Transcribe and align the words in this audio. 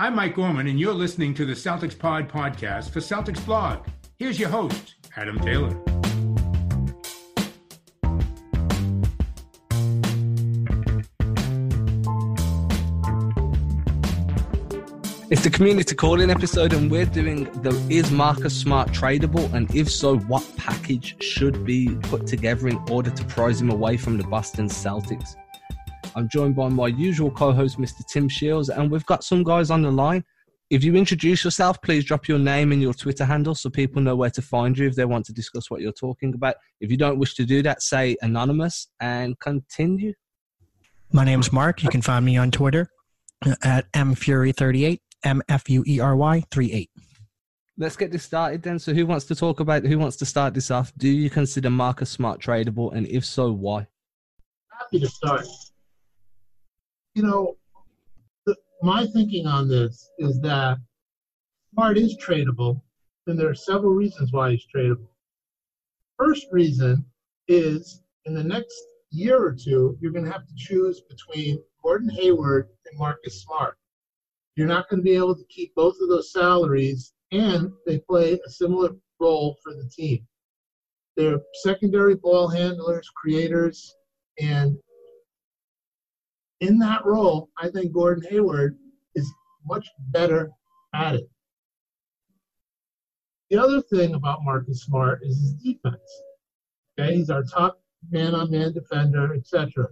I'm 0.00 0.14
Mike 0.14 0.36
Gorman, 0.36 0.66
and 0.66 0.80
you're 0.80 0.94
listening 0.94 1.34
to 1.34 1.44
the 1.44 1.52
Celtics 1.52 1.96
Pod 1.96 2.26
podcast 2.26 2.88
for 2.88 3.00
Celtics 3.00 3.44
Blog. 3.44 3.86
Here's 4.18 4.40
your 4.40 4.48
host, 4.48 4.94
Adam 5.14 5.38
Taylor. 5.38 5.78
It's 15.28 15.44
the 15.44 15.50
community 15.52 15.94
calling 15.94 16.30
episode, 16.30 16.72
and 16.72 16.90
we're 16.90 17.04
doing 17.04 17.44
the 17.60 17.78
Is 17.90 18.10
Marcus 18.10 18.58
Smart 18.58 18.92
tradable? 18.92 19.52
And 19.52 19.70
if 19.74 19.90
so, 19.90 20.16
what 20.16 20.50
package 20.56 21.22
should 21.22 21.62
be 21.66 21.94
put 22.04 22.26
together 22.26 22.68
in 22.68 22.82
order 22.90 23.10
to 23.10 23.24
prize 23.26 23.60
him 23.60 23.68
away 23.68 23.98
from 23.98 24.16
the 24.16 24.24
Boston 24.24 24.68
Celtics? 24.68 25.36
I'm 26.16 26.28
joined 26.28 26.56
by 26.56 26.68
my 26.68 26.88
usual 26.88 27.30
co 27.30 27.52
host, 27.52 27.78
Mr. 27.78 28.04
Tim 28.06 28.28
Shields, 28.28 28.68
and 28.68 28.90
we've 28.90 29.06
got 29.06 29.22
some 29.22 29.44
guys 29.44 29.70
on 29.70 29.82
the 29.82 29.90
line. 29.90 30.24
If 30.68 30.84
you 30.84 30.94
introduce 30.94 31.44
yourself, 31.44 31.80
please 31.82 32.04
drop 32.04 32.28
your 32.28 32.38
name 32.38 32.72
and 32.72 32.80
your 32.80 32.94
Twitter 32.94 33.24
handle 33.24 33.54
so 33.54 33.70
people 33.70 34.00
know 34.02 34.16
where 34.16 34.30
to 34.30 34.42
find 34.42 34.76
you 34.78 34.86
if 34.86 34.94
they 34.94 35.04
want 35.04 35.26
to 35.26 35.32
discuss 35.32 35.70
what 35.70 35.80
you're 35.80 35.92
talking 35.92 36.34
about. 36.34 36.56
If 36.80 36.90
you 36.90 36.96
don't 36.96 37.18
wish 37.18 37.34
to 37.34 37.44
do 37.44 37.62
that, 37.62 37.82
say 37.82 38.16
anonymous 38.22 38.88
and 39.00 39.38
continue. 39.40 40.14
My 41.12 41.24
name 41.24 41.40
is 41.40 41.52
Mark. 41.52 41.82
You 41.82 41.88
can 41.88 42.02
find 42.02 42.24
me 42.24 42.36
on 42.36 42.50
Twitter 42.50 42.88
at 43.62 43.90
mfury38, 43.92 45.00
M 45.24 45.42
F 45.48 45.68
U 45.68 45.84
E 45.86 46.00
R 46.00 46.16
Y 46.16 46.44
38. 46.50 46.90
Let's 47.78 47.96
get 47.96 48.12
this 48.12 48.24
started 48.24 48.62
then. 48.62 48.78
So, 48.78 48.92
who 48.92 49.06
wants 49.06 49.24
to 49.26 49.34
talk 49.34 49.60
about, 49.60 49.84
who 49.84 49.98
wants 49.98 50.16
to 50.18 50.26
start 50.26 50.54
this 50.54 50.70
off? 50.70 50.92
Do 50.98 51.08
you 51.08 51.30
consider 51.30 51.70
Marcus 51.70 52.10
Smart 52.10 52.40
tradable? 52.40 52.94
And 52.94 53.06
if 53.08 53.24
so, 53.24 53.50
why? 53.52 53.86
Happy 54.78 55.00
to 55.00 55.08
start 55.08 55.46
you 57.14 57.22
know, 57.22 57.56
the, 58.46 58.56
my 58.82 59.06
thinking 59.06 59.46
on 59.46 59.68
this 59.68 60.10
is 60.18 60.40
that 60.40 60.78
Smart 61.72 61.98
is 61.98 62.16
tradable, 62.16 62.82
and 63.26 63.38
there 63.38 63.48
are 63.48 63.54
several 63.54 63.92
reasons 63.92 64.32
why 64.32 64.50
he's 64.52 64.66
tradable. 64.74 65.08
First 66.18 66.46
reason 66.50 67.04
is 67.48 68.02
in 68.24 68.34
the 68.34 68.44
next 68.44 68.74
year 69.10 69.42
or 69.42 69.54
two, 69.54 69.96
you're 70.00 70.12
going 70.12 70.24
to 70.24 70.32
have 70.32 70.46
to 70.46 70.54
choose 70.56 71.00
between 71.08 71.62
Gordon 71.82 72.10
Hayward 72.10 72.68
and 72.86 72.98
Marcus 72.98 73.42
Smart. 73.42 73.76
You're 74.56 74.66
not 74.66 74.88
going 74.88 75.00
to 75.00 75.04
be 75.04 75.16
able 75.16 75.36
to 75.36 75.44
keep 75.48 75.74
both 75.74 75.96
of 76.00 76.08
those 76.08 76.32
salaries, 76.32 77.12
and 77.32 77.70
they 77.86 77.98
play 77.98 78.34
a 78.34 78.50
similar 78.50 78.90
role 79.18 79.56
for 79.62 79.72
the 79.74 79.88
team. 79.88 80.26
They're 81.16 81.40
secondary 81.62 82.16
ball 82.16 82.48
handlers, 82.48 83.08
creators, 83.16 83.94
and 84.38 84.76
in 86.60 86.78
that 86.78 87.04
role, 87.04 87.50
I 87.58 87.70
think 87.70 87.92
Gordon 87.92 88.24
Hayward 88.30 88.78
is 89.14 89.30
much 89.66 89.88
better 90.10 90.50
at 90.94 91.16
it. 91.16 91.30
The 93.50 93.58
other 93.58 93.82
thing 93.82 94.14
about 94.14 94.44
Marcus 94.44 94.84
Smart 94.84 95.20
is 95.22 95.40
his 95.40 95.54
defense. 95.54 96.22
Okay, 96.98 97.16
he's 97.16 97.30
our 97.30 97.42
top 97.42 97.80
man-on-man 98.10 98.72
defender, 98.72 99.34
etc. 99.34 99.88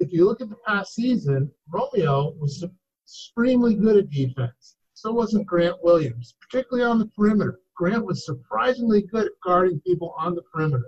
If 0.00 0.12
you 0.12 0.24
look 0.24 0.40
at 0.40 0.48
the 0.48 0.56
past 0.66 0.94
season, 0.94 1.50
Romeo 1.68 2.32
was 2.38 2.64
extremely 3.04 3.74
good 3.74 3.96
at 3.96 4.10
defense. 4.10 4.76
So 4.94 5.12
wasn't 5.12 5.46
Grant 5.46 5.76
Williams, 5.82 6.34
particularly 6.40 6.88
on 6.88 6.98
the 6.98 7.06
perimeter. 7.06 7.60
Grant 7.76 8.04
was 8.04 8.24
surprisingly 8.24 9.02
good 9.02 9.26
at 9.26 9.32
guarding 9.44 9.80
people 9.80 10.14
on 10.18 10.34
the 10.34 10.42
perimeter. 10.42 10.86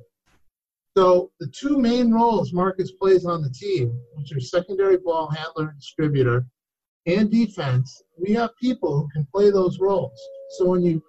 So 0.97 1.31
the 1.39 1.47
two 1.49 1.79
main 1.79 2.13
roles 2.13 2.53
Marcus 2.53 2.93
plays 2.93 3.25
on 3.25 3.43
the 3.43 3.51
team, 3.51 3.99
which 4.15 4.33
are 4.33 4.41
secondary 4.41 4.97
ball 4.99 5.31
handler, 5.31 5.73
distributor, 5.79 6.45
and 7.07 7.31
defense, 7.31 8.03
we 8.19 8.33
have 8.35 8.51
people 8.61 9.01
who 9.01 9.09
can 9.13 9.27
play 9.33 9.51
those 9.51 9.79
roles. 9.79 10.19
So 10.59 10.67
when 10.67 10.83
you 10.83 11.03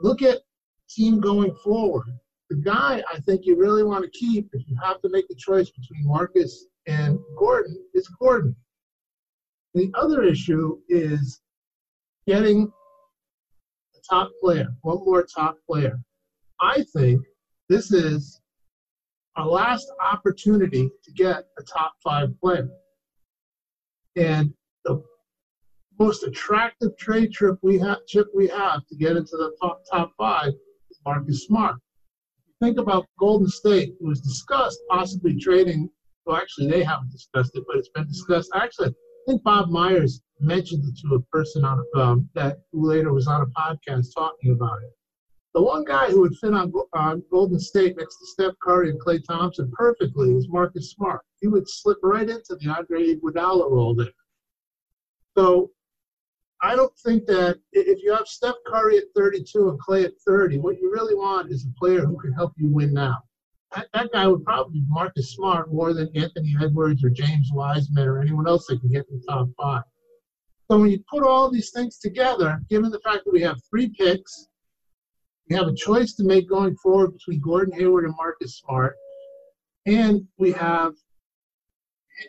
look 0.00 0.22
at 0.22 0.40
team 0.88 1.20
going 1.20 1.54
forward, 1.62 2.06
the 2.48 2.56
guy 2.56 3.02
I 3.12 3.18
think 3.20 3.44
you 3.44 3.56
really 3.56 3.82
want 3.82 4.04
to 4.04 4.18
keep 4.18 4.48
if 4.52 4.66
you 4.68 4.76
have 4.82 5.00
to 5.02 5.08
make 5.08 5.26
a 5.30 5.34
choice 5.34 5.70
between 5.70 6.06
Marcus 6.06 6.66
and 6.86 7.18
Gordon 7.38 7.76
is 7.94 8.08
Gordon. 8.20 8.56
The 9.74 9.92
other 9.94 10.22
issue 10.22 10.78
is 10.88 11.42
getting 12.26 12.72
a 13.94 13.98
top 14.08 14.30
player, 14.40 14.68
one 14.82 15.04
more 15.04 15.24
top 15.24 15.58
player. 15.68 16.00
I 16.60 16.84
think 16.94 17.20
this 17.68 17.92
is 17.92 18.40
our 19.36 19.46
last 19.46 19.90
opportunity 20.00 20.88
to 21.04 21.12
get 21.12 21.44
a 21.58 21.62
top 21.62 21.92
five 22.02 22.28
player. 22.40 22.68
And 24.16 24.52
the 24.84 25.02
most 25.98 26.22
attractive 26.22 26.96
trade 26.98 27.32
trip 27.32 27.58
we 27.62 27.78
have 27.78 27.98
chip 28.06 28.28
we 28.34 28.48
have 28.48 28.86
to 28.86 28.96
get 28.96 29.16
into 29.16 29.36
the 29.36 29.54
top 29.60 29.82
top 29.90 30.12
five 30.16 30.52
is 30.90 31.00
Marcus 31.04 31.44
Smart. 31.46 31.76
Think 32.60 32.78
about 32.78 33.06
Golden 33.18 33.48
State, 33.48 33.90
it 34.00 34.04
was 34.04 34.20
discussed 34.20 34.78
possibly 34.88 35.38
trading. 35.38 35.90
Well, 36.24 36.36
actually, 36.36 36.68
they 36.68 36.82
haven't 36.82 37.12
discussed 37.12 37.52
it, 37.54 37.64
but 37.66 37.76
it's 37.76 37.90
been 37.90 38.06
discussed. 38.08 38.50
Actually, 38.54 38.88
I 38.88 38.92
think 39.28 39.42
Bob 39.42 39.68
Myers 39.68 40.22
mentioned 40.40 40.84
it 40.84 40.98
to 41.02 41.16
a 41.16 41.20
person 41.20 41.64
on 41.64 41.84
um, 41.94 42.28
that 42.34 42.58
who 42.72 42.88
later 42.88 43.12
was 43.12 43.26
on 43.26 43.42
a 43.42 43.46
podcast 43.46 44.06
talking 44.14 44.52
about 44.52 44.78
it. 44.82 44.90
The 45.56 45.62
one 45.62 45.84
guy 45.84 46.10
who 46.10 46.20
would 46.20 46.36
fit 46.36 46.52
on, 46.52 46.70
on 46.92 47.22
Golden 47.30 47.58
State 47.58 47.96
next 47.96 48.18
to 48.18 48.26
Steph 48.26 48.52
Curry 48.62 48.90
and 48.90 49.00
Klay 49.00 49.24
Thompson 49.24 49.72
perfectly 49.72 50.34
is 50.34 50.50
Marcus 50.50 50.90
Smart. 50.90 51.22
He 51.40 51.48
would 51.48 51.66
slip 51.66 51.96
right 52.02 52.28
into 52.28 52.58
the 52.60 52.68
Andre 52.68 53.14
Iguodala 53.14 53.70
role 53.70 53.94
there. 53.94 54.12
So 55.34 55.70
I 56.60 56.76
don't 56.76 56.94
think 56.98 57.24
that 57.28 57.58
if 57.72 58.02
you 58.02 58.12
have 58.12 58.26
Steph 58.26 58.56
Curry 58.66 58.98
at 58.98 59.04
32 59.16 59.70
and 59.70 59.80
Klay 59.80 60.04
at 60.04 60.12
30, 60.26 60.58
what 60.58 60.78
you 60.78 60.92
really 60.92 61.14
want 61.14 61.50
is 61.50 61.64
a 61.64 61.78
player 61.80 62.04
who 62.04 62.18
can 62.18 62.34
help 62.34 62.52
you 62.58 62.68
win 62.68 62.92
now. 62.92 63.22
That, 63.74 63.88
that 63.94 64.12
guy 64.12 64.26
would 64.26 64.44
probably 64.44 64.80
be 64.80 64.86
Marcus 64.90 65.32
Smart 65.36 65.72
more 65.72 65.94
than 65.94 66.14
Anthony 66.14 66.54
Edwards 66.60 67.02
or 67.02 67.08
James 67.08 67.48
Wiseman 67.54 68.06
or 68.06 68.20
anyone 68.20 68.46
else 68.46 68.66
that 68.66 68.82
can 68.82 68.92
get 68.92 69.06
in 69.10 69.20
the 69.20 69.26
top 69.26 69.48
five. 69.58 69.84
So 70.70 70.78
when 70.78 70.90
you 70.90 71.02
put 71.10 71.22
all 71.22 71.50
these 71.50 71.70
things 71.70 71.96
together, 71.96 72.60
given 72.68 72.90
the 72.90 73.00
fact 73.00 73.24
that 73.24 73.32
we 73.32 73.40
have 73.40 73.56
three 73.70 73.88
picks, 73.88 74.48
we 75.48 75.56
have 75.56 75.68
a 75.68 75.74
choice 75.74 76.14
to 76.14 76.24
make 76.24 76.48
going 76.48 76.76
forward 76.76 77.12
between 77.12 77.40
Gordon 77.40 77.78
Hayward 77.78 78.04
and 78.04 78.14
Marcus 78.16 78.58
Smart. 78.58 78.96
And 79.86 80.26
we 80.38 80.52
have 80.52 80.94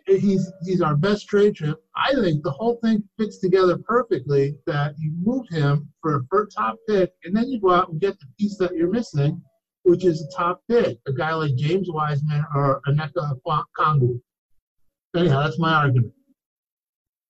he's 0.06 0.52
he's 0.64 0.82
our 0.82 0.96
best 0.96 1.28
trade 1.28 1.56
chip. 1.56 1.84
I 1.96 2.14
think 2.14 2.44
the 2.44 2.52
whole 2.52 2.80
thing 2.84 3.04
fits 3.18 3.40
together 3.40 3.78
perfectly 3.78 4.56
that 4.66 4.96
you 4.98 5.14
move 5.24 5.48
him 5.50 5.90
for 6.02 6.18
a 6.18 6.22
first 6.30 6.56
top 6.56 6.78
pick, 6.88 7.12
and 7.24 7.36
then 7.36 7.48
you 7.48 7.60
go 7.60 7.72
out 7.72 7.90
and 7.90 8.00
get 8.00 8.20
the 8.20 8.28
piece 8.40 8.58
that 8.58 8.76
you're 8.76 8.92
missing, 8.92 9.42
which 9.84 10.06
is 10.06 10.22
a 10.22 10.38
top 10.38 10.62
pick, 10.70 11.00
a 11.08 11.14
guy 11.14 11.34
like 11.34 11.56
James 11.56 11.90
Wiseman 11.90 12.46
or 12.54 12.82
Onyeka 12.88 13.40
Okongwu. 13.46 14.20
Anyhow, 15.16 15.44
that's 15.44 15.60
my 15.60 15.74
argument. 15.74 16.14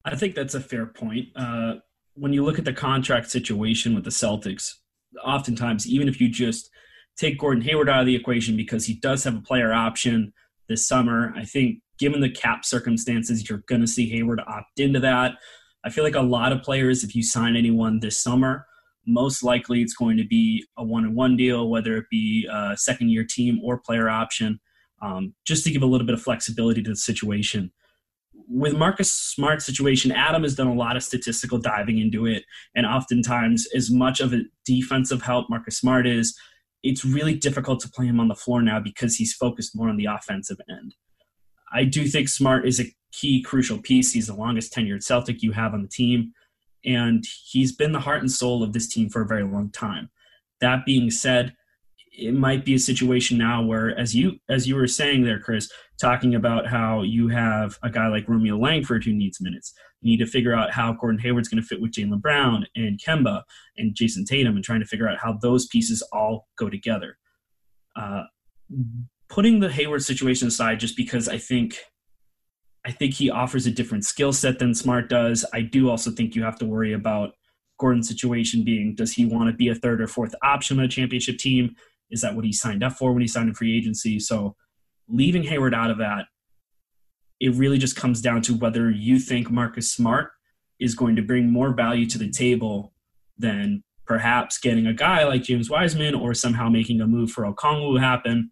I 0.04 0.16
think 0.16 0.36
that's 0.36 0.56
a 0.56 0.60
fair 0.60 0.86
point. 0.86 1.28
Uh, 1.36 1.76
when 2.16 2.34
you 2.34 2.44
look 2.44 2.58
at 2.58 2.66
the 2.66 2.74
contract 2.74 3.30
situation 3.30 3.94
with 3.94 4.04
the 4.04 4.10
Celtics, 4.10 4.74
oftentimes, 5.24 5.88
even 5.88 6.08
if 6.08 6.20
you 6.22 6.30
just 6.30 6.70
take 7.18 7.40
Gordon 7.40 7.64
Hayward 7.64 7.90
out 7.90 8.02
of 8.02 8.06
the 8.06 8.16
equation 8.16 8.56
because 8.56 8.86
he 8.86 8.96
does 8.96 9.24
have 9.24 9.36
a 9.36 9.42
player 9.42 9.74
option 9.74 10.34
this 10.68 10.88
summer, 10.88 11.34
I 11.36 11.46
think 11.46 11.80
given 12.00 12.22
the 12.22 12.30
cap 12.30 12.66
circumstances, 12.66 13.50
you're 13.50 13.64
going 13.68 13.82
to 13.82 13.88
see 13.88 14.10
Hayward 14.10 14.42
opt 14.48 14.80
into 14.80 15.00
that. 15.00 15.34
I 15.84 15.90
feel 15.90 16.04
like 16.04 16.16
a 16.16 16.22
lot 16.22 16.52
of 16.52 16.62
players, 16.62 17.04
if 17.04 17.16
you 17.16 17.24
sign 17.24 17.56
anyone 17.56 18.00
this 18.00 18.20
summer, 18.20 18.66
most 19.06 19.42
likely 19.42 19.82
it's 19.82 19.94
going 19.94 20.18
to 20.18 20.26
be 20.26 20.66
a 20.78 20.84
one 20.84 21.06
on 21.06 21.16
one 21.16 21.38
deal, 21.38 21.70
whether 21.70 21.96
it 21.96 22.06
be 22.12 22.48
a 22.52 22.76
second 22.76 23.10
year 23.10 23.26
team 23.28 23.60
or 23.64 23.80
player 23.80 24.10
option, 24.10 24.60
um, 25.02 25.34
just 25.46 25.64
to 25.64 25.72
give 25.72 25.82
a 25.82 25.86
little 25.86 26.06
bit 26.06 26.14
of 26.14 26.22
flexibility 26.22 26.84
to 26.84 26.90
the 26.90 26.96
situation 26.96 27.72
with 28.50 28.74
Marcus 28.76 29.12
Smart's 29.12 29.66
situation, 29.66 30.12
Adam 30.12 30.44
has 30.44 30.56
done 30.56 30.68
a 30.68 30.74
lot 30.74 30.96
of 30.96 31.04
statistical 31.04 31.58
diving 31.58 32.00
into 32.00 32.26
it. 32.26 32.44
And 32.76 32.86
oftentimes, 32.86 33.68
as 33.76 33.92
much 33.92 34.20
of 34.20 34.34
a 34.34 34.42
defensive 34.66 35.22
help 35.22 35.50
Marcus 35.50 35.78
Smart 35.78 36.08
is, 36.08 36.38
it's 36.84 37.04
really 37.04 37.36
difficult 37.36 37.82
to 37.82 37.90
play 37.90 38.06
him 38.06 38.20
on 38.20 38.28
the 38.28 38.36
floor 38.36 38.62
now 38.62 38.80
because 38.80 39.16
he's 39.16 39.34
focused 39.34 39.76
more 39.76 39.90
on 39.90 39.98
the 39.98 40.06
offensive 40.06 40.58
end. 40.70 40.96
I 41.74 41.84
do 41.84 42.08
think 42.08 42.30
Smart 42.30 42.66
is 42.66 42.80
a 42.80 42.86
key, 43.12 43.42
crucial 43.42 43.80
piece. 43.80 44.14
He's 44.14 44.28
the 44.28 44.36
longest 44.36 44.74
tenured 44.74 45.04
Celtic 45.04 45.44
you 45.44 45.52
have 45.52 45.74
on 45.74 45.82
the 45.82 45.90
team. 45.90 46.34
And 46.86 47.26
he's 47.46 47.76
been 47.76 47.92
the 47.92 48.00
heart 48.00 48.22
and 48.22 48.32
soul 48.32 48.64
of 48.64 48.72
this 48.72 48.88
team 48.88 49.10
for 49.10 49.22
a 49.22 49.28
very 49.28 49.44
long 49.44 49.72
time. 49.72 50.10
That 50.62 50.86
being 50.86 51.12
said, 51.12 51.54
it 52.18 52.34
might 52.34 52.66
be 52.66 52.74
a 52.74 52.80
situation 52.80 53.38
now 53.38 53.64
where, 53.64 53.98
as 53.98 54.16
you 54.16 54.40
as 54.50 54.68
you 54.68 54.76
were 54.76 54.88
saying 54.88 55.24
there, 55.24 55.40
Chris, 55.40 55.70
talking 56.02 56.36
about 56.36 56.68
how 56.68 57.04
you 57.04 57.28
have 57.28 57.78
a 57.84 57.90
guy 57.90 58.08
like 58.08 58.28
Romeo 58.28 58.58
Langford 58.58 59.04
who 59.04 59.14
needs 59.14 59.40
minutes. 59.40 59.74
You 60.02 60.12
need 60.12 60.26
to 60.26 60.30
figure 60.30 60.54
out 60.54 60.72
how 60.72 60.94
Gordon 60.94 61.20
Hayward's 61.20 61.48
going 61.48 61.62
to 61.62 61.68
fit 61.68 61.82
with 61.82 61.92
Jaylen 61.92 62.22
Brown 62.22 62.66
and 62.76 63.00
Kemba 63.00 63.44
and 63.78 63.96
Jayson 63.96 64.26
Tatum, 64.26 64.56
and 64.56 64.64
trying 64.64 64.80
to 64.80 64.86
figure 64.86 65.08
out 65.08 65.20
how 65.20 65.38
those 65.42 65.68
pieces 65.68 66.02
all 66.12 66.48
go 66.58 66.70
together. 66.70 67.18
Uh, 67.96 68.24
putting 69.30 69.60
the 69.60 69.72
Hayward 69.72 70.04
situation 70.04 70.48
aside, 70.48 70.80
just 70.80 70.98
because 70.98 71.30
I 71.30 71.38
think 71.38 71.78
I 72.84 72.92
think 72.92 73.14
he 73.14 73.30
offers 73.30 73.68
a 73.68 73.72
different 73.72 74.06
skill 74.06 74.34
set 74.34 74.60
than 74.60 74.74
Smart 74.74 75.08
does. 75.08 75.46
I 75.54 75.62
do 75.62 75.90
also 75.90 76.10
think 76.10 76.36
you 76.36 76.44
have 76.44 76.58
to 76.60 76.66
worry 76.66 76.94
about 76.94 77.34
Gordon's 77.78 78.08
situation 78.08 78.64
being 78.64 78.96
does 78.96 79.14
he 79.14 79.26
want 79.26 79.52
to 79.52 79.56
be 79.56 79.68
a 79.68 79.76
third 79.76 80.02
or 80.02 80.08
fourth 80.08 80.34
option 80.44 80.80
on 80.80 80.86
a 80.86 80.88
championship 80.88 81.38
team? 81.38 81.76
Is 82.10 82.22
that 82.22 82.36
what 82.36 82.46
he 82.46 82.54
signed 82.54 82.84
up 82.84 82.94
for 82.94 83.14
when 83.14 83.22
he 83.22 83.28
signed 83.28 83.50
in 83.50 83.56
free 83.56 83.78
agency? 83.78 84.20
So 84.20 84.56
leaving 85.08 85.44
Hayward 85.44 85.74
out 85.74 85.92
of 85.92 85.98
that, 85.98 86.26
it 87.40 87.54
really 87.54 87.78
just 87.78 87.96
comes 87.96 88.22
down 88.22 88.42
to 88.44 88.56
whether 88.56 88.90
you 88.90 89.20
think 89.20 89.52
Marcus 89.52 89.92
Smart 89.92 90.32
is 90.80 90.96
going 90.96 91.16
to 91.16 91.22
bring 91.22 91.52
more 91.52 91.74
value 91.74 92.06
to 92.08 92.18
the 92.18 92.30
table 92.30 92.94
than 93.38 93.84
perhaps 94.06 94.58
getting 94.58 94.88
a 94.88 94.94
guy 94.94 95.24
like 95.26 95.44
James 95.44 95.70
Wiseman 95.70 96.16
or 96.16 96.34
somehow 96.34 96.70
making 96.70 97.02
a 97.02 97.08
move 97.08 97.32
for 97.32 97.44
Okongwu 97.44 98.00
happen. 98.00 98.52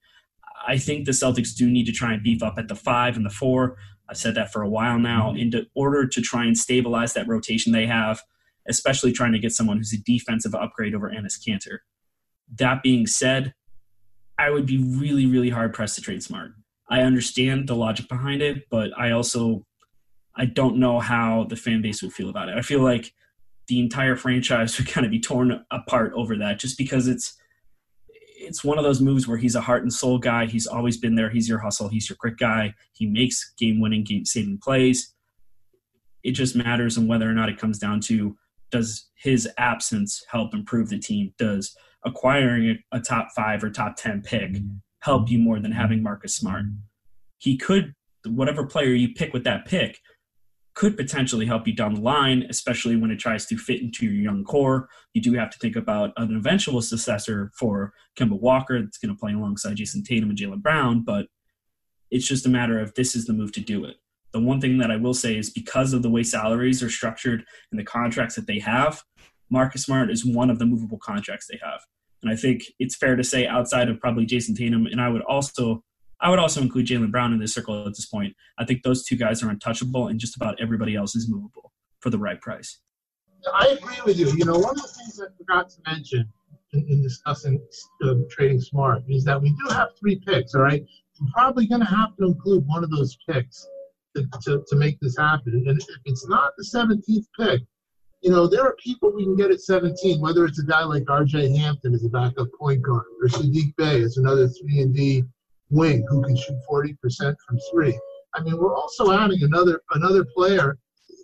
I 0.67 0.77
think 0.77 1.05
the 1.05 1.11
Celtics 1.11 1.55
do 1.55 1.69
need 1.69 1.85
to 1.85 1.91
try 1.91 2.13
and 2.13 2.23
beef 2.23 2.43
up 2.43 2.55
at 2.57 2.67
the 2.67 2.75
five 2.75 3.15
and 3.15 3.25
the 3.25 3.29
four. 3.29 3.77
I've 4.09 4.17
said 4.17 4.35
that 4.35 4.51
for 4.51 4.61
a 4.61 4.69
while 4.69 4.99
now, 4.99 5.31
mm-hmm. 5.31 5.57
in 5.57 5.67
order 5.75 6.07
to 6.07 6.21
try 6.21 6.45
and 6.45 6.57
stabilize 6.57 7.13
that 7.13 7.27
rotation 7.27 7.71
they 7.71 7.85
have, 7.87 8.21
especially 8.67 9.11
trying 9.11 9.31
to 9.31 9.39
get 9.39 9.51
someone 9.51 9.77
who's 9.77 9.93
a 9.93 10.03
defensive 10.03 10.53
upgrade 10.53 10.93
over 10.93 11.09
Enes 11.09 11.39
Kanter. 11.39 11.79
That 12.57 12.83
being 12.83 13.07
said, 13.07 13.53
I 14.37 14.49
would 14.49 14.65
be 14.65 14.77
really, 14.77 15.25
really 15.25 15.49
hard 15.49 15.73
pressed 15.73 15.95
to 15.95 16.01
trade 16.01 16.23
Smart. 16.23 16.51
I 16.89 17.01
understand 17.01 17.67
the 17.67 17.75
logic 17.75 18.07
behind 18.07 18.41
it, 18.41 18.69
but 18.69 18.91
I 18.97 19.11
also 19.11 19.65
I 20.35 20.45
don't 20.45 20.77
know 20.77 20.99
how 20.99 21.45
the 21.45 21.55
fan 21.55 21.81
base 21.81 22.01
would 22.03 22.13
feel 22.13 22.29
about 22.29 22.49
it. 22.49 22.57
I 22.57 22.61
feel 22.61 22.81
like 22.81 23.13
the 23.67 23.79
entire 23.79 24.15
franchise 24.15 24.77
would 24.77 24.87
kind 24.87 25.05
of 25.05 25.11
be 25.11 25.19
torn 25.19 25.65
apart 25.71 26.13
over 26.15 26.37
that, 26.37 26.59
just 26.59 26.77
because 26.77 27.07
it's 27.07 27.37
it's 28.37 28.63
one 28.63 28.77
of 28.77 28.83
those 28.83 29.01
moves 29.01 29.27
where 29.27 29.37
he's 29.37 29.55
a 29.55 29.61
heart 29.61 29.81
and 29.81 29.91
soul 29.91 30.19
guy. 30.19 30.45
He's 30.45 30.67
always 30.67 30.97
been 30.97 31.15
there. 31.15 31.29
He's 31.29 31.49
your 31.49 31.59
hustle. 31.59 31.87
He's 31.87 32.09
your 32.09 32.17
quick 32.17 32.37
guy. 32.37 32.75
He 32.91 33.07
makes 33.07 33.53
game 33.57 33.79
winning, 33.79 34.03
game 34.03 34.25
saving 34.25 34.59
plays. 34.59 35.13
It 36.23 36.31
just 36.31 36.55
matters 36.55 36.97
on 36.97 37.07
whether 37.07 37.29
or 37.29 37.33
not 37.33 37.49
it 37.49 37.57
comes 37.57 37.79
down 37.79 38.01
to 38.01 38.37
does 38.71 39.09
his 39.15 39.47
absence 39.57 40.23
help 40.29 40.53
improve 40.53 40.89
the 40.89 40.99
team? 40.99 41.33
Does 41.37 41.75
acquiring 42.05 42.77
a, 42.91 42.99
top 42.99 43.29
five 43.35 43.63
or 43.63 43.69
top 43.69 43.95
10 43.95 44.21
pick 44.21 44.57
help 45.01 45.29
you 45.29 45.39
more 45.39 45.59
than 45.59 45.71
having 45.71 46.01
Marcus 46.01 46.35
Smart? 46.35 46.65
He 47.37 47.57
could, 47.57 47.93
whatever 48.25 48.65
player 48.65 48.93
you 48.93 49.13
pick 49.13 49.33
with 49.33 49.43
that 49.43 49.65
pick, 49.65 49.99
could 50.75 50.97
potentially 50.97 51.45
help 51.45 51.65
you 51.65 51.73
down 51.73 51.95
the 51.95 52.01
line, 52.01 52.45
especially 52.49 52.97
when 52.97 53.09
it 53.09 53.17
tries 53.17 53.45
to 53.45 53.57
fit 53.57 53.81
into 53.81 54.05
your 54.05 54.13
young 54.13 54.43
core. 54.43 54.89
You 55.13 55.21
do 55.21 55.33
have 55.33 55.49
to 55.51 55.57
think 55.57 55.75
about 55.75 56.11
an 56.17 56.35
eventual 56.35 56.81
successor 56.81 57.49
for 57.57 57.93
Kemba 58.17 58.39
Walker 58.39 58.81
that's 58.81 58.97
going 58.97 59.15
to 59.15 59.19
play 59.19 59.33
alongside 59.33 59.77
Jayson 59.77 60.03
Tatum 60.03 60.29
and 60.29 60.37
Jaylen 60.37 60.61
Brown, 60.61 61.01
but 61.03 61.27
it's 62.11 62.27
just 62.27 62.45
a 62.45 62.49
matter 62.49 62.77
of 62.77 62.93
this 62.93 63.15
is 63.15 63.25
the 63.25 63.33
move 63.33 63.53
to 63.53 63.61
do 63.61 63.85
it. 63.85 63.95
The 64.33 64.41
one 64.41 64.59
thing 64.59 64.77
that 64.79 64.91
I 64.91 64.97
will 64.97 65.13
say 65.13 65.37
is 65.37 65.49
because 65.49 65.93
of 65.93 66.03
the 66.03 66.09
way 66.09 66.23
salaries 66.23 66.83
are 66.83 66.89
structured 66.89 67.45
and 67.71 67.79
the 67.79 67.85
contracts 67.85 68.35
that 68.35 68.47
they 68.47 68.59
have, 68.59 69.01
Marcus 69.49 69.83
Smart 69.83 70.11
is 70.11 70.25
one 70.25 70.49
of 70.49 70.59
the 70.59 70.65
movable 70.65 70.97
contracts 70.97 71.47
they 71.49 71.59
have. 71.63 71.79
And 72.25 72.33
I 72.33 72.35
think 72.35 72.63
it's 72.79 72.95
fair 72.95 73.15
to 73.15 73.23
say 73.23 73.45
outside 73.45 73.87
of 73.87 73.99
probably 73.99 74.25
Jayson 74.25 74.55
Tatum, 74.55 74.87
and 74.87 74.99
I 74.99 75.09
would 75.09 75.21
also 75.21 75.83
I 76.19 76.29
would 76.31 76.39
also 76.39 76.59
include 76.59 76.87
Jaylen 76.87 77.11
Brown 77.11 77.33
in 77.33 77.39
this 77.39 77.53
circle 77.53 77.85
at 77.85 77.93
this 77.93 78.07
point. 78.07 78.33
I 78.57 78.65
think 78.65 78.81
those 78.81 79.03
two 79.03 79.15
guys 79.15 79.43
are 79.43 79.49
untouchable, 79.49 80.07
and 80.07 80.19
just 80.19 80.35
about 80.35 80.59
everybody 80.59 80.95
else 80.95 81.15
is 81.15 81.29
movable 81.29 81.71
for 81.99 82.09
the 82.09 82.17
right 82.17 82.41
price. 82.41 82.79
I 83.53 83.77
agree 83.79 83.97
with 84.05 84.17
you. 84.17 84.31
You 84.31 84.45
know, 84.45 84.57
one 84.57 84.71
of 84.71 84.81
the 84.81 84.87
things 84.87 85.21
I 85.21 85.27
forgot 85.37 85.69
to 85.69 85.75
mention 85.85 86.27
in, 86.73 86.87
in 86.89 87.03
discussing 87.03 87.61
uh, 88.03 88.15
trading 88.31 88.59
smart 88.59 89.03
is 89.07 89.23
that 89.25 89.39
we 89.39 89.49
do 89.49 89.73
have 89.73 89.89
three 89.99 90.19
picks. 90.25 90.55
All 90.55 90.63
right, 90.63 90.83
we're 91.21 91.31
probably 91.31 91.67
going 91.67 91.81
to 91.81 91.87
have 91.87 92.15
to 92.17 92.25
include 92.25 92.65
one 92.65 92.83
of 92.83 92.89
those 92.89 93.15
picks 93.29 93.67
to, 94.15 94.25
to, 94.45 94.63
to 94.67 94.75
make 94.77 94.99
this 94.99 95.15
happen. 95.15 95.63
And 95.67 95.79
if 95.79 95.85
it's 96.05 96.27
not 96.27 96.53
the 96.57 96.65
17th 96.65 97.25
pick, 97.39 97.61
you 98.25 98.31
know, 98.31 98.47
there 98.47 98.63
are 98.63 98.75
people 98.83 99.13
we 99.13 99.23
can 99.23 99.35
get 99.35 99.51
at 99.51 99.61
17, 99.61 100.19
whether 100.19 100.45
it's 100.45 100.57
a 100.57 100.65
guy 100.65 100.83
like 100.83 101.07
R.J. 101.07 101.55
Hampton 101.57 101.93
as 101.93 102.03
a 102.05 102.09
backup 102.09 102.47
point 102.59 102.81
guard 102.81 103.03
or 103.21 103.27
Saddiq 103.27 103.75
Bey 103.75 104.01
as 104.01 104.17
another 104.17 104.47
3 104.47 104.81
and 104.81 104.95
D 104.95 105.23
wing 105.69 106.03
who 106.09 106.23
can 106.23 106.35
shoot 106.35 106.57
40% 106.67 106.97
from 107.47 107.59
three. 107.71 107.95
I 108.33 108.41
mean, 108.41 108.57
we're 108.57 108.75
also 108.75 109.11
adding 109.11 109.43
another 109.43 109.79
another 109.91 110.25
player 110.25 110.75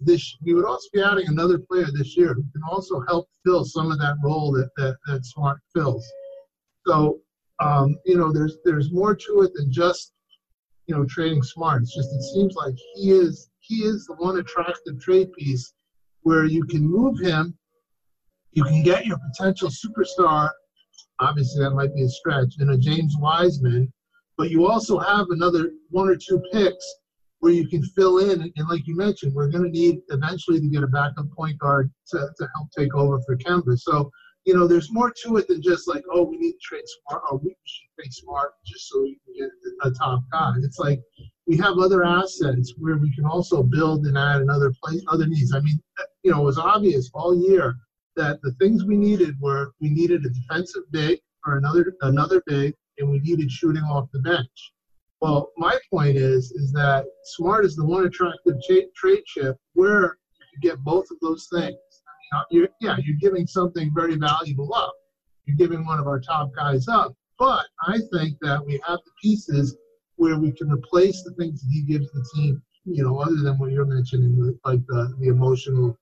this. 0.02 0.38
We 0.44 0.54
would 0.54 0.66
also 0.66 0.88
be 0.94 1.02
adding 1.02 1.28
another 1.28 1.58
player 1.58 1.88
this 1.92 2.16
year 2.16 2.36
who 2.36 2.44
can 2.54 2.62
also 2.70 3.02
help 3.08 3.28
fill 3.44 3.66
some 3.66 3.92
of 3.92 3.98
that 3.98 4.18
role 4.24 4.52
that 4.52 4.70
that, 4.78 4.96
that 5.08 5.26
Smart 5.26 5.58
fills. 5.74 6.08
So, 6.86 7.20
um, 7.60 7.98
you 8.06 8.16
know, 8.16 8.32
there's 8.32 8.58
there's 8.64 8.92
more 8.92 9.16
to 9.16 9.42
it 9.42 9.54
than 9.56 9.72
just 9.72 10.14
you 10.86 10.96
know 10.96 11.06
trading 11.06 11.42
Smart. 11.42 11.82
It's 11.82 11.96
just 11.96 12.14
it 12.14 12.22
seems 12.32 12.54
like 12.54 12.76
he 12.94 13.10
is 13.10 13.50
he 13.60 13.78
is 13.78 14.06
the 14.06 14.14
one 14.14 14.38
attractive 14.38 15.00
trade 15.00 15.34
piece 15.34 15.74
where 16.24 16.46
you 16.46 16.64
can 16.66 16.88
move 16.88 17.20
him, 17.20 17.58
you 18.52 18.64
can 18.64 18.84
get 18.84 19.06
your 19.06 19.18
potential 19.18 19.70
superstar. 19.70 20.50
Obviously, 21.20 21.64
that 21.64 21.72
might 21.72 21.94
be 21.96 22.04
a 22.04 22.10
stretch. 22.10 22.56
And 22.60 22.72
a 22.72 22.78
James 22.78 23.16
Wiseman 23.20 23.92
but 24.42 24.50
you 24.50 24.66
also 24.66 24.98
have 24.98 25.28
another 25.30 25.70
one 25.92 26.10
or 26.10 26.16
two 26.16 26.42
picks 26.52 26.96
where 27.42 27.52
you 27.52 27.68
can 27.68 27.84
fill 27.84 28.18
in. 28.18 28.42
And 28.42 28.70
like 28.70 28.88
you 28.88 28.96
mentioned, 28.96 29.36
we're 29.36 29.50
going 29.50 29.64
to 29.66 29.70
need 29.70 30.00
eventually 30.10 30.60
to 30.60 30.68
get 30.68 30.82
a 30.82 30.88
backup 30.88 31.30
point 31.38 31.60
guard 31.60 31.92
to, 32.08 32.18
to 32.18 32.48
help 32.56 32.70
take 32.76 32.96
over 32.96 33.22
for 33.22 33.38
Kemba. 33.38 33.78
So, 33.78 34.10
you 34.46 34.56
know, 34.56 34.66
there's 34.66 34.92
more 34.92 35.14
to 35.24 35.38
it 35.38 35.48
than 35.48 35.62
just 35.62 35.88
like, 35.88 36.04
oh, 36.12 36.24
we 36.24 36.38
need 36.38 36.54
to 36.54 36.58
trade 36.64 36.84
smart, 37.08 37.22
or 37.30 37.38
we 37.38 37.56
should 37.66 37.90
trade 38.00 38.14
smart 38.14 38.54
just 38.66 38.90
so 38.90 39.04
we 39.04 39.20
can 39.26 39.48
get 39.48 39.50
a 39.84 39.92
top 39.92 40.24
guy. 40.32 40.54
It's 40.64 40.80
like 40.80 41.00
we 41.46 41.56
have 41.58 41.78
other 41.78 42.04
assets 42.04 42.74
where 42.80 42.98
we 42.98 43.14
can 43.14 43.26
also 43.26 43.62
build 43.62 44.08
and 44.08 44.18
add 44.18 44.42
another 44.42 44.74
place, 44.84 45.04
other 45.08 45.28
needs. 45.28 45.54
I 45.54 45.60
mean, 45.60 45.80
you 46.24 46.32
know, 46.32 46.42
it 46.42 46.46
was 46.46 46.58
obvious 46.58 47.10
all 47.14 47.36
year 47.36 47.76
that 48.16 48.42
the 48.42 48.52
things 48.54 48.84
we 48.84 48.98
needed 48.98 49.40
were 49.40 49.74
we 49.80 49.90
needed 49.90 50.26
a 50.26 50.30
defensive 50.30 50.84
big 50.92 51.20
or 51.46 51.58
another 51.58 51.94
another 52.02 52.42
big 52.46 52.74
and 52.98 53.10
we 53.10 53.20
needed 53.20 53.52
shooting 53.52 53.84
off 53.84 54.10
the 54.12 54.20
bench. 54.20 54.74
Well, 55.22 55.52
my 55.58 55.78
point 55.90 56.18
is 56.18 56.52
is 56.52 56.72
that 56.74 57.06
Smart 57.24 57.66
is 57.66 57.76
the 57.76 57.86
one 57.86 58.06
attractive 58.06 58.56
cha- 58.68 58.90
trade 58.96 59.24
chip 59.26 59.58
where 59.74 60.18
you 60.54 60.60
get 60.62 60.80
both 60.80 61.06
of 61.12 61.18
those 61.22 61.48
things. 61.52 61.78
I 62.34 62.36
mean, 62.36 62.42
uh, 62.42 62.44
you're, 62.52 62.70
yeah, 62.82 62.98
you're 63.04 63.18
giving 63.20 63.48
something 63.48 63.92
very 63.94 64.16
valuable 64.16 64.74
up. 64.74 64.94
You're 65.46 65.58
giving 65.58 65.86
one 65.86 66.00
of 66.00 66.08
our 66.08 66.20
top 66.20 66.52
guys 66.56 66.88
up. 66.88 67.16
But 67.40 67.66
I 67.88 68.00
think 68.14 68.38
that 68.42 68.64
we 68.64 68.74
have 68.86 69.00
the 69.06 69.12
pieces 69.22 69.76
where 70.18 70.38
we 70.38 70.52
can 70.52 70.72
replace 70.72 71.24
the 71.24 71.32
things 71.32 71.62
that 71.62 71.70
he 71.72 71.82
gives 71.82 72.12
the 72.12 72.24
team, 72.36 72.62
you 72.86 73.04
know, 73.04 73.20
other 73.20 73.38
than 73.38 73.58
what 73.58 73.72
you're 73.72 73.86
mentioning, 73.86 74.58
like 74.64 74.86
the, 74.88 75.16
the 75.20 75.30
emotional, 75.30 75.98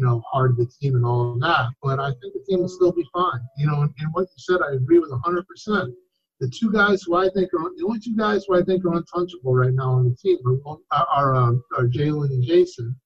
you 0.00 0.06
know, 0.06 0.22
heart 0.32 0.52
of 0.52 0.56
the 0.56 0.66
team 0.80 0.96
and 0.96 1.04
all 1.04 1.34
of 1.34 1.40
that. 1.40 1.68
But 1.82 2.00
I 2.00 2.08
think 2.08 2.32
the 2.32 2.44
team 2.48 2.60
will 2.60 2.68
still 2.68 2.92
be 2.92 3.06
fine. 3.12 3.40
You 3.58 3.66
know, 3.66 3.82
and, 3.82 3.92
and 3.98 4.08
what 4.12 4.22
you 4.22 4.38
said, 4.38 4.60
I 4.66 4.74
agree 4.74 4.98
with 4.98 5.10
100% 5.10 5.92
the 6.40 6.48
two 6.48 6.72
guys 6.72 7.02
who 7.02 7.16
I 7.16 7.28
think 7.28 7.52
are 7.52 7.70
the 7.76 7.84
only 7.84 8.00
two 8.00 8.16
guys 8.16 8.46
who 8.48 8.58
I 8.58 8.62
think 8.62 8.84
are 8.84 8.94
untouchable 8.94 9.54
right 9.54 9.72
now 9.72 9.90
on 9.90 10.04
the 10.04 10.16
team 10.16 10.38
are 10.66 10.78
are, 10.90 11.36
um, 11.36 11.62
are 11.76 11.84
Jaylen 11.84 12.30
and 12.30 12.42
Jayson, 12.42 12.96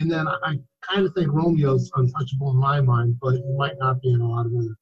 and 0.00 0.10
then 0.10 0.26
I, 0.26 0.36
I 0.42 0.58
kind 0.80 1.06
of 1.06 1.12
think 1.14 1.28
Romeo's 1.28 1.92
untouchable 1.94 2.50
in 2.50 2.56
my 2.56 2.80
mind, 2.80 3.16
but 3.20 3.34
he 3.34 3.54
might 3.56 3.78
not 3.78 4.00
be 4.00 4.12
in 4.12 4.22
a 4.22 4.26
lot 4.26 4.46
of 4.46 4.52
others. 4.54 4.76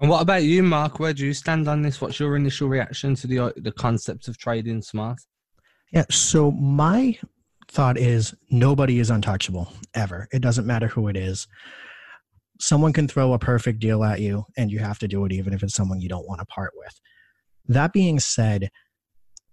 And 0.00 0.10
what 0.10 0.22
about 0.22 0.42
you, 0.42 0.62
Mark? 0.64 0.98
Where 0.98 1.12
do 1.12 1.24
you 1.24 1.34
stand 1.34 1.68
on 1.68 1.82
this? 1.82 2.00
What's 2.00 2.18
your 2.18 2.34
initial 2.34 2.68
reaction 2.68 3.14
to 3.14 3.26
the 3.28 3.52
the 3.56 3.72
concept 3.72 4.26
of 4.26 4.36
trading 4.36 4.82
smart? 4.82 5.20
Yeah, 5.92 6.06
so 6.10 6.50
my 6.50 7.18
thought 7.70 7.96
is 7.96 8.34
nobody 8.50 8.98
is 8.98 9.10
untouchable 9.10 9.72
ever. 9.94 10.28
It 10.32 10.42
doesn't 10.42 10.66
matter 10.66 10.88
who 10.88 11.08
it 11.08 11.16
is 11.16 11.46
someone 12.60 12.92
can 12.92 13.08
throw 13.08 13.32
a 13.32 13.38
perfect 13.38 13.80
deal 13.80 14.04
at 14.04 14.20
you 14.20 14.44
and 14.56 14.70
you 14.70 14.78
have 14.78 14.98
to 14.98 15.08
do 15.08 15.24
it 15.24 15.32
even 15.32 15.52
if 15.52 15.62
it's 15.62 15.74
someone 15.74 16.00
you 16.00 16.08
don't 16.08 16.28
want 16.28 16.40
to 16.40 16.46
part 16.46 16.72
with. 16.76 17.00
That 17.66 17.92
being 17.92 18.20
said, 18.20 18.70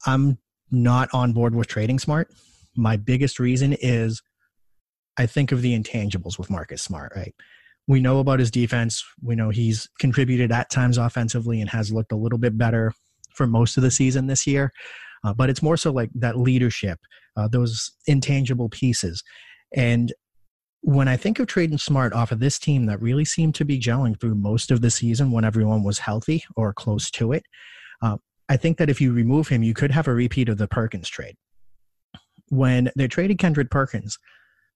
I'm 0.06 0.38
not 0.70 1.10
on 1.14 1.34
board 1.34 1.56
with 1.56 1.68
trading 1.68 2.00
smart. 2.00 2.34
My 2.76 2.98
biggest 2.98 3.40
reason 3.40 3.74
is 3.80 4.22
I 5.18 5.26
think 5.26 5.52
of 5.52 5.62
the 5.62 5.78
intangibles 5.78 6.38
with 6.38 6.50
Marcus 6.50 6.84
Smart, 6.84 7.14
right? 7.16 7.34
We 7.88 8.02
know 8.02 8.20
about 8.20 8.40
his 8.40 8.52
defense. 8.52 9.04
We 9.22 9.36
know 9.36 9.50
he's 9.50 9.90
contributed 10.00 10.52
at 10.52 10.70
times 10.70 10.98
offensively 10.98 11.62
and 11.62 11.70
has 11.70 11.92
looked 11.92 12.12
a 12.12 12.18
little 12.18 12.38
bit 12.38 12.58
better 12.58 12.94
for 13.34 13.48
most 13.48 13.78
of 13.78 13.84
the 13.84 13.92
season 13.92 14.28
this 14.28 14.46
year. 14.46 14.74
Uh, 15.24 15.34
but 15.34 15.50
it's 15.50 15.64
more 15.64 15.78
so 15.78 15.92
like 15.92 16.10
that 16.14 16.38
leadership, 16.38 17.00
uh, 17.38 17.48
those 17.48 17.92
intangible 18.08 18.68
pieces. 18.68 19.24
And 19.74 20.14
when 20.82 21.08
I 21.08 21.18
think 21.18 21.40
of 21.40 21.48
trading 21.48 21.78
smart 21.78 22.14
off 22.14 22.32
of 22.32 22.40
this 22.40 22.60
team 22.60 22.86
that 22.86 23.02
really 23.02 23.26
seemed 23.26 23.56
to 23.56 23.66
be 23.66 23.80
gelling 23.80 24.20
through 24.20 24.36
most 24.36 24.72
of 24.72 24.82
the 24.82 24.92
season 24.92 25.32
when 25.32 25.46
everyone 25.46 25.84
was 25.84 26.00
healthy 26.00 26.44
or 26.56 26.74
close 26.74 27.12
to 27.12 27.34
it, 27.34 27.44
uh, 28.02 28.18
I 28.50 28.58
think 28.58 28.78
that 28.78 28.90
if 28.90 29.02
you 29.02 29.12
remove 29.12 29.48
him, 29.48 29.64
you 29.64 29.74
could 29.74 29.92
have 29.92 30.08
a 30.08 30.14
repeat 30.14 30.50
of 30.50 30.58
the 30.58 30.68
Perkins 30.68 31.10
trade. 31.10 31.36
When 32.50 32.90
they 32.96 33.08
traded 33.08 33.40
Kendrick 33.40 33.70
Perkins, 33.70 34.18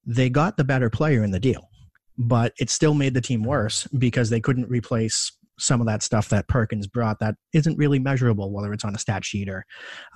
they 0.05 0.29
got 0.29 0.57
the 0.57 0.63
better 0.63 0.89
player 0.89 1.23
in 1.23 1.31
the 1.31 1.39
deal, 1.39 1.69
but 2.17 2.53
it 2.59 2.69
still 2.69 2.93
made 2.93 3.13
the 3.13 3.21
team 3.21 3.43
worse 3.43 3.87
because 3.97 4.29
they 4.29 4.41
couldn't 4.41 4.69
replace 4.69 5.31
some 5.59 5.81
of 5.81 5.87
that 5.87 6.03
stuff 6.03 6.29
that 6.29 6.47
Perkins 6.47 6.87
brought 6.87 7.19
that 7.19 7.35
isn't 7.53 7.77
really 7.77 7.99
measurable, 7.99 8.51
whether 8.51 8.73
it's 8.73 8.85
on 8.85 8.95
a 8.95 8.99
stat 8.99 9.23
sheet 9.23 9.49
or, 9.49 9.65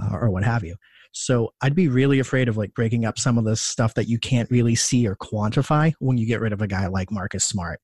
uh, 0.01 0.15
or 0.15 0.29
what 0.29 0.43
have 0.43 0.63
you. 0.63 0.75
So 1.11 1.53
I'd 1.61 1.75
be 1.75 1.87
really 1.87 2.19
afraid 2.19 2.49
of 2.49 2.57
like 2.57 2.73
breaking 2.73 3.05
up 3.05 3.17
some 3.17 3.37
of 3.37 3.45
the 3.45 3.55
stuff 3.55 3.93
that 3.93 4.09
you 4.09 4.19
can't 4.19 4.51
really 4.51 4.75
see 4.75 5.07
or 5.07 5.15
quantify 5.15 5.93
when 5.99 6.17
you 6.17 6.25
get 6.25 6.41
rid 6.41 6.51
of 6.51 6.61
a 6.61 6.67
guy 6.67 6.87
like 6.87 7.09
Marcus 7.09 7.45
Smart. 7.45 7.79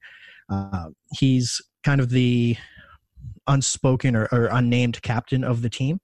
Uh, 0.50 0.89
he's 1.13 1.62
kind 1.84 2.01
of 2.01 2.10
the 2.10 2.58
unspoken 3.48 4.15
or, 4.15 4.27
or, 4.31 4.50
unnamed 4.51 5.01
captain 5.01 5.43
of 5.43 5.62
the 5.62 5.70
team. 5.70 6.00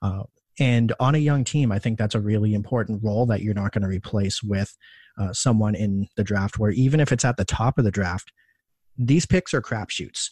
Uh, 0.00 0.22
and 0.58 0.92
on 0.98 1.14
a 1.14 1.18
young 1.18 1.44
team, 1.44 1.70
I 1.70 1.78
think 1.78 1.98
that's 1.98 2.14
a 2.14 2.20
really 2.20 2.54
important 2.54 3.02
role 3.02 3.26
that 3.26 3.42
you're 3.42 3.54
not 3.54 3.72
going 3.72 3.82
to 3.82 3.88
replace 3.88 4.42
with 4.42 4.74
uh, 5.18 5.32
someone 5.32 5.74
in 5.74 6.08
the 6.16 6.24
draft 6.24 6.58
where 6.58 6.70
even 6.70 6.98
if 7.00 7.12
it's 7.12 7.24
at 7.24 7.36
the 7.36 7.44
top 7.44 7.78
of 7.78 7.84
the 7.84 7.90
draft, 7.90 8.32
these 8.96 9.26
picks 9.26 9.54
are 9.54 9.62
crapshoots. 9.62 10.30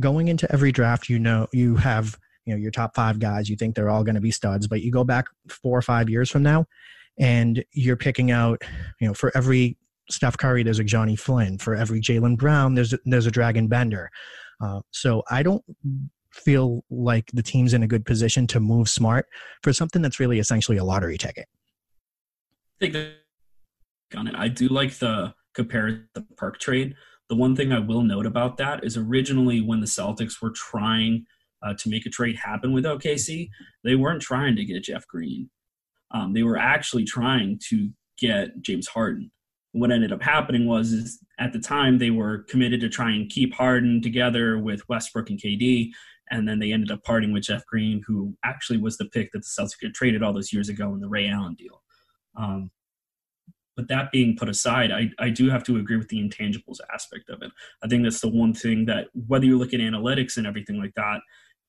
Going 0.00 0.28
into 0.28 0.50
every 0.52 0.72
draft, 0.72 1.08
you 1.08 1.18
know, 1.18 1.46
you 1.52 1.76
have 1.76 2.16
you 2.46 2.54
know 2.54 2.58
your 2.58 2.70
top 2.70 2.94
five 2.94 3.18
guys 3.18 3.50
you 3.50 3.56
think 3.56 3.74
they're 3.74 3.90
all 3.90 4.04
going 4.04 4.14
to 4.14 4.20
be 4.20 4.30
studs 4.30 4.68
but 4.68 4.80
you 4.80 4.92
go 4.92 5.02
back 5.02 5.26
four 5.48 5.76
or 5.76 5.82
five 5.82 6.08
years 6.08 6.30
from 6.30 6.44
now 6.44 6.64
and 7.18 7.64
you're 7.72 7.96
picking 7.96 8.30
out 8.30 8.62
you 9.00 9.08
know 9.08 9.12
for 9.12 9.36
every 9.36 9.76
steph 10.08 10.38
curry 10.38 10.62
there's 10.62 10.78
a 10.78 10.84
Jonny 10.84 11.16
Flynn. 11.16 11.58
For 11.58 11.74
every 11.74 12.00
Jaylen 12.00 12.36
brown 12.38 12.74
there's 12.74 12.92
a, 12.92 12.98
there's 13.04 13.26
a 13.26 13.32
Dragan 13.32 13.68
Bender. 13.68 14.08
Uh, 14.58 14.80
so 14.90 15.22
i 15.30 15.42
don't 15.42 15.62
feel 16.36 16.84
like 16.90 17.30
the 17.32 17.42
team's 17.42 17.74
in 17.74 17.82
a 17.82 17.86
good 17.86 18.04
position 18.04 18.46
to 18.46 18.60
move 18.60 18.88
smart 18.88 19.26
for 19.62 19.72
something 19.72 20.02
that's 20.02 20.20
really 20.20 20.38
essentially 20.38 20.76
a 20.76 20.84
lottery 20.84 21.18
ticket. 21.18 21.46
I 22.80 22.90
think 22.90 23.14
on 24.16 24.28
it. 24.28 24.34
I 24.36 24.48
do 24.48 24.68
like 24.68 24.98
the 24.98 25.34
compare 25.54 26.06
the 26.14 26.20
perk 26.36 26.58
trade 26.58 26.94
the 27.28 27.36
one 27.36 27.56
thing 27.56 27.72
i 27.72 27.78
will 27.78 28.02
note 28.02 28.26
about 28.26 28.56
that 28.56 28.84
is 28.84 28.96
originally 28.96 29.60
when 29.60 29.80
the 29.80 29.86
celtics 29.86 30.40
were 30.40 30.52
trying 30.52 31.26
uh, 31.62 31.74
to 31.74 31.88
make 31.88 32.06
a 32.06 32.10
trade 32.10 32.36
happen 32.36 32.72
with 32.72 32.84
OKC, 32.84 33.48
they 33.84 33.94
weren't 33.94 34.22
trying 34.22 34.56
to 34.56 34.64
get 34.64 34.84
Jeff 34.84 35.06
Green. 35.06 35.50
Um, 36.12 36.32
they 36.32 36.42
were 36.42 36.58
actually 36.58 37.04
trying 37.04 37.58
to 37.68 37.90
get 38.18 38.60
James 38.62 38.86
Harden. 38.86 39.30
What 39.72 39.90
ended 39.90 40.12
up 40.12 40.22
happening 40.22 40.66
was 40.66 40.92
is 40.92 41.18
at 41.38 41.52
the 41.52 41.58
time 41.58 41.98
they 41.98 42.10
were 42.10 42.44
committed 42.48 42.80
to 42.80 42.88
try 42.88 43.10
and 43.10 43.28
keep 43.28 43.52
Harden 43.52 44.00
together 44.00 44.58
with 44.58 44.88
Westbrook 44.88 45.28
and 45.28 45.40
KD, 45.40 45.90
and 46.30 46.48
then 46.48 46.58
they 46.58 46.72
ended 46.72 46.90
up 46.90 47.04
parting 47.04 47.32
with 47.32 47.44
Jeff 47.44 47.66
Green, 47.66 48.02
who 48.06 48.34
actually 48.44 48.78
was 48.78 48.96
the 48.96 49.04
pick 49.06 49.32
that 49.32 49.40
the 49.40 49.62
Celtics 49.62 49.82
had 49.82 49.94
traded 49.94 50.22
all 50.22 50.32
those 50.32 50.52
years 50.52 50.68
ago 50.68 50.94
in 50.94 51.00
the 51.00 51.08
Ray 51.08 51.28
Allen 51.28 51.54
deal. 51.54 51.82
Um, 52.36 52.70
but 53.76 53.88
that 53.88 54.10
being 54.10 54.36
put 54.36 54.48
aside, 54.48 54.90
I, 54.90 55.10
I 55.18 55.28
do 55.28 55.50
have 55.50 55.62
to 55.64 55.76
agree 55.76 55.96
with 55.96 56.08
the 56.08 56.18
intangibles 56.18 56.78
aspect 56.92 57.28
of 57.28 57.42
it. 57.42 57.50
I 57.84 57.88
think 57.88 58.02
that's 58.02 58.20
the 58.20 58.28
one 58.28 58.54
thing 58.54 58.86
that, 58.86 59.08
whether 59.26 59.44
you 59.44 59.58
look 59.58 59.74
at 59.74 59.80
analytics 59.80 60.38
and 60.38 60.46
everything 60.46 60.80
like 60.80 60.94
that, 60.96 61.20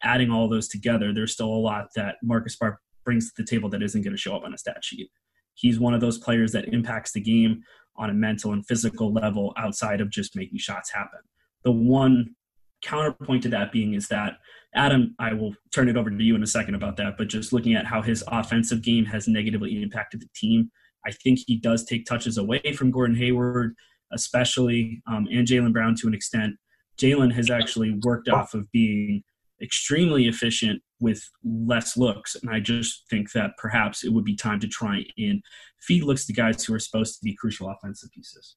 adding 0.04 0.32
all 0.32 0.48
those 0.48 0.68
together, 0.68 1.14
there's 1.14 1.34
still 1.34 1.48
a 1.48 1.64
lot 1.70 1.90
that 1.96 2.16
Marcus 2.24 2.56
Smart 2.56 2.78
brings 3.04 3.32
to 3.32 3.42
the 3.42 3.48
table 3.48 3.70
that 3.70 3.84
isn't 3.84 4.02
going 4.02 4.14
to 4.14 4.18
show 4.18 4.36
up 4.36 4.44
on 4.44 4.54
a 4.54 4.58
stat 4.58 4.84
sheet. 4.84 5.10
He's 5.54 5.80
one 5.80 5.94
of 5.94 6.02
those 6.02 6.18
players 6.18 6.52
that 6.54 6.74
impacts 6.74 7.12
the 7.12 7.22
game 7.22 7.64
on 7.96 8.10
a 8.10 8.14
mental 8.14 8.54
and 8.54 8.66
physical 8.66 9.12
level 9.12 9.54
outside 9.58 10.02
of 10.02 10.10
just 10.10 10.36
making 10.36 10.60
shots 10.60 10.92
happen. 10.92 11.20
The 11.64 11.72
one 11.72 12.36
counterpoint 12.84 13.44
to 13.44 13.50
that 13.50 13.72
being 13.72 13.96
is 13.96 14.08
that 14.10 14.34
Adam, 14.76 15.16
I 15.18 15.34
will 15.34 15.56
turn 15.74 15.90
it 15.90 15.98
over 15.98 16.10
to 16.10 16.24
you 16.24 16.36
in 16.36 16.44
a 16.44 16.48
second 16.48 16.76
about 16.76 16.98
that, 16.98 17.18
but 17.18 17.28
just 17.28 17.52
looking 17.52 17.74
at 17.74 17.88
how 17.88 18.02
his 18.02 18.24
offensive 18.28 18.84
game 18.84 19.06
has 19.06 19.28
negatively 19.28 19.82
impacted 19.82 20.22
the 20.22 20.30
team, 20.36 20.70
I 21.06 21.12
think 21.12 21.40
he 21.46 21.58
does 21.58 21.86
take 21.86 22.06
touches 22.06 22.38
away 22.38 22.62
from 22.76 22.92
Gordon 22.92 23.16
Hayward, 23.16 23.76
especially, 24.12 25.02
um, 25.08 25.28
and 25.32 25.48
Jaylen 25.48 25.74
Brown 25.74 25.96
to 25.96 26.08
an 26.08 26.14
extent. 26.14 26.56
Jaylen 26.98 27.34
has 27.34 27.50
actually 27.50 27.98
worked 28.04 28.30
off 28.30 28.54
of 28.54 28.72
being 28.72 29.24
extremely 29.62 30.28
efficient 30.28 30.82
with 31.00 31.22
less 31.44 31.98
looks. 31.98 32.36
And 32.36 32.50
I 32.50 32.60
just 32.60 33.08
think 33.10 33.32
that 33.34 33.52
perhaps 33.58 34.04
it 34.04 34.12
would 34.12 34.26
be 34.26 34.36
time 34.36 34.60
to 34.60 34.68
try 34.68 35.04
and 35.18 35.42
feed 35.80 36.04
looks 36.04 36.26
to 36.26 36.34
guys 36.34 36.64
who 36.64 36.74
are 36.74 36.80
supposed 36.80 37.16
to 37.16 37.24
be 37.24 37.36
crucial 37.36 37.70
offensive 37.70 38.12
pieces. 38.12 38.56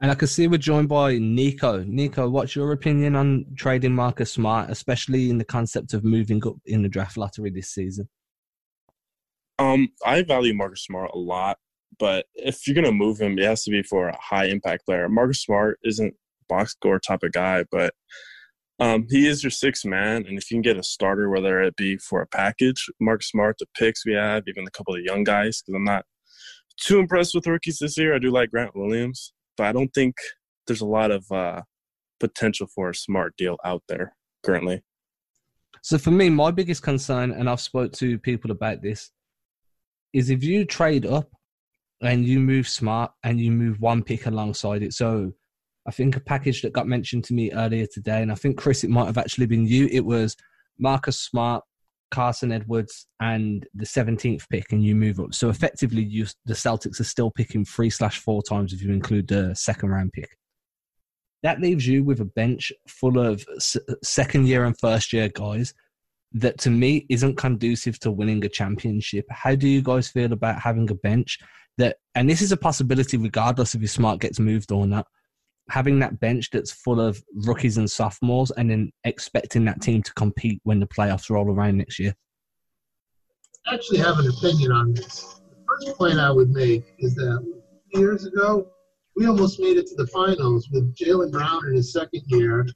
And 0.00 0.10
I 0.10 0.14
can 0.14 0.28
see 0.28 0.48
we're 0.48 0.56
joined 0.56 0.88
by 0.88 1.18
Nico. 1.18 1.84
Nico, 1.84 2.28
what's 2.28 2.56
your 2.56 2.72
opinion 2.72 3.14
on 3.16 3.44
trading 3.54 3.94
Marcus 3.94 4.32
Smart, 4.32 4.70
especially 4.70 5.28
in 5.28 5.36
the 5.36 5.44
concept 5.44 5.92
of 5.92 6.04
moving 6.04 6.44
up 6.46 6.56
in 6.64 6.82
the 6.82 6.88
draft 6.88 7.18
lottery 7.18 7.50
this 7.50 7.70
season? 7.70 8.08
Um, 9.60 9.90
I 10.06 10.22
value 10.22 10.54
Marcus 10.54 10.84
Smart 10.84 11.10
a 11.12 11.18
lot, 11.18 11.58
but 11.98 12.24
if 12.34 12.66
you're 12.66 12.74
gonna 12.74 12.92
move 12.92 13.20
him, 13.20 13.38
it 13.38 13.44
has 13.44 13.62
to 13.64 13.70
be 13.70 13.82
for 13.82 14.08
a 14.08 14.18
high 14.18 14.46
impact 14.46 14.86
player. 14.86 15.06
Marcus 15.06 15.42
Smart 15.42 15.78
isn't 15.84 16.14
box 16.48 16.72
score 16.72 16.98
type 16.98 17.22
of 17.22 17.32
guy, 17.32 17.64
but 17.70 17.92
um, 18.80 19.06
he 19.10 19.28
is 19.28 19.44
your 19.44 19.50
sixth 19.50 19.84
man, 19.84 20.24
and 20.26 20.38
if 20.38 20.50
you 20.50 20.54
can 20.54 20.62
get 20.62 20.78
a 20.78 20.82
starter, 20.82 21.28
whether 21.28 21.60
it 21.60 21.76
be 21.76 21.98
for 21.98 22.22
a 22.22 22.26
package, 22.26 22.86
Mark 23.00 23.22
Smart, 23.22 23.56
the 23.58 23.66
picks 23.76 24.06
we 24.06 24.14
have, 24.14 24.44
even 24.48 24.66
a 24.66 24.70
couple 24.70 24.94
of 24.94 25.02
young 25.02 25.24
guys, 25.24 25.60
because 25.60 25.74
I'm 25.76 25.84
not 25.84 26.06
too 26.78 26.98
impressed 26.98 27.34
with 27.34 27.46
rookies 27.46 27.80
this 27.80 27.98
year. 27.98 28.14
I 28.14 28.18
do 28.18 28.30
like 28.30 28.50
Grant 28.50 28.74
Williams, 28.74 29.34
but 29.58 29.66
I 29.66 29.72
don't 29.72 29.92
think 29.92 30.14
there's 30.66 30.80
a 30.80 30.86
lot 30.86 31.10
of 31.10 31.30
uh, 31.30 31.60
potential 32.18 32.66
for 32.74 32.88
a 32.88 32.94
smart 32.94 33.36
deal 33.36 33.58
out 33.62 33.82
there 33.88 34.16
currently. 34.42 34.82
So 35.82 35.98
for 35.98 36.12
me, 36.12 36.30
my 36.30 36.50
biggest 36.50 36.82
concern, 36.82 37.32
and 37.32 37.50
I've 37.50 37.60
spoke 37.60 37.92
to 37.94 38.18
people 38.18 38.50
about 38.50 38.80
this, 38.80 39.10
is 40.12 40.30
if 40.30 40.42
you 40.42 40.64
trade 40.64 41.06
up 41.06 41.30
and 42.02 42.24
you 42.24 42.40
move 42.40 42.68
smart 42.68 43.12
and 43.24 43.40
you 43.40 43.50
move 43.50 43.80
one 43.80 44.02
pick 44.02 44.26
alongside 44.26 44.82
it. 44.82 44.92
So 44.92 45.32
I 45.86 45.90
think 45.90 46.16
a 46.16 46.20
package 46.20 46.62
that 46.62 46.72
got 46.72 46.86
mentioned 46.86 47.24
to 47.24 47.34
me 47.34 47.52
earlier 47.52 47.86
today, 47.86 48.22
and 48.22 48.32
I 48.32 48.34
think 48.34 48.58
Chris, 48.58 48.84
it 48.84 48.90
might 48.90 49.06
have 49.06 49.18
actually 49.18 49.46
been 49.46 49.66
you. 49.66 49.88
It 49.90 50.04
was 50.04 50.36
Marcus 50.78 51.20
Smart, 51.20 51.62
Carson 52.10 52.52
Edwards, 52.52 53.06
and 53.20 53.66
the 53.74 53.86
17th 53.86 54.48
pick, 54.48 54.72
and 54.72 54.84
you 54.84 54.94
move 54.94 55.20
up. 55.20 55.34
So 55.34 55.48
effectively, 55.48 56.02
you 56.02 56.26
the 56.46 56.54
Celtics 56.54 57.00
are 57.00 57.04
still 57.04 57.30
picking 57.30 57.64
three 57.64 57.90
slash 57.90 58.18
four 58.18 58.42
times 58.42 58.72
if 58.72 58.82
you 58.82 58.92
include 58.92 59.28
the 59.28 59.54
second 59.54 59.90
round 59.90 60.12
pick. 60.12 60.36
That 61.42 61.60
leaves 61.60 61.86
you 61.86 62.04
with 62.04 62.20
a 62.20 62.26
bench 62.26 62.70
full 62.86 63.18
of 63.18 63.44
second 64.02 64.46
year 64.46 64.64
and 64.64 64.78
first 64.78 65.12
year 65.12 65.28
guys 65.28 65.72
that 66.32 66.58
to 66.58 66.70
me 66.70 67.06
isn't 67.08 67.36
conducive 67.36 67.98
to 68.00 68.10
winning 68.10 68.44
a 68.44 68.48
championship. 68.48 69.26
How 69.30 69.54
do 69.54 69.68
you 69.68 69.82
guys 69.82 70.08
feel 70.08 70.32
about 70.32 70.60
having 70.60 70.88
a 70.90 70.94
bench 70.94 71.38
that, 71.78 71.96
and 72.14 72.28
this 72.28 72.42
is 72.42 72.52
a 72.52 72.56
possibility 72.56 73.16
regardless 73.16 73.74
if 73.74 73.80
your 73.80 73.88
smart 73.88 74.20
gets 74.20 74.38
moved 74.38 74.70
or 74.70 74.86
not, 74.86 75.06
having 75.70 75.98
that 76.00 76.20
bench 76.20 76.50
that's 76.50 76.72
full 76.72 77.00
of 77.00 77.22
rookies 77.46 77.78
and 77.78 77.90
sophomores 77.90 78.50
and 78.52 78.70
then 78.70 78.90
expecting 79.04 79.64
that 79.64 79.80
team 79.80 80.02
to 80.02 80.12
compete 80.14 80.60
when 80.64 80.80
the 80.80 80.86
playoffs 80.86 81.30
roll 81.30 81.50
around 81.50 81.78
next 81.78 81.98
year? 81.98 82.14
I 83.66 83.74
actually 83.74 83.98
have 83.98 84.18
an 84.18 84.28
opinion 84.28 84.72
on 84.72 84.94
this. 84.94 85.40
The 85.50 85.86
first 85.86 85.98
point 85.98 86.18
I 86.18 86.30
would 86.30 86.50
make 86.50 86.84
is 86.98 87.14
that 87.16 87.44
years 87.92 88.26
ago, 88.26 88.68
we 89.16 89.26
almost 89.26 89.60
made 89.60 89.76
it 89.76 89.86
to 89.88 89.94
the 89.96 90.06
finals 90.06 90.68
with 90.72 90.94
Jaylen 90.94 91.30
Brown 91.30 91.66
in 91.68 91.74
his 91.74 91.92
second 91.92 92.22
year. 92.26 92.66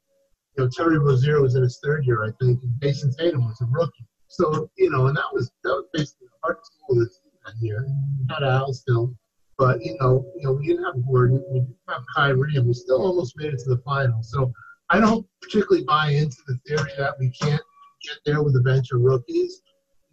You 0.57 0.63
know, 0.63 0.69
Terry 0.69 0.97
Rozier 0.97 1.41
was 1.41 1.55
in 1.55 1.63
his 1.63 1.79
third 1.83 2.05
year, 2.05 2.23
I 2.23 2.31
think, 2.41 2.63
and 2.63 2.79
Jayson 2.79 3.13
Tatum 3.17 3.45
was 3.45 3.59
a 3.61 3.65
rookie. 3.65 4.05
So, 4.27 4.69
you 4.77 4.89
know, 4.89 5.07
and 5.07 5.17
that 5.17 5.33
was 5.33 5.51
that 5.63 5.69
was 5.69 5.85
basically 5.93 6.27
the 6.27 6.37
hard 6.43 6.57
school 6.63 6.97
that 6.97 7.53
year. 7.61 7.87
Not 8.25 8.43
Al 8.43 8.73
still. 8.73 9.15
But 9.57 9.83
you 9.83 9.97
know, 10.01 10.25
you 10.35 10.43
know, 10.43 10.53
we 10.53 10.67
didn't 10.67 10.83
have 10.83 11.05
Gordon, 11.05 11.43
we 11.49 11.59
didn't 11.59 11.75
have 11.87 12.03
Kyrie, 12.15 12.55
and 12.55 12.67
we 12.67 12.73
still 12.73 13.01
almost 13.01 13.37
made 13.37 13.53
it 13.53 13.59
to 13.59 13.69
the 13.69 13.81
final. 13.85 14.21
So 14.21 14.51
I 14.89 14.99
don't 14.99 15.25
particularly 15.41 15.85
buy 15.85 16.09
into 16.09 16.37
the 16.47 16.57
theory 16.67 16.91
that 16.97 17.15
we 17.19 17.29
can't 17.29 17.61
get 18.03 18.17
there 18.25 18.43
with 18.43 18.55
a 18.55 18.61
bench 18.61 18.91
of 18.91 19.01
rookies. 19.01 19.61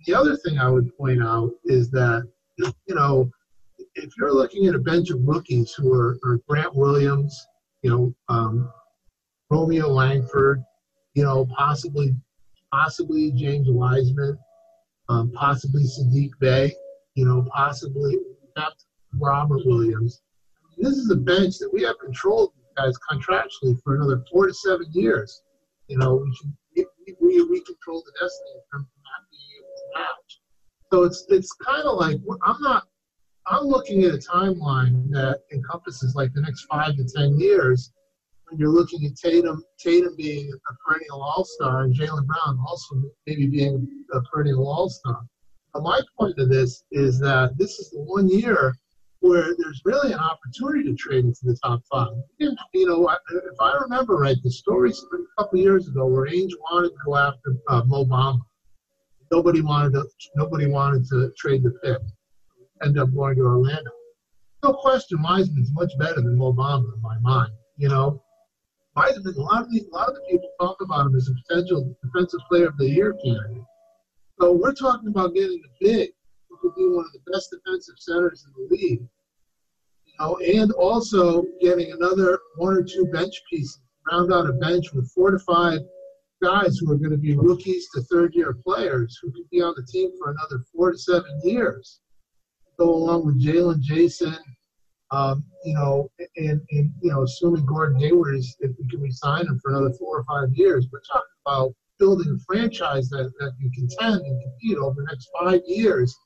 The 0.06 0.14
other 0.14 0.37
thing 0.37 0.58
I 0.58 0.68
would 0.68 0.96
point 0.96 1.22
out 1.22 1.50
is 1.64 1.90
that 1.90 2.28
you 2.58 2.94
know, 2.94 3.30
if 3.94 4.11
you're 4.16 4.32
looking 4.32 4.66
at 4.66 4.75
a 4.75 4.78
bench 4.78 5.11
of 5.11 5.18
rookies 5.22 5.72
who 5.72 5.92
are, 5.92 6.18
are 6.25 6.40
Grant 6.49 6.75
Williams, 6.75 7.46
you 7.82 7.90
know, 7.90 8.14
um, 8.28 8.70
Romeo 9.52 9.88
Langford, 9.88 10.64
you 11.12 11.23
know, 11.23 11.44
possibly 11.54 12.16
possibly 12.73 13.32
James 13.32 13.68
Wiseman, 13.71 14.38
um, 15.11 15.30
possibly 15.32 15.82
Saddiq 15.82 16.30
Bey, 16.40 16.73
you 17.16 17.26
know, 17.26 17.47
possibly 17.54 18.16
Robert 19.21 19.61
Williams. 19.66 20.23
This 20.78 20.97
is 20.97 21.11
a 21.11 21.16
bench 21.16 21.59
that 21.59 21.71
we 21.71 21.82
have 21.82 21.99
controlled 21.99 22.52
guys 22.78 22.94
contractually 23.11 23.76
for 23.85 23.94
another 23.97 24.25
four 24.32 24.47
to 24.47 24.54
seven 24.54 24.87
years. 24.92 25.42
You 25.88 25.99
know, 25.99 26.14
we 26.14 26.35
should 26.35 26.54
we, 26.75 27.14
we, 27.21 27.42
we 27.42 27.62
control 27.64 28.02
the 28.06 28.12
destiny 28.12 28.52
in 28.54 28.62
terms 28.73 28.87
of 28.88 29.02
not 29.04 29.23
being 29.30 29.50
able 29.59 29.75
to 29.76 30.00
match. 30.00 30.40
So 30.90 31.02
it's 31.04 31.26
it's 31.28 31.52
kind 31.62 31.87
of 31.87 31.99
like 31.99 32.16
I'm 32.42 32.62
not 32.62 32.85
I'm 33.47 33.64
looking 33.64 34.04
at 34.04 34.14
a 34.14 34.18
timeline 34.18 35.11
that 35.11 35.40
encompasses 35.52 36.14
like 36.14 36.32
the 36.32 36.40
next 36.40 36.64
five 36.71 36.97
to 36.97 37.04
ten 37.04 37.38
years. 37.38 37.92
When 38.52 38.61
you're 38.61 38.68
looking 38.68 39.06
at 39.06 39.16
Tatum, 39.16 39.64
Tatum 39.78 40.14
being 40.14 40.52
a 40.52 40.75
perennial 40.85 41.23
All 41.23 41.42
Star, 41.42 41.85
and 41.85 41.94
Jaylen 41.94 42.26
Brown 42.26 42.59
also 42.68 42.97
maybe 43.26 43.47
being 43.47 43.88
a 44.12 44.21
perennial 44.21 44.68
All 44.68 44.90
Star. 44.90 45.23
My 45.75 46.02
point 46.21 46.38
of 46.38 46.50
this 46.50 46.85
is 46.90 47.18
that 47.21 47.56
this 47.56 47.78
is 47.78 47.88
the 47.92 48.02
one 48.02 48.28
year 48.28 48.76
where 49.21 49.54
there's 49.56 49.80
really 49.87 50.12
an 50.12 50.18
opportunity 50.18 50.85
to 50.85 50.94
trade 50.94 51.25
into 51.25 51.40
the 51.44 51.56
top 51.64 51.80
five. 51.90 52.09
You 52.38 52.54
know, 52.75 53.09
if 53.09 53.59
I 53.59 53.73
remember 53.80 54.16
right, 54.16 54.37
the 54.44 54.50
stories 54.50 55.02
a 55.14 55.42
couple 55.42 55.59
years 55.59 55.88
ago 55.88 56.04
where 56.04 56.26
Ainge 56.26 56.52
wanted 56.71 56.90
to 56.90 56.97
go 57.06 57.16
after 57.16 57.56
uh, 57.71 57.85
Mo 57.87 58.04
Bamba. 58.04 58.42
nobody 59.30 59.62
wanted 59.62 59.92
to 59.92 60.04
nobody 60.37 60.66
wanted 60.66 61.06
to 61.06 61.32
trade 61.38 61.62
the 61.62 61.71
pick. 61.82 62.02
End 62.85 62.99
up 62.99 63.14
going 63.14 63.37
to 63.37 63.44
Orlando. 63.44 63.92
No 64.62 64.75
question, 64.75 65.23
Wiseman's 65.23 65.73
much 65.73 65.92
better 65.99 66.21
than 66.21 66.37
Mo 66.37 66.52
Bamba 66.52 66.94
in 66.94 67.00
my 67.00 67.18
mind. 67.21 67.50
You 67.78 67.88
know, 67.88 68.23
Wiseman. 68.94 69.34
A 69.37 69.40
lot 69.40 69.62
of 69.62 69.70
the 69.70 69.87
a 69.90 69.94
lot 69.94 70.08
of 70.08 70.14
the 70.14 70.20
people 70.30 70.50
talk 70.61 70.80
about 70.80 71.06
him 71.06 71.16
as 71.16 71.28
a 71.28 71.34
potential 71.49 71.96
defensive 72.02 72.40
player 72.49 72.66
of 72.66 72.76
the 72.76 72.88
year 72.88 73.14
candidate. 73.25 73.64
So 74.40 74.52
we're 74.52 74.75
talking 74.75 75.08
about 75.08 75.34
getting 75.34 75.62
a 75.64 75.84
big 75.84 76.11
who 76.49 76.58
could 76.61 76.76
be 76.76 76.88
one 76.88 77.04
of 77.04 77.12
the 77.12 77.32
best 77.32 77.50
defensive 77.50 77.94
centers 77.99 78.44
in 78.46 78.52
the 78.68 78.75
league. 78.75 79.00
You 80.06 80.14
know, 80.20 80.37
and 80.38 80.72
also 80.72 81.44
getting 81.61 81.92
another 81.92 82.38
one 82.56 82.75
or 82.75 82.82
two 82.82 83.06
bench 83.06 83.40
pieces, 83.50 83.80
round 84.11 84.32
out 84.32 84.49
a 84.49 84.52
bench 84.54 84.92
with 84.92 85.11
four 85.12 85.30
to 85.30 85.38
five 85.38 85.80
guys 86.42 86.76
who 86.78 86.90
are 86.92 86.96
going 86.96 87.12
to 87.12 87.16
be 87.16 87.37
rookies 87.37 87.88
to 87.94 88.02
third 88.02 88.34
year 88.34 88.54
players 88.66 89.18
who 89.22 89.30
could 89.30 89.49
be 89.50 89.62
on 89.62 89.75
the 89.76 89.87
team 89.90 90.11
for 90.18 90.30
another 90.30 90.64
four 90.75 90.92
to 90.92 90.99
seven 90.99 91.40
years. 91.44 92.00
Go 92.78 92.92
along 92.92 93.26
with 93.26 93.40
Jaylen 93.40 93.80
Jayson, 93.80 94.37
um, 95.12 95.45
you 95.64 95.75
know, 95.75 96.11
and, 96.37 96.61
and, 96.71 96.90
you 97.02 97.12
know, 97.12 97.23
assuming 97.23 97.66
Gordon 97.66 98.00
Hayward 98.00 98.35
is, 98.35 98.57
if 98.61 98.71
we 98.78 98.88
can 98.88 99.00
resign 99.00 99.47
him 99.47 99.61
for 99.62 99.71
another 99.71 99.92
four 99.99 100.19
or 100.19 100.25
five 100.25 100.49
years, 100.54 100.88
we're 100.90 101.02
talking 101.02 101.28
about 101.47 101.75
building 101.99 102.35
a 102.35 102.38
franchise 102.45 103.11
that, 103.11 103.31
that 103.38 103.52
can 103.61 103.71
contend 103.71 104.23
and 104.23 104.42
compete 104.42 104.78
over 104.78 105.02
the 105.02 105.07
next 105.11 105.28
five 105.38 105.61
years. 105.66 106.16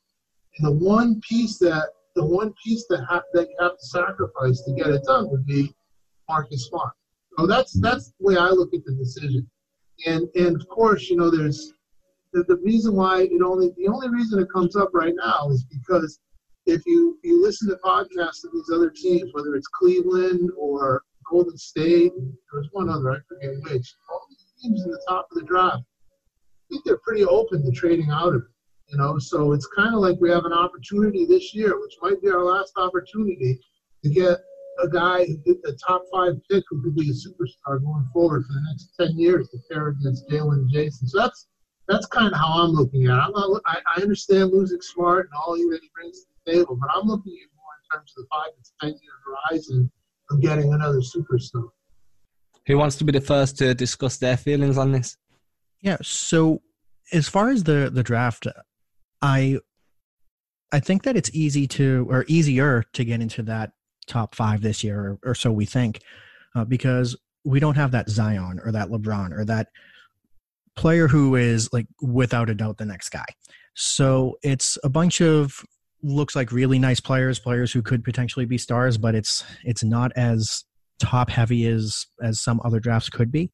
And 0.59 0.67
the 0.69 0.73
one 0.73 1.21
piece 1.29 1.59
that 1.59 1.89
the 2.15 2.25
one 2.25 2.55
piece 2.65 2.87
that 2.89 3.05
ha- 3.05 3.23
that 3.35 3.49
you 3.49 3.57
have 3.61 3.73
to 3.73 3.87
sacrifice 3.87 4.63
to 4.63 4.73
get 4.73 4.87
it 4.87 5.03
done 5.05 5.29
would 5.31 5.45
be 5.45 5.75
Marcus 6.31 6.69
Smart. 6.69 6.95
So 7.39 7.47
that's 7.47 7.79
that's 7.81 8.13
the 8.19 8.27
way 8.27 8.37
I 8.37 8.49
look 8.49 8.73
at 8.73 8.85
the 8.87 8.95
decision. 8.95 9.47
And 10.07 10.29
and 10.35 10.57
of 10.57 10.67
course, 10.69 11.11
you 11.11 11.17
know, 11.17 11.31
there's 11.31 11.73
the, 12.33 12.45
the 12.45 12.57
reason 12.57 12.95
why 12.95 13.23
it 13.23 13.43
only 13.43 13.75
the 13.77 13.89
only 13.89 14.09
reason 14.09 14.41
it 14.41 14.49
comes 14.51 14.77
up 14.77 14.91
right 14.95 15.15
now 15.15 15.51
is 15.51 15.65
because 15.65 16.19
if 16.67 16.83
you 16.87 17.19
you 17.23 17.43
listen 17.43 17.69
to 17.69 17.77
podcasts 17.77 18.45
of 18.45 18.53
these 18.53 18.71
other 18.73 18.91
teams, 18.91 19.31
whether 19.33 19.55
it's 19.55 19.69
Cleveland 19.69 20.51
or 20.59 21.03
Golden 21.31 21.57
State, 21.57 22.13
there's 22.53 22.69
one 22.73 22.89
other 22.89 23.13
I 23.13 23.19
forget 23.29 23.55
which, 23.63 23.95
all 24.11 24.27
these 24.29 24.53
teams 24.63 24.85
in 24.85 24.91
the 24.91 25.03
top 25.09 25.29
of 25.31 25.39
the 25.39 25.45
draft, 25.45 25.83
I 25.83 26.65
think 26.71 26.85
they're 26.85 26.99
pretty 26.99 27.25
open 27.25 27.65
to 27.65 27.71
trading 27.71 28.11
out 28.11 28.35
of 28.35 28.43
it. 28.43 28.49
You 28.89 28.99
know, 28.99 29.19
so 29.19 29.53
it's 29.53 29.67
kind 29.75 29.95
of 29.95 30.01
like 30.01 30.17
we 30.21 30.31
have 30.31 30.45
an 30.45 30.53
opportunity 30.53 31.25
this 31.25 31.53
year, 31.53 31.81
which 31.81 31.97
might 32.03 32.23
be 32.23 32.31
our 32.31 32.45
last 32.45 32.73
opportunity 32.77 33.59
to 34.05 34.11
get 34.11 34.39
a 34.81 34.89
guy, 34.89 35.27
a 35.67 35.73
top 35.85 36.05
five 36.13 36.35
pick 36.49 36.63
who 36.69 36.83
could 36.83 36.95
be 36.95 37.11
a 37.11 37.13
superstar 37.13 37.83
going 37.83 38.09
forward 38.13 38.45
for 38.45 38.53
the 38.53 38.65
next 38.71 38.93
ten 38.99 39.19
years 39.19 39.49
to 39.49 39.59
pair 39.71 39.89
against 39.89 40.29
Jaylen 40.29 40.69
Jayson. 40.71 41.09
So 41.09 41.19
that's 41.19 41.49
that's 41.89 42.07
kind 42.07 42.33
of 42.33 42.39
how 42.39 42.63
I'm 42.63 42.71
looking 42.71 43.07
at 43.07 43.17
it. 43.17 43.23
I'm 43.23 43.33
not, 43.33 43.61
I, 43.67 43.79
I 43.97 44.03
understand 44.03 44.53
losing 44.53 44.81
Smart 44.81 45.27
and 45.27 45.35
all 45.35 45.57
that 45.57 45.79
he 45.83 45.91
brings 45.95 46.21
to 46.21 46.27
the 46.47 46.53
table, 46.53 46.77
but 46.81 46.89
I'm 46.95 47.07
looking 47.07 47.37
at 47.43 47.51
more 47.57 47.73
in 47.83 47.99
terms 47.99 48.13
of 48.17 48.25
the 48.25 48.29
five 48.31 48.51
to 48.63 48.71
ten 48.81 48.99
year 49.03 49.13
horizon 49.25 49.91
of 50.31 50.41
getting 50.41 50.73
another 50.73 51.01
superstar. 51.01 51.69
Who 52.67 52.79
wants 52.79 52.97
to 52.97 53.05
be 53.05 53.13
the 53.13 53.21
first 53.21 53.59
to 53.59 53.75
discuss 53.75 54.17
their 54.17 54.37
feelings 54.37 54.79
on 54.79 54.93
this? 54.93 55.17
Yeah. 55.81 55.99
So 56.03 56.63
as 57.13 57.29
far 57.29 57.51
as 57.51 57.65
the 57.65 57.91
the 57.93 58.03
draft, 58.03 58.47
I 59.23 59.59
I 60.73 60.81
think 60.81 61.05
that 61.05 61.17
it's 61.17 61.31
easy 61.33 61.67
to 61.69 62.07
or 62.11 62.25
easier 62.29 62.85
to 62.95 63.05
get 63.05 63.21
into 63.21 63.43
that 63.45 63.73
top 64.07 64.35
five 64.35 64.63
this 64.63 64.83
year, 64.83 65.19
or, 65.23 65.31
or 65.31 65.35
so 65.35 65.53
we 65.53 65.65
think, 65.65 66.01
uh, 66.55 66.65
because 66.65 67.17
we 67.45 67.61
don't 67.61 67.77
have 67.77 67.93
that 67.93 68.09
Zion 68.09 68.61
or 68.65 68.73
that 68.73 68.89
LeBron 68.89 69.33
or 69.33 69.45
that 69.45 69.69
player 70.75 71.09
who 71.09 71.37
is 71.37 71.73
like 71.73 71.87
without 72.03 72.51
a 72.51 72.55
doubt 72.55 72.79
the 72.79 72.85
next 72.85 73.11
guy. 73.11 73.25
So 73.75 74.39
it's 74.43 74.77
a 74.83 74.89
bunch 74.89 75.21
of 75.21 75.65
looks 76.07 76.37
like 76.37 76.53
really 76.53 76.79
nice 76.79 77.01
players, 77.01 77.39
players 77.39 77.73
who 77.73 77.83
could 77.83 78.05
potentially 78.05 78.47
be 78.47 78.59
stars, 78.59 78.97
but 78.97 79.15
it's 79.15 79.45
it's 79.65 79.83
not 79.83 80.13
as 80.17 80.65
top 80.99 81.29
heavy 81.29 81.67
as 81.67 82.07
as 82.23 82.41
some 82.41 82.61
other 82.65 82.81
drafts 82.81 83.11
could 83.11 83.33
be. 83.33 83.51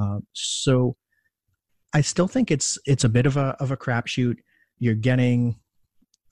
Uh, 0.00 0.20
so 0.32 0.96
I 1.92 2.00
still 2.00 2.28
think 2.28 2.50
it's 2.50 2.78
it's 2.86 3.04
a 3.04 3.08
bit 3.08 3.26
of 3.26 3.36
a 3.36 3.56
of 3.60 3.70
a 3.70 3.76
crapshoot. 3.76 4.36
You're 4.78 4.94
getting 4.94 5.60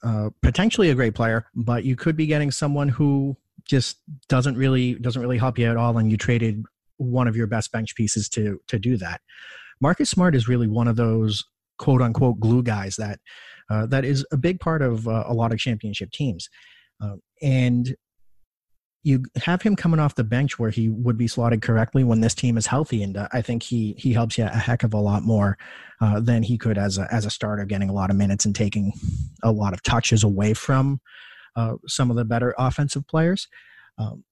uh, 0.03 0.29
potentially 0.41 0.89
a 0.89 0.95
great 0.95 1.13
player, 1.13 1.45
but 1.55 1.83
you 1.83 1.95
could 1.95 2.17
be 2.17 2.25
getting 2.25 2.51
someone 2.51 2.89
who 2.89 3.37
just 3.65 3.97
doesn't 4.27 4.57
really 4.57 4.95
doesn't 4.95 5.21
really 5.21 5.37
help 5.37 5.59
you 5.59 5.69
at 5.69 5.77
all, 5.77 5.97
and 5.97 6.09
you 6.09 6.17
traded 6.17 6.63
one 6.97 7.27
of 7.27 7.35
your 7.35 7.47
best 7.47 7.71
bench 7.71 7.95
pieces 7.95 8.27
to 8.29 8.59
to 8.67 8.79
do 8.79 8.97
that. 8.97 9.21
Marcus 9.81 10.09
Smart 10.09 10.35
is 10.35 10.47
really 10.47 10.67
one 10.67 10.87
of 10.87 10.95
those 10.95 11.45
quote 11.79 12.01
unquote 12.01 12.39
glue 12.39 12.61
guys 12.61 12.95
that 12.97 13.19
uh, 13.69 13.85
that 13.87 14.05
is 14.05 14.25
a 14.31 14.37
big 14.37 14.59
part 14.59 14.81
of 14.81 15.07
uh, 15.07 15.23
a 15.27 15.33
lot 15.33 15.51
of 15.51 15.59
championship 15.59 16.11
teams, 16.11 16.49
uh, 17.03 17.15
and 17.41 17.95
you 19.03 19.23
have 19.37 19.61
him 19.61 19.75
coming 19.75 19.99
off 19.99 20.15
the 20.15 20.23
bench 20.23 20.59
where 20.59 20.69
he 20.69 20.89
would 20.89 21.17
be 21.17 21.27
slotted 21.27 21.61
correctly 21.61 22.03
when 22.03 22.19
this 22.19 22.35
team 22.35 22.57
is 22.57 22.67
healthy, 22.67 23.01
and 23.01 23.17
uh, 23.17 23.27
I 23.31 23.41
think 23.41 23.63
he 23.63 23.95
he 23.97 24.13
helps 24.13 24.37
you 24.37 24.45
a 24.45 24.49
heck 24.49 24.83
of 24.83 24.93
a 24.93 24.99
lot 24.99 25.23
more 25.23 25.57
uh, 26.01 26.19
than 26.19 26.43
he 26.43 26.57
could 26.57 26.77
as 26.77 26.97
a 26.97 27.11
as 27.13 27.25
a 27.25 27.29
starter, 27.29 27.65
getting 27.65 27.89
a 27.89 27.93
lot 27.93 28.09
of 28.09 28.15
minutes 28.15 28.45
and 28.45 28.55
taking 28.55 28.93
a 29.43 29.51
lot 29.51 29.73
of 29.73 29.81
touches 29.83 30.23
away 30.23 30.53
from 30.53 30.99
uh, 31.55 31.75
some 31.87 32.09
of 32.09 32.17
the 32.17 32.25
better 32.25 32.53
offensive 32.57 33.07
players. 33.07 33.47
Um, 33.97 34.23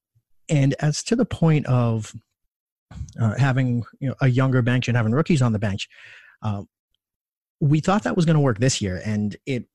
and 0.50 0.76
as 0.80 1.04
to 1.04 1.16
the 1.16 1.26
point 1.26 1.66
of 1.66 2.14
having 3.38 3.84
you 4.00 4.10
know, 4.10 4.16
a 4.22 4.28
younger 4.28 4.62
bench 4.62 4.88
and 4.88 4.96
having 4.96 5.12
rookies 5.12 5.42
on 5.42 5.52
the 5.52 5.60
bench, 5.60 5.90
uh, 6.42 6.64
we 7.60 7.80
thought 7.80 8.04
that 8.04 8.16
was 8.16 8.26
going 8.26 8.36
to 8.36 8.42
work 8.42 8.60
this 8.60 8.82
year, 8.82 9.02
and 9.06 9.36
it 9.46 9.66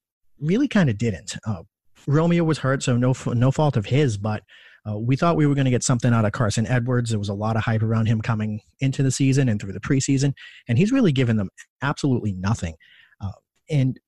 really 0.40 0.68
kind 0.68 0.90
of 0.90 0.98
didn't. 0.98 1.36
Uh, 1.46 1.62
Romeo 2.06 2.44
was 2.44 2.58
hurt, 2.58 2.82
so 2.82 2.96
no 2.96 3.14
no 3.26 3.50
fault 3.50 3.76
of 3.76 3.86
his, 3.86 4.16
but 4.16 4.42
uh, 4.88 4.98
we 4.98 5.14
thought 5.16 5.36
we 5.36 5.46
were 5.46 5.54
going 5.54 5.64
to 5.64 5.70
get 5.70 5.84
something 5.84 6.12
out 6.12 6.24
of 6.24 6.32
Carson 6.32 6.66
Edwards. 6.66 7.10
There 7.10 7.18
was 7.18 7.28
a 7.28 7.34
lot 7.34 7.56
of 7.56 7.62
hype 7.62 7.82
around 7.82 8.06
him 8.06 8.20
coming 8.20 8.60
into 8.80 9.02
the 9.02 9.10
season 9.10 9.48
and 9.48 9.60
through 9.60 9.72
the 9.72 9.80
preseason, 9.80 10.32
and 10.68 10.78
he's 10.78 10.92
really 10.92 11.12
given 11.12 11.36
them 11.36 11.50
absolutely 11.82 12.32
nothing. 12.32 12.74
Uh, 13.20 13.32
and 13.70 14.00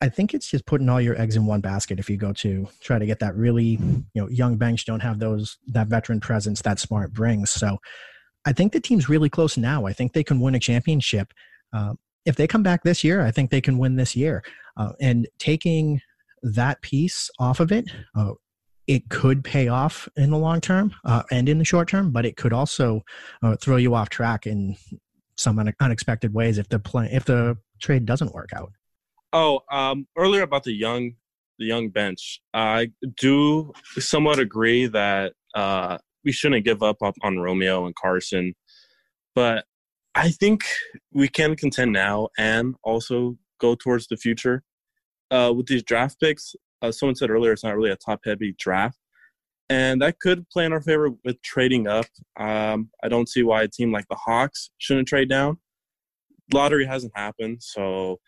I 0.00 0.08
think 0.08 0.34
it's 0.34 0.50
just 0.50 0.66
putting 0.66 0.88
all 0.88 1.00
your 1.00 1.18
eggs 1.20 1.36
in 1.36 1.46
one 1.46 1.60
basket 1.60 1.98
if 1.98 2.10
you 2.10 2.16
go 2.16 2.32
to 2.34 2.68
try 2.80 2.98
to 2.98 3.06
get 3.06 3.20
that 3.20 3.36
really, 3.36 3.78
you 3.78 4.04
know, 4.14 4.28
young 4.28 4.56
bench 4.56 4.84
don't 4.84 5.00
have 5.00 5.18
those 5.18 5.58
that 5.68 5.86
veteran 5.86 6.20
presence 6.20 6.60
that 6.62 6.80
Smart 6.80 7.12
brings. 7.12 7.50
So 7.50 7.78
I 8.44 8.52
think 8.52 8.72
the 8.72 8.80
team's 8.80 9.08
really 9.08 9.30
close 9.30 9.56
now. 9.56 9.86
I 9.86 9.92
think 9.92 10.12
they 10.12 10.24
can 10.24 10.40
win 10.40 10.54
a 10.54 10.60
championship. 10.60 11.32
Uh, 11.72 11.94
if 12.24 12.36
they 12.36 12.46
come 12.46 12.62
back 12.62 12.82
this 12.82 13.04
year, 13.04 13.22
I 13.22 13.30
think 13.30 13.50
they 13.50 13.60
can 13.60 13.78
win 13.78 13.96
this 13.96 14.16
year. 14.16 14.42
Uh, 14.76 14.92
and 15.00 15.28
taking 15.38 16.00
that 16.42 16.80
piece 16.82 17.30
off 17.38 17.60
of 17.60 17.72
it, 17.72 17.86
uh, 18.16 18.32
it 18.86 19.08
could 19.08 19.44
pay 19.44 19.68
off 19.68 20.08
in 20.16 20.30
the 20.30 20.38
long 20.38 20.60
term 20.60 20.94
uh, 21.04 21.22
and 21.30 21.48
in 21.48 21.58
the 21.58 21.64
short 21.64 21.88
term, 21.88 22.10
but 22.10 22.26
it 22.26 22.36
could 22.36 22.52
also 22.52 23.02
uh, 23.42 23.56
throw 23.56 23.76
you 23.76 23.94
off 23.94 24.10
track 24.10 24.46
in 24.46 24.76
some 25.36 25.58
un- 25.58 25.74
unexpected 25.80 26.34
ways 26.34 26.58
if 26.58 26.68
the 26.68 26.80
if 27.10 27.24
the 27.24 27.56
trade 27.80 28.04
doesn't 28.06 28.34
work 28.34 28.50
out. 28.54 28.72
Oh, 29.32 29.60
um, 29.70 30.06
earlier 30.16 30.42
about 30.42 30.64
the 30.64 30.72
young, 30.72 31.14
the 31.58 31.66
young 31.66 31.88
bench. 31.88 32.40
I 32.52 32.92
do 33.16 33.72
somewhat 33.98 34.38
agree 34.38 34.86
that 34.86 35.32
uh, 35.54 35.98
we 36.24 36.32
shouldn't 36.32 36.64
give 36.64 36.82
up 36.82 36.98
on 37.22 37.38
Romeo 37.38 37.86
and 37.86 37.94
Carson, 37.94 38.54
but 39.34 39.64
I 40.14 40.30
think 40.30 40.62
we 41.12 41.28
can 41.28 41.56
contend 41.56 41.92
now 41.92 42.28
and 42.38 42.74
also 42.84 43.36
go 43.60 43.74
towards 43.74 44.06
the 44.06 44.16
future. 44.16 44.62
Uh, 45.30 45.52
with 45.56 45.66
these 45.66 45.82
draft 45.82 46.20
picks, 46.20 46.54
uh, 46.82 46.92
someone 46.92 47.16
said 47.16 47.30
earlier 47.30 47.52
it's 47.52 47.64
not 47.64 47.76
really 47.76 47.90
a 47.90 47.96
top-heavy 47.96 48.54
draft, 48.58 48.98
and 49.68 50.00
that 50.02 50.20
could 50.20 50.48
play 50.50 50.64
in 50.64 50.72
our 50.72 50.82
favor 50.82 51.10
with 51.24 51.40
trading 51.42 51.88
up. 51.88 52.06
Um, 52.38 52.90
I 53.02 53.08
don't 53.08 53.28
see 53.28 53.42
why 53.42 53.62
a 53.62 53.68
team 53.68 53.90
like 53.90 54.06
the 54.08 54.16
Hawks 54.16 54.70
shouldn't 54.78 55.08
trade 55.08 55.28
down 55.28 55.58
lottery 56.52 56.86
hasn't 56.86 57.12
happened, 57.16 57.62
so 57.62 58.18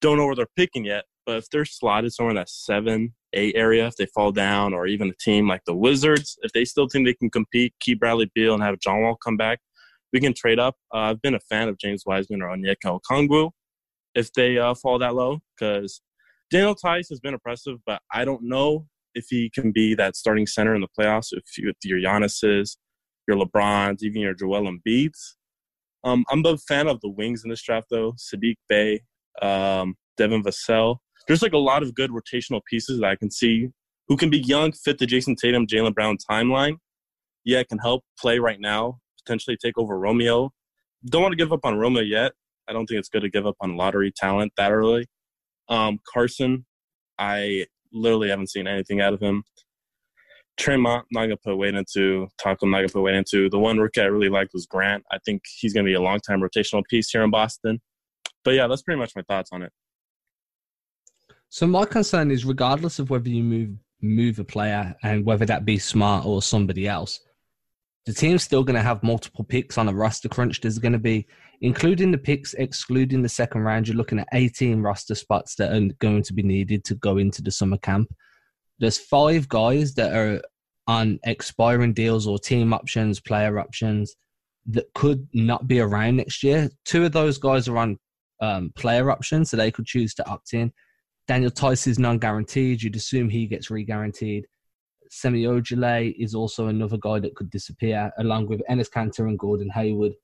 don't 0.00 0.16
know 0.16 0.26
where 0.26 0.34
they're 0.34 0.46
picking 0.56 0.84
yet. 0.84 1.04
But 1.26 1.38
if 1.38 1.50
they're 1.50 1.64
slotted 1.64 2.12
somewhere 2.12 2.30
in 2.30 2.36
that 2.36 2.50
seven, 2.50 3.14
eight 3.32 3.54
area, 3.56 3.86
if 3.86 3.96
they 3.96 4.06
fall 4.06 4.30
down, 4.30 4.74
or 4.74 4.86
even 4.86 5.08
a 5.08 5.14
team 5.14 5.48
like 5.48 5.64
the 5.64 5.74
Wizards, 5.74 6.38
if 6.42 6.52
they 6.52 6.64
still 6.64 6.86
think 6.88 7.06
they 7.06 7.14
can 7.14 7.30
compete, 7.30 7.74
keep 7.80 8.00
Bradley 8.00 8.30
Beal 8.34 8.54
and 8.54 8.62
have 8.62 8.78
John 8.78 9.02
Wall 9.02 9.16
come 9.16 9.36
back, 9.36 9.60
we 10.14 10.20
can 10.20 10.32
trade 10.32 10.60
up. 10.60 10.76
Uh, 10.94 10.98
I've 10.98 11.20
been 11.20 11.34
a 11.34 11.40
fan 11.40 11.68
of 11.68 11.76
James 11.76 12.04
Wiseman 12.06 12.40
or 12.40 12.56
Onyeka 12.56 13.00
Okongwu 13.00 13.50
if 14.14 14.32
they 14.32 14.56
uh, 14.58 14.74
fall 14.74 14.98
that 15.00 15.14
low, 15.16 15.40
because 15.58 16.00
Daniel 16.50 16.76
Theis 16.76 17.08
has 17.08 17.18
been 17.18 17.34
impressive, 17.34 17.78
but 17.84 18.00
I 18.12 18.24
don't 18.24 18.44
know 18.44 18.86
if 19.16 19.26
he 19.28 19.50
can 19.50 19.72
be 19.72 19.94
that 19.96 20.14
starting 20.14 20.46
center 20.46 20.74
in 20.74 20.80
the 20.80 20.88
playoffs. 20.98 21.28
If 21.32 21.58
you, 21.58 21.68
if 21.68 21.76
your 21.82 21.98
Giannis's, 21.98 22.78
your 23.26 23.36
LeBrons, 23.36 24.02
even 24.02 24.22
your 24.22 24.34
Joel 24.34 24.70
Embiid's, 24.70 25.36
um, 26.04 26.24
I'm 26.30 26.46
a 26.46 26.56
fan 26.58 26.86
of 26.86 27.00
the 27.00 27.10
wings 27.10 27.42
in 27.42 27.50
this 27.50 27.62
draft, 27.62 27.88
though. 27.90 28.12
Saddiq 28.12 28.54
Bey, 28.68 29.00
um, 29.42 29.96
Devin 30.16 30.44
Vassell. 30.44 30.98
There's 31.26 31.42
like 31.42 31.54
a 31.54 31.58
lot 31.58 31.82
of 31.82 31.94
good 31.94 32.10
rotational 32.10 32.60
pieces 32.70 33.00
that 33.00 33.06
I 33.06 33.16
can 33.16 33.32
see 33.32 33.68
who 34.06 34.16
can 34.16 34.30
be 34.30 34.38
young, 34.38 34.70
fit 34.72 34.98
the 34.98 35.06
Jayson 35.06 35.34
Tatum, 35.34 35.66
Jaylen 35.66 35.94
Brown 35.94 36.18
timeline. 36.30 36.76
Yeah, 37.44 37.62
can 37.64 37.78
help 37.78 38.04
play 38.20 38.38
right 38.38 38.60
now, 38.60 39.00
potentially 39.24 39.56
take 39.56 39.78
over 39.78 39.98
Romeo. 39.98 40.50
Don't 41.06 41.22
want 41.22 41.32
to 41.32 41.36
give 41.36 41.52
up 41.52 41.64
on 41.64 41.76
Romeo 41.76 42.02
yet, 42.02 42.32
I 42.68 42.72
don't 42.72 42.86
think 42.86 42.98
it's 42.98 43.08
good 43.08 43.22
to 43.22 43.30
give 43.30 43.46
up 43.46 43.56
on 43.60 43.76
lottery 43.76 44.12
talent 44.14 44.52
that 44.56 44.72
early. 44.72 45.06
Um, 45.68 45.98
Carson, 46.12 46.64
I 47.18 47.66
literally 47.92 48.30
haven't 48.30 48.50
seen 48.50 48.66
anything 48.66 49.00
out 49.00 49.12
of 49.12 49.20
him. 49.20 49.44
Tremont, 50.56 51.06
not 51.10 51.22
gonna 51.22 51.36
put 51.36 51.56
weight 51.56 51.74
into. 51.74 52.28
Tacko, 52.40 52.68
not 52.68 52.78
gonna 52.78 52.88
put 52.88 53.02
weight 53.02 53.16
into. 53.16 53.50
The 53.50 53.58
one 53.58 53.78
rookie 53.78 54.00
I 54.00 54.04
really 54.04 54.28
liked 54.28 54.52
was 54.54 54.66
Grant. 54.66 55.02
I 55.10 55.18
think 55.24 55.42
he's 55.58 55.72
gonna 55.72 55.84
be 55.84 55.94
a 55.94 56.00
long 56.00 56.20
time 56.20 56.40
rotational 56.40 56.84
piece 56.88 57.10
here 57.10 57.22
in 57.22 57.30
Boston. 57.30 57.80
But 58.44 58.52
yeah, 58.52 58.66
that's 58.68 58.82
pretty 58.82 58.98
much 58.98 59.12
my 59.16 59.22
thoughts 59.22 59.50
on 59.52 59.62
it. 59.62 59.72
So 61.48 61.66
my 61.66 61.84
concern 61.84 62.30
is, 62.30 62.44
regardless 62.44 62.98
of 62.98 63.10
whether 63.10 63.28
you 63.28 63.42
move 63.42 63.70
move 64.00 64.38
a 64.38 64.44
player 64.44 64.94
and 65.02 65.24
whether 65.24 65.46
that 65.46 65.64
be 65.64 65.78
smart 65.78 66.26
or 66.26 66.42
somebody 66.42 66.86
else, 66.86 67.20
the 68.06 68.12
team's 68.12 68.42
still 68.42 68.62
going 68.62 68.76
to 68.76 68.82
have 68.82 69.02
multiple 69.02 69.44
picks 69.44 69.78
on 69.78 69.88
a 69.88 69.92
roster 69.92 70.28
crunch. 70.28 70.60
There's 70.60 70.78
going 70.78 70.92
to 70.92 70.98
be, 70.98 71.26
including 71.62 72.10
the 72.10 72.18
picks, 72.18 72.52
excluding 72.54 73.22
the 73.22 73.28
second 73.28 73.62
round, 73.62 73.88
you're 73.88 73.96
looking 73.96 74.18
at 74.18 74.28
18 74.32 74.82
roster 74.82 75.14
spots 75.14 75.54
that 75.56 75.72
are 75.72 75.92
going 76.00 76.22
to 76.24 76.34
be 76.34 76.42
needed 76.42 76.84
to 76.84 76.94
go 76.96 77.16
into 77.16 77.40
the 77.40 77.50
summer 77.50 77.78
camp. 77.78 78.14
There's 78.78 78.98
five 78.98 79.48
guys 79.48 79.94
that 79.94 80.14
are 80.14 80.42
on 80.86 81.18
expiring 81.24 81.94
deals 81.94 82.26
or 82.26 82.38
team 82.38 82.74
options, 82.74 83.20
player 83.20 83.58
options 83.58 84.14
that 84.66 84.92
could 84.94 85.26
not 85.32 85.66
be 85.66 85.80
around 85.80 86.16
next 86.16 86.42
year. 86.42 86.68
Two 86.84 87.04
of 87.04 87.12
those 87.12 87.38
guys 87.38 87.68
are 87.68 87.78
on 87.78 87.98
um, 88.40 88.70
player 88.76 89.10
options, 89.10 89.50
so 89.50 89.56
they 89.56 89.70
could 89.70 89.86
choose 89.86 90.14
to 90.14 90.28
opt 90.28 90.52
in. 90.52 90.72
Daniel 91.26 91.50
Theis 91.50 91.86
is 91.86 91.98
non-guaranteed. 91.98 92.82
You'd 92.82 92.96
assume 92.96 93.30
he 93.30 93.46
gets 93.46 93.70
re-guaranteed. 93.70 94.46
Semi 95.14 95.44
Ojeleye 95.44 96.12
is 96.18 96.34
also 96.34 96.66
another 96.66 96.98
guy 96.98 97.20
that 97.20 97.36
could 97.36 97.48
disappear, 97.48 98.10
along 98.18 98.48
with 98.48 98.60
Enes 98.68 98.90
Kanter 98.90 99.28
and 99.28 99.38
Gordon 99.38 99.70
Hayward. 99.70 100.14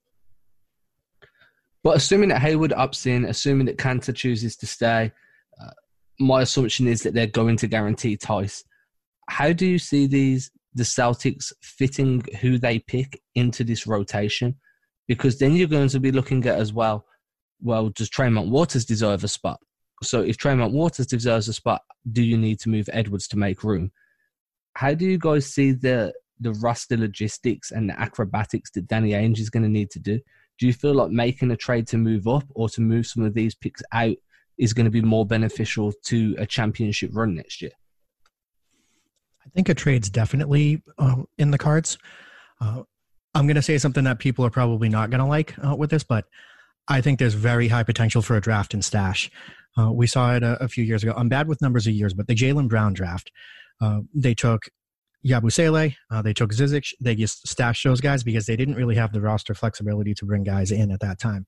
But 1.85 1.96
assuming 1.96 2.31
that 2.31 2.42
Hayward 2.42 2.72
opts 2.72 3.07
in, 3.07 3.24
assuming 3.24 3.66
that 3.66 3.79
Kanter 3.79 4.14
chooses 4.14 4.57
to 4.57 4.66
stay, 4.66 5.12
uh, 5.62 5.70
my 6.18 6.42
assumption 6.42 6.88
is 6.88 7.03
that 7.03 7.14
they're 7.14 7.29
going 7.29 7.57
to 7.59 7.68
guarantee 7.68 8.16
Theis. 8.16 8.64
How 9.29 9.53
do 9.53 9.64
you 9.64 9.79
see 9.79 10.09
these 10.09 10.50
the 10.74 10.83
Celtics 10.83 11.53
fitting 11.62 12.22
who 12.40 12.59
they 12.59 12.81
pick 12.81 13.22
into 13.37 13.62
this 13.62 13.87
rotation? 13.87 14.57
Because 15.07 15.38
then 15.38 15.55
you're 15.55 15.68
going 15.68 15.88
to 15.88 16.00
be 16.00 16.11
looking 16.11 16.44
at 16.46 16.59
as 16.59 16.72
well. 16.72 17.07
Well, 17.62 17.90
does 17.90 18.11
Tremont 18.11 18.50
Waters 18.50 18.85
deserve 18.85 19.22
a 19.22 19.29
spot? 19.29 19.61
So 20.03 20.22
if 20.22 20.37
Tremont 20.37 20.72
Waters 20.72 21.07
deserves 21.07 21.46
a 21.46 21.53
spot, 21.53 21.83
do 22.11 22.22
you 22.22 22.37
need 22.37 22.59
to 22.61 22.68
move 22.68 22.90
Edwards 22.92 23.29
to 23.29 23.38
make 23.38 23.62
room? 23.62 23.92
How 24.74 24.94
do 24.94 25.04
you 25.04 25.18
guys 25.18 25.46
see 25.46 25.72
the 25.72 26.12
the 26.42 26.52
roster 26.54 26.96
logistics 26.96 27.70
and 27.70 27.90
the 27.90 28.00
acrobatics 28.00 28.70
that 28.70 28.87
Danny 28.87 29.11
Ainge 29.11 29.38
is 29.38 29.50
going 29.50 29.62
to 29.62 29.68
need 29.68 29.90
to 29.90 29.98
do? 29.98 30.18
Do 30.59 30.66
you 30.66 30.72
feel 30.72 30.94
like 30.94 31.11
making 31.11 31.50
a 31.50 31.56
trade 31.56 31.87
to 31.88 31.98
move 31.98 32.26
up 32.26 32.44
or 32.54 32.68
to 32.70 32.80
move 32.80 33.06
some 33.06 33.22
of 33.22 33.35
these 33.35 33.54
picks 33.54 33.83
out 33.92 34.16
is 34.59 34.72
going 34.72 34.85
to 34.85 34.90
be 34.90 35.02
more 35.02 35.26
beneficial 35.26 35.92
to 36.04 36.35
a 36.38 36.46
championship 36.46 37.11
run 37.12 37.35
next 37.35 37.61
year? 37.62 37.72
I 39.44 39.48
think 39.50 39.68
a 39.68 39.74
trade's 39.74 40.11
definitely 40.11 40.83
uh, 40.98 41.22
in 41.38 41.50
the 41.50 41.59
cards. 41.59 41.98
Uh, 42.61 42.83
I'm 43.35 43.46
going 43.46 43.56
to 43.56 43.62
say 43.62 43.78
something 43.78 44.04
that 44.04 44.18
people 44.18 44.44
are 44.44 44.50
probably 44.50 44.88
not 44.88 45.11
going 45.11 45.20
to 45.20 45.26
like 45.26 45.54
uh, 45.64 45.74
with 45.74 45.90
this, 45.90 46.04
but 46.04 46.26
I 46.88 47.00
think 47.00 47.18
there's 47.18 47.35
very 47.35 47.68
high 47.68 47.85
potential 47.85 48.22
for 48.22 48.37
a 48.37 48.40
draft 48.40 48.74
and 48.74 48.85
stash. 48.85 49.30
Uh, 49.78 49.92
we 49.92 50.06
saw 50.06 50.35
it 50.35 50.42
a, 50.42 50.62
a, 50.62 50.68
few 50.68 50.85
years 50.85 51.02
ago. 51.02 51.14
I'm 51.16 51.28
bad 51.28 51.46
with 51.46 51.62
numbers 51.62 51.87
of 51.87 51.92
years, 51.92 52.12
but 52.12 52.26
the 52.26 52.35
Jaylen 52.35 52.68
Brown 52.68 52.92
draft, 52.92 53.30
uh, 53.81 54.01
they 54.14 54.35
took 54.35 54.69
Yabusele, 55.25 55.95
uh, 56.11 56.23
they 56.23 56.33
took 56.33 56.51
Zizic, 56.51 56.95
they 56.99 57.14
just 57.14 57.47
stashed 57.47 57.85
those 57.85 58.01
guys 58.01 58.23
because 58.23 58.47
they 58.47 58.57
didn't 58.57 58.77
really 58.77 58.95
have 58.95 59.12
the 59.12 59.21
roster 59.21 59.55
flexibility 59.55 60.14
to 60.14 60.25
bring 60.25 60.45
guys 60.45 60.71
in 60.71 60.90
at 60.90 61.01
that 61.01 61.19
time. 61.19 61.47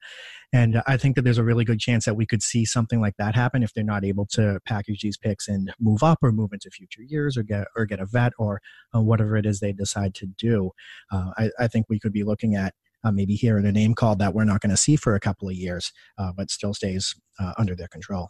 And 0.52 0.82
I 0.86 0.98
think 0.98 1.16
that 1.16 1.22
there's 1.22 1.38
a 1.38 1.44
really 1.44 1.64
good 1.64 1.80
chance 1.80 2.04
that 2.04 2.14
we 2.14 2.26
could 2.26 2.42
see 2.42 2.66
something 2.66 3.00
like 3.00 3.14
that 3.18 3.34
happen 3.34 3.62
if 3.62 3.72
they're 3.72 3.82
not 3.82 4.04
able 4.04 4.26
to 4.32 4.60
package 4.66 5.00
these 5.00 5.16
picks 5.16 5.48
and 5.48 5.72
move 5.80 6.02
up 6.02 6.18
or 6.20 6.32
move 6.32 6.52
into 6.52 6.70
future 6.70 7.02
years 7.02 7.38
or 7.38 7.42
get 7.42 7.66
or 7.74 7.86
get 7.86 8.00
a 8.00 8.06
vet 8.06 8.34
or 8.38 8.60
uh, 8.94 9.00
whatever 9.00 9.36
it 9.36 9.46
is 9.46 9.60
they 9.60 9.72
decide 9.72 10.14
to 10.16 10.26
do. 10.26 10.70
Uh, 11.10 11.30
I, 11.38 11.50
I, 11.58 11.68
think 11.68 11.86
we 11.88 11.98
could 11.98 12.12
be 12.12 12.24
looking 12.24 12.54
at 12.54 12.74
uh, 13.02 13.10
maybe 13.10 13.34
hearing 13.34 13.64
a 13.64 13.72
name 13.72 13.94
called 13.94 14.18
that 14.18 14.34
we're 14.34 14.44
not 14.44 14.60
going 14.60 14.70
to 14.70 14.76
see 14.76 14.96
for 14.96 15.14
a 15.14 15.20
couple 15.20 15.48
of 15.48 15.54
years, 15.54 15.92
uh, 16.18 16.32
but 16.36 16.50
still 16.50 16.74
stays 16.74 17.14
under 17.58 17.74
their 17.74 17.88
control. 17.88 18.28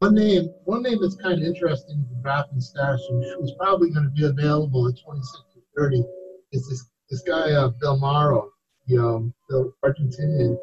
One 0.00 0.14
name, 0.14 0.50
one 0.64 0.82
name 0.82 1.00
that's 1.00 1.16
kind 1.16 1.40
of 1.40 1.46
interesting 1.46 1.96
in 1.96 2.16
the 2.16 2.22
draft 2.22 2.52
and 2.52 2.62
stash, 2.62 2.98
and 3.08 3.24
who's 3.38 3.54
probably 3.58 3.90
going 3.90 4.04
to 4.04 4.10
be 4.10 4.26
available 4.26 4.86
at 4.86 4.94
26 5.02 5.30
to 5.54 5.60
30, 5.74 6.04
is 6.52 6.68
this 6.68 6.84
this 7.08 7.22
guy 7.22 7.52
uh, 7.52 7.70
Bolmaro, 7.82 8.48
the, 8.86 8.98
um, 8.98 9.32
the 9.48 9.72
Argentinian. 9.84 10.58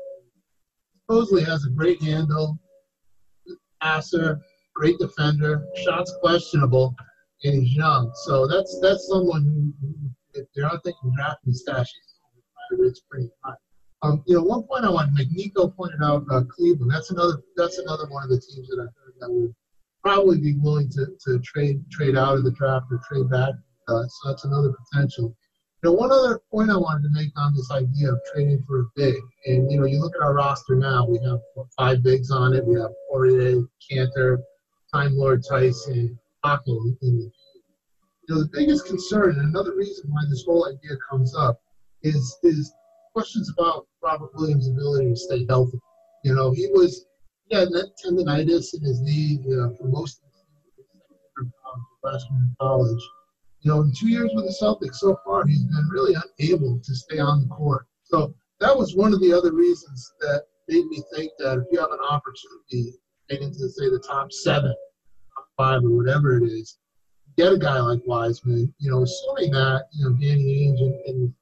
Supposedly 1.01 1.43
has 1.43 1.65
a 1.65 1.71
great 1.71 2.01
handle, 2.03 2.59
passer, 3.81 4.39
great 4.75 4.99
defender, 4.99 5.65
shots 5.83 6.13
questionable, 6.21 6.93
and 7.43 7.55
he's 7.55 7.75
young. 7.75 8.11
So 8.25 8.45
that's 8.45 8.79
that's 8.81 9.07
someone 9.07 9.73
who, 9.81 10.39
if 10.39 10.45
they're 10.53 10.65
not 10.65 10.83
thinking 10.83 11.11
drafting 11.15 11.53
stashes, 11.53 11.87
it's 12.71 13.01
pretty 13.09 13.31
high. 13.43 13.55
Um, 14.03 14.21
you 14.27 14.35
know, 14.35 14.43
one 14.43 14.63
point 14.63 14.85
I 14.85 14.91
want 14.91 15.07
to 15.07 15.13
make, 15.13 15.31
Nico 15.31 15.69
pointed 15.69 16.03
out 16.03 16.23
uh, 16.29 16.43
Cleveland. 16.43 16.91
That's 16.91 17.09
another. 17.09 17.41
That's 17.55 17.79
another 17.79 18.05
one 18.09 18.23
of 18.23 18.29
the 18.29 18.39
teams 18.39 18.67
that 18.67 18.79
I 18.79 19.02
would 19.29 19.53
probably 20.03 20.39
be 20.39 20.57
willing 20.59 20.89
to, 20.89 21.07
to 21.25 21.39
trade 21.39 21.83
trade 21.91 22.17
out 22.17 22.37
of 22.37 22.43
the 22.43 22.51
draft 22.51 22.85
or 22.91 22.99
trade 23.07 23.29
back. 23.29 23.53
Uh, 23.87 24.03
so 24.03 24.29
that's 24.29 24.45
another 24.45 24.73
potential. 24.91 25.35
Now, 25.83 25.91
one 25.91 26.11
other 26.11 26.39
point 26.49 26.69
I 26.69 26.77
wanted 26.77 27.03
to 27.03 27.09
make 27.11 27.31
on 27.35 27.53
this 27.53 27.69
idea 27.69 28.13
of 28.13 28.19
trading 28.33 28.63
for 28.65 28.81
a 28.81 28.85
big, 28.95 29.15
and 29.47 29.69
you 29.69 29.79
know, 29.79 29.85
you 29.85 29.99
look 29.99 30.13
at 30.15 30.23
our 30.23 30.33
roster 30.33 30.75
now. 30.75 31.05
We 31.05 31.19
have 31.25 31.39
what, 31.55 31.67
five 31.77 32.01
bigs 32.01 32.31
on 32.31 32.53
it. 32.53 32.65
We 32.65 32.79
have 32.79 32.91
Poirier, 33.09 33.63
Kanter, 33.91 34.37
Time 34.93 35.17
Lord 35.17 35.43
Tyson, 35.47 36.17
Tacko 36.43 36.95
in 37.01 37.17
the 37.19 37.31
you 38.29 38.35
know, 38.35 38.41
the 38.43 38.49
biggest 38.53 38.85
concern, 38.85 39.31
and 39.31 39.49
another 39.49 39.75
reason 39.75 40.09
why 40.09 40.21
this 40.29 40.45
whole 40.45 40.65
idea 40.67 40.97
comes 41.09 41.35
up, 41.35 41.59
is 42.03 42.37
is 42.43 42.73
questions 43.13 43.51
about 43.57 43.85
Robert 44.01 44.31
Williams' 44.35 44.69
ability 44.69 45.09
to 45.09 45.15
stay 45.17 45.45
healthy. 45.49 45.79
You 46.23 46.33
know, 46.33 46.51
he 46.51 46.67
was 46.67 47.05
he 47.49 47.55
had 47.55 47.69
tendonitis 48.03 48.71
his 48.71 49.01
knee 49.01 49.39
you 49.45 49.55
know, 49.57 49.75
for 49.75 49.87
most 49.87 50.21
of 50.23 50.31
the 50.31 51.51
freshman 52.01 52.41
in 52.41 52.55
college. 52.59 53.03
You 53.61 53.71
know, 53.71 53.81
in 53.81 53.93
two 53.97 54.09
years 54.09 54.31
with 54.33 54.45
the 54.45 54.57
Celtics 54.61 54.95
so 54.95 55.17
far, 55.25 55.45
he's 55.45 55.63
been 55.63 55.87
really 55.89 56.15
unable 56.15 56.79
to 56.79 56.95
stay 56.95 57.19
on 57.19 57.41
the 57.41 57.47
court. 57.47 57.85
So 58.03 58.33
that 58.59 58.77
was 58.77 58.95
one 58.95 59.13
of 59.13 59.21
the 59.21 59.33
other 59.33 59.53
reasons 59.53 60.13
that 60.19 60.43
made 60.67 60.85
me 60.87 61.01
think 61.15 61.31
that 61.39 61.59
if 61.59 61.65
you 61.71 61.79
have 61.79 61.91
an 61.91 61.99
opportunity 62.09 62.93
to 63.29 63.69
say, 63.69 63.89
the 63.89 64.03
top 64.05 64.31
seven, 64.31 64.73
top 65.33 65.47
five, 65.57 65.83
or 65.83 65.95
whatever 65.95 66.37
it 66.37 66.43
is, 66.43 66.77
get 67.37 67.53
a 67.53 67.57
guy 67.57 67.79
like 67.79 68.01
Wiseman, 68.05 68.73
you 68.77 68.91
know, 68.91 69.01
assuming 69.01 69.51
that, 69.51 69.85
you 69.91 70.05
know, 70.05 70.15
Danny 70.15 70.67
Ainge 70.67 70.81
and, 70.81 70.93
and 71.07 71.33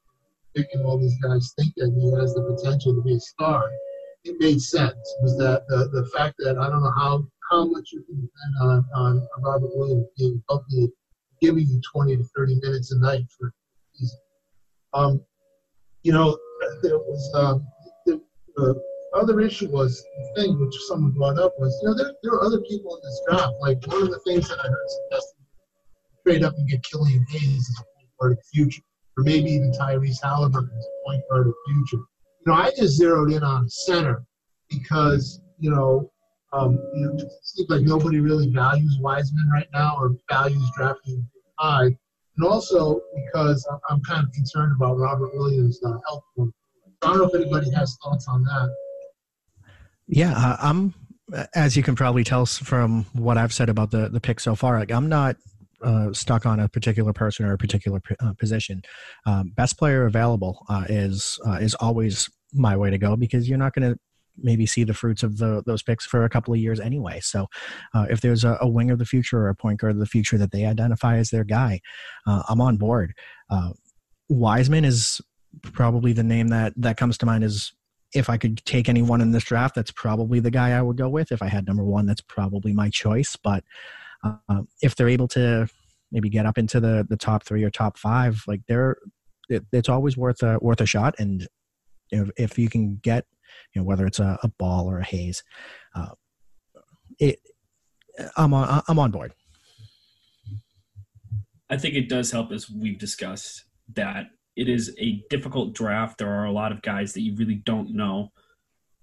Dick 0.56 0.68
all 0.86 1.00
these 1.00 1.18
guys 1.22 1.54
think 1.58 1.74
that 1.78 1.92
he 1.92 2.12
has 2.20 2.34
the 2.34 2.42
potential 2.44 2.96
to 2.96 3.02
be 3.02 3.16
a 3.16 3.20
star, 3.20 3.64
it 4.24 4.36
made 4.40 4.62
sense. 4.62 5.16
Was 5.22 5.38
that 5.38 5.64
the, 5.68 5.90
the 5.90 6.10
fact 6.16 6.36
that 6.40 6.58
I 6.58 6.70
don't 6.70 6.84
know 6.84 6.94
how, 6.96 7.26
how 7.50 7.66
much 7.66 7.92
you 7.92 8.04
can 8.04 8.16
depend 8.16 8.56
on, 8.62 8.86
on 8.96 9.28
Robert 9.40 9.72
Williams 9.74 10.08
being 10.18 10.42
healthy, 10.50 10.90
giving 11.42 11.68
you 11.68 11.82
20 11.92 12.18
to 12.18 12.24
30 12.36 12.60
minutes 12.62 12.92
a 12.92 13.00
night 13.00 13.26
for 13.38 13.54
season. 13.94 14.20
Um, 14.94 15.22
you 16.04 16.12
know, 16.12 16.38
there 16.84 16.98
was 16.98 17.32
um, 17.36 17.66
the, 18.06 18.22
the 18.56 18.82
other 19.14 19.42
issue 19.42 19.70
was 19.70 20.04
the 20.18 20.42
thing 20.42 20.60
which 20.60 20.76
someone 20.88 21.12
brought 21.12 21.40
up 21.40 21.54
was, 21.60 21.78
you 21.82 21.90
know, 21.90 21.96
there, 21.96 22.14
there 22.24 22.34
are 22.34 22.44
other 22.44 22.62
people 22.62 22.96
in 22.96 23.02
this 23.04 23.22
draft. 23.28 23.54
Like 23.62 23.86
one 23.88 24.04
of 24.04 24.10
the 24.10 24.20
things 24.20 24.48
that 24.50 24.60
I 24.60 24.68
heard 24.68 24.88
suggested 24.88 25.42
trade 26.26 26.44
up 26.44 26.56
and 26.58 26.70
get 26.70 26.84
Killian 26.84 27.26
Hayes 27.30 27.70
as 27.70 27.80
a 27.80 27.84
point 27.84 28.10
guard 28.20 28.32
of 28.34 28.38
the 28.38 28.44
future, 28.54 28.82
or 29.18 29.24
maybe 29.24 29.52
even 29.52 29.72
Tyrese 29.72 30.22
Halliburton 30.22 30.70
as 30.78 30.86
a 30.86 31.08
point 31.08 31.24
guard 31.30 31.48
of 31.48 31.54
the 31.54 31.74
future. 31.74 32.04
You 32.46 32.52
know, 32.52 32.58
I 32.58 32.72
just 32.72 32.98
zeroed 32.98 33.32
in 33.32 33.44
on 33.44 33.70
center 33.70 34.24
because 34.70 35.42
you 35.60 35.70
know, 35.70 36.12
um, 36.54 36.74
you 36.96 37.06
know, 37.06 37.14
it 37.14 37.32
seems 37.44 37.70
like 37.70 37.82
nobody 37.82 38.20
really 38.20 38.50
values 38.50 38.98
Wiseman 39.00 39.48
right 39.54 39.68
now 39.74 39.96
or 39.98 40.16
values 40.30 40.70
drafting 40.76 41.28
high, 41.60 41.86
and 41.86 42.46
also 42.46 43.00
because 43.16 43.66
I'm, 43.72 43.80
I'm 43.90 44.02
kind 44.02 44.26
of 44.26 44.34
concerned 44.34 44.74
about 44.76 44.98
Robert 44.98 45.36
Williams' 45.36 45.80
uh, 45.86 45.98
health. 46.08 46.24
I 47.04 47.08
don't 47.08 47.18
know 47.18 47.26
if 47.26 47.36
anybody 47.36 47.72
has 47.72 47.98
thoughts 48.04 48.28
on 48.28 48.44
that. 48.44 48.76
Yeah, 50.08 50.34
uh, 50.36 50.58
I'm. 50.60 50.94
As 51.56 51.78
you 51.78 51.84
can 51.84 51.96
probably 51.96 52.26
tell 52.26 52.46
from 52.46 53.06
what 53.14 53.38
I've 53.38 53.54
said 53.54 53.70
about 53.70 53.92
the 53.92 54.10
the 54.10 54.20
pick 54.20 54.40
so 54.40 54.56
far, 54.56 54.80
like 54.80 54.92
I'm 54.92 55.08
not 55.08 55.38
uh, 55.84 56.14
stuck 56.14 56.46
on 56.46 56.60
a 56.60 56.70
particular 56.70 57.14
person 57.14 57.46
or 57.46 57.54
a 57.54 57.58
particular 57.58 58.02
uh, 58.20 58.34
position. 58.34 58.82
Um, 59.26 59.52
best 59.56 59.78
player 59.78 60.06
available 60.06 60.66
uh, 60.70 60.86
is 60.90 61.40
uh, 61.46 61.54
is 61.62 61.76
always 61.76 62.30
my 62.54 62.76
way 62.76 62.90
to 62.90 62.98
go 62.98 63.16
because 63.16 63.48
you're 63.48 63.58
not 63.58 63.74
going 63.74 63.94
to 63.94 64.00
maybe 64.38 64.66
see 64.66 64.84
the 64.84 64.94
fruits 64.94 65.24
of 65.24 65.38
the, 65.38 65.62
those 65.66 65.84
picks 65.84 66.06
for 66.06 66.24
a 66.24 66.30
couple 66.30 66.54
of 66.54 66.60
years 66.60 66.80
anyway. 66.80 67.20
So, 67.22 67.48
uh, 67.94 68.08
if 68.10 68.22
there's 68.22 68.44
a, 68.44 68.58
a, 68.62 68.68
wing 68.68 68.90
of 68.90 68.98
the 68.98 69.06
future 69.06 69.40
or 69.40 69.50
a 69.50 69.56
point 69.56 69.80
guard 69.80 69.94
of 69.94 70.00
the 70.00 70.06
future 70.06 70.38
that 70.38 70.52
they 70.52 70.66
identify 70.66 71.18
as 71.18 71.30
their 71.30 71.44
guy, 71.44 71.82
uh, 72.26 72.44
I'm 72.50 72.62
on 72.62 72.78
board. 72.78 73.14
Wiseman 74.30 74.86
is 74.86 75.20
probably 75.62 76.14
the 76.14 76.24
name 76.24 76.48
that 76.48 76.74
that 76.78 76.96
comes 76.96 77.18
to 77.18 77.26
mind 77.26 77.44
is 77.44 77.74
if 78.14 78.30
I 78.30 78.38
could 78.38 78.64
take 78.66 78.90
anyone 78.90 79.22
in 79.22 79.32
this 79.32 79.44
draft, 79.44 79.76
that's 79.76 79.92
probably 79.92 80.40
the 80.40 80.52
guy 80.52 80.72
I 80.72 80.82
would 80.82 80.98
go 80.98 81.10
with. 81.10 81.32
If 81.32 81.42
I 81.42 81.48
had 81.48 81.68
number 81.68 81.84
one, 81.84 82.06
that's 82.06 82.22
probably 82.22 82.74
my 82.74 82.90
choice. 82.90 83.38
But 83.42 83.64
uh, 84.24 84.62
if 84.82 84.96
they're 84.96 85.10
able 85.10 85.28
to 85.30 85.68
maybe 86.12 86.30
get 86.30 86.46
up 86.46 86.58
into 86.58 86.80
the 86.80 87.06
the 87.10 87.18
top 87.18 87.44
three 87.44 87.64
or 87.64 87.70
top 87.70 87.98
five, 87.98 88.42
like 88.48 88.62
they're 88.68 88.98
it, 89.50 89.66
it's 89.72 89.90
always 89.90 90.18
worth 90.18 90.44
a 90.44 90.58
worth 90.60 90.82
a 90.82 90.86
shot. 90.86 91.16
And 91.20 91.48
if, 92.12 92.30
if 92.38 92.58
you 92.60 92.70
can 92.70 92.98
get, 92.98 93.26
you 93.74 93.82
know, 93.82 93.86
whether 93.86 94.06
it's 94.06 94.20
a, 94.20 94.40
a 94.44 94.48
ball 94.48 94.90
or 94.90 95.00
a 95.00 95.06
Hayes, 95.06 95.44
uh, 95.96 96.10
it 97.20 97.40
I'm 98.38 98.54
on 98.54 98.82
I'm 98.88 99.00
on 99.00 99.12
board. 99.12 99.34
I 101.70 101.78
think 101.78 101.96
it 101.96 102.10
does 102.10 102.32
help, 102.32 102.52
as 102.52 102.70
we've 102.70 103.00
discussed, 103.00 103.64
that 103.94 104.26
it 104.58 104.68
is 104.68 104.94
a 105.00 105.24
difficult 105.30 105.74
draft. 105.74 106.18
There 106.18 106.30
are 106.30 106.46
a 106.46 106.52
lot 106.52 106.74
of 106.74 106.82
guys 106.82 107.14
that 107.14 107.22
you 107.22 107.36
really 107.36 107.56
don't 107.56 107.96
know 107.96 108.32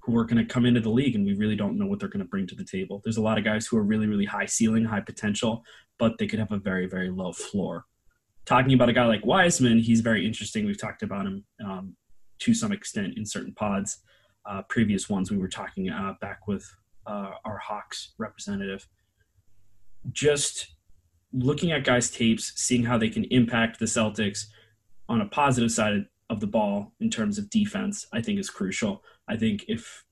who 0.08 0.16
are 0.16 0.24
going 0.24 0.38
to 0.38 0.52
come 0.52 0.64
into 0.64 0.80
the 0.80 0.88
league, 0.88 1.14
and 1.14 1.26
we 1.26 1.34
really 1.34 1.54
don't 1.54 1.78
know 1.78 1.84
what 1.84 2.00
they're 2.00 2.08
going 2.08 2.24
to 2.24 2.28
bring 2.28 2.46
to 2.46 2.54
the 2.54 2.64
table. 2.64 3.02
There's 3.04 3.18
a 3.18 3.22
lot 3.22 3.36
of 3.36 3.44
guys 3.44 3.66
who 3.66 3.76
are 3.76 3.82
really, 3.82 4.06
really 4.06 4.24
high 4.24 4.46
ceiling, 4.46 4.86
high 4.86 5.02
potential, 5.02 5.62
but 5.98 6.16
they 6.16 6.26
could 6.26 6.38
have 6.38 6.50
a 6.50 6.56
very, 6.56 6.86
very 6.86 7.10
low 7.10 7.30
floor. 7.32 7.84
Talking 8.46 8.72
about 8.72 8.88
a 8.88 8.94
guy 8.94 9.04
like 9.04 9.26
Wiseman, 9.26 9.78
he's 9.80 10.00
very 10.00 10.26
interesting. 10.26 10.64
We've 10.64 10.80
talked 10.80 11.02
about 11.02 11.26
him 11.26 11.44
um, 11.62 11.94
to 12.38 12.54
some 12.54 12.72
extent 12.72 13.18
in 13.18 13.26
certain 13.26 13.52
pods. 13.52 13.98
Uh, 14.46 14.62
previous 14.70 15.10
ones 15.10 15.30
we 15.30 15.36
were 15.36 15.46
talking 15.46 15.90
uh, 15.90 16.14
back 16.22 16.48
with 16.48 16.64
uh, 17.06 17.32
our 17.44 17.58
Hawks 17.58 18.14
representative. 18.16 18.88
Just 20.10 20.74
looking 21.34 21.70
at 21.70 21.84
guys' 21.84 22.10
tapes, 22.10 22.54
seeing 22.56 22.82
how 22.82 22.96
they 22.96 23.10
can 23.10 23.24
impact 23.24 23.78
the 23.78 23.84
Celtics 23.84 24.46
on 25.06 25.20
a 25.20 25.26
positive 25.26 25.70
side 25.70 26.06
of 26.30 26.40
the 26.40 26.46
ball 26.46 26.94
in 27.00 27.10
terms 27.10 27.36
of 27.36 27.50
defense, 27.50 28.06
I 28.10 28.22
think 28.22 28.40
is 28.40 28.48
crucial. 28.48 29.02
I 29.28 29.36
think 29.36 29.64
if 29.68 30.04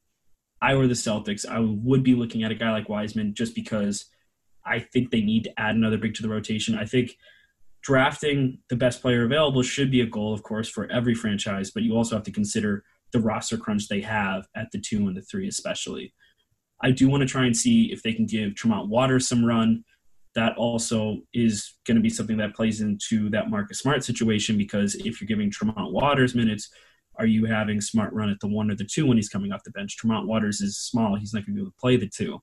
I 0.60 0.74
were 0.74 0.86
the 0.86 0.94
Celtics, 0.94 1.46
I 1.46 1.60
would 1.60 2.02
be 2.02 2.14
looking 2.14 2.42
at 2.42 2.50
a 2.50 2.54
guy 2.54 2.70
like 2.70 2.88
Wiseman 2.88 3.34
just 3.34 3.54
because 3.54 4.06
I 4.64 4.80
think 4.80 5.10
they 5.10 5.20
need 5.20 5.44
to 5.44 5.60
add 5.60 5.76
another 5.76 5.98
big 5.98 6.14
to 6.14 6.22
the 6.22 6.28
rotation. 6.28 6.76
I 6.76 6.84
think 6.84 7.16
drafting 7.82 8.58
the 8.68 8.76
best 8.76 9.00
player 9.00 9.24
available 9.24 9.62
should 9.62 9.90
be 9.90 10.00
a 10.00 10.06
goal, 10.06 10.34
of 10.34 10.42
course, 10.42 10.68
for 10.68 10.90
every 10.90 11.14
franchise, 11.14 11.70
but 11.70 11.82
you 11.82 11.94
also 11.96 12.16
have 12.16 12.24
to 12.24 12.32
consider 12.32 12.82
the 13.12 13.20
roster 13.20 13.56
crunch 13.56 13.88
they 13.88 14.00
have 14.00 14.48
at 14.56 14.68
the 14.72 14.80
two 14.80 15.06
and 15.06 15.16
the 15.16 15.22
three, 15.22 15.46
especially. 15.46 16.12
I 16.82 16.90
do 16.90 17.08
want 17.08 17.22
to 17.22 17.28
try 17.28 17.46
and 17.46 17.56
see 17.56 17.92
if 17.92 18.02
they 18.02 18.12
can 18.12 18.26
give 18.26 18.54
Tremont 18.54 18.88
Waters 18.88 19.28
some 19.28 19.44
run 19.44 19.84
that 20.34 20.56
also 20.58 21.18
is 21.32 21.74
going 21.86 21.94
to 21.94 22.02
be 22.02 22.10
something 22.10 22.36
that 22.36 22.54
plays 22.54 22.80
into 22.80 23.30
that 23.30 23.48
Marcus 23.48 23.78
Smart 23.78 24.04
situation 24.04 24.58
because 24.58 24.94
if 24.96 25.20
you're 25.20 25.26
giving 25.26 25.50
Tremont 25.50 25.92
Waters 25.92 26.34
minutes, 26.34 26.68
are 27.18 27.26
you 27.26 27.44
having 27.46 27.80
Smart 27.80 28.12
run 28.12 28.30
at 28.30 28.40
the 28.40 28.48
one 28.48 28.70
or 28.70 28.74
the 28.74 28.84
two 28.84 29.06
when 29.06 29.16
he's 29.16 29.28
coming 29.28 29.52
off 29.52 29.64
the 29.64 29.70
bench? 29.70 29.96
Tremont 29.96 30.26
Waters 30.26 30.60
is 30.60 30.78
small; 30.78 31.16
he's 31.16 31.32
not 31.32 31.46
going 31.46 31.54
to 31.54 31.54
be 31.54 31.60
able 31.60 31.70
to 31.70 31.80
play 31.80 31.96
the 31.96 32.08
two. 32.08 32.42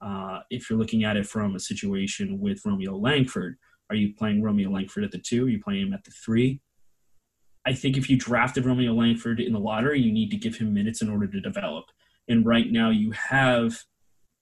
Uh, 0.00 0.40
if 0.50 0.68
you're 0.68 0.78
looking 0.78 1.04
at 1.04 1.16
it 1.16 1.26
from 1.26 1.54
a 1.54 1.60
situation 1.60 2.38
with 2.38 2.60
Romeo 2.64 2.96
Langford, 2.96 3.56
are 3.90 3.96
you 3.96 4.14
playing 4.14 4.42
Romeo 4.42 4.70
Langford 4.70 5.04
at 5.04 5.10
the 5.10 5.18
two? 5.18 5.46
Are 5.46 5.48
you 5.48 5.62
playing 5.62 5.86
him 5.86 5.92
at 5.92 6.04
the 6.04 6.10
three? 6.10 6.60
I 7.66 7.72
think 7.72 7.96
if 7.96 8.08
you 8.08 8.16
drafted 8.16 8.64
Romeo 8.64 8.92
Langford 8.92 9.40
in 9.40 9.52
the 9.52 9.58
lottery, 9.58 10.00
you 10.00 10.12
need 10.12 10.30
to 10.30 10.36
give 10.36 10.56
him 10.56 10.72
minutes 10.72 11.02
in 11.02 11.10
order 11.10 11.26
to 11.26 11.40
develop. 11.40 11.86
And 12.28 12.46
right 12.46 12.70
now, 12.70 12.90
you 12.90 13.10
have 13.12 13.78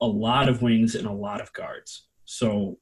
a 0.00 0.06
lot 0.06 0.48
of 0.48 0.60
wings 0.60 0.94
and 0.94 1.06
a 1.06 1.12
lot 1.12 1.40
of 1.40 1.52
guards. 1.52 2.08
So 2.24 2.78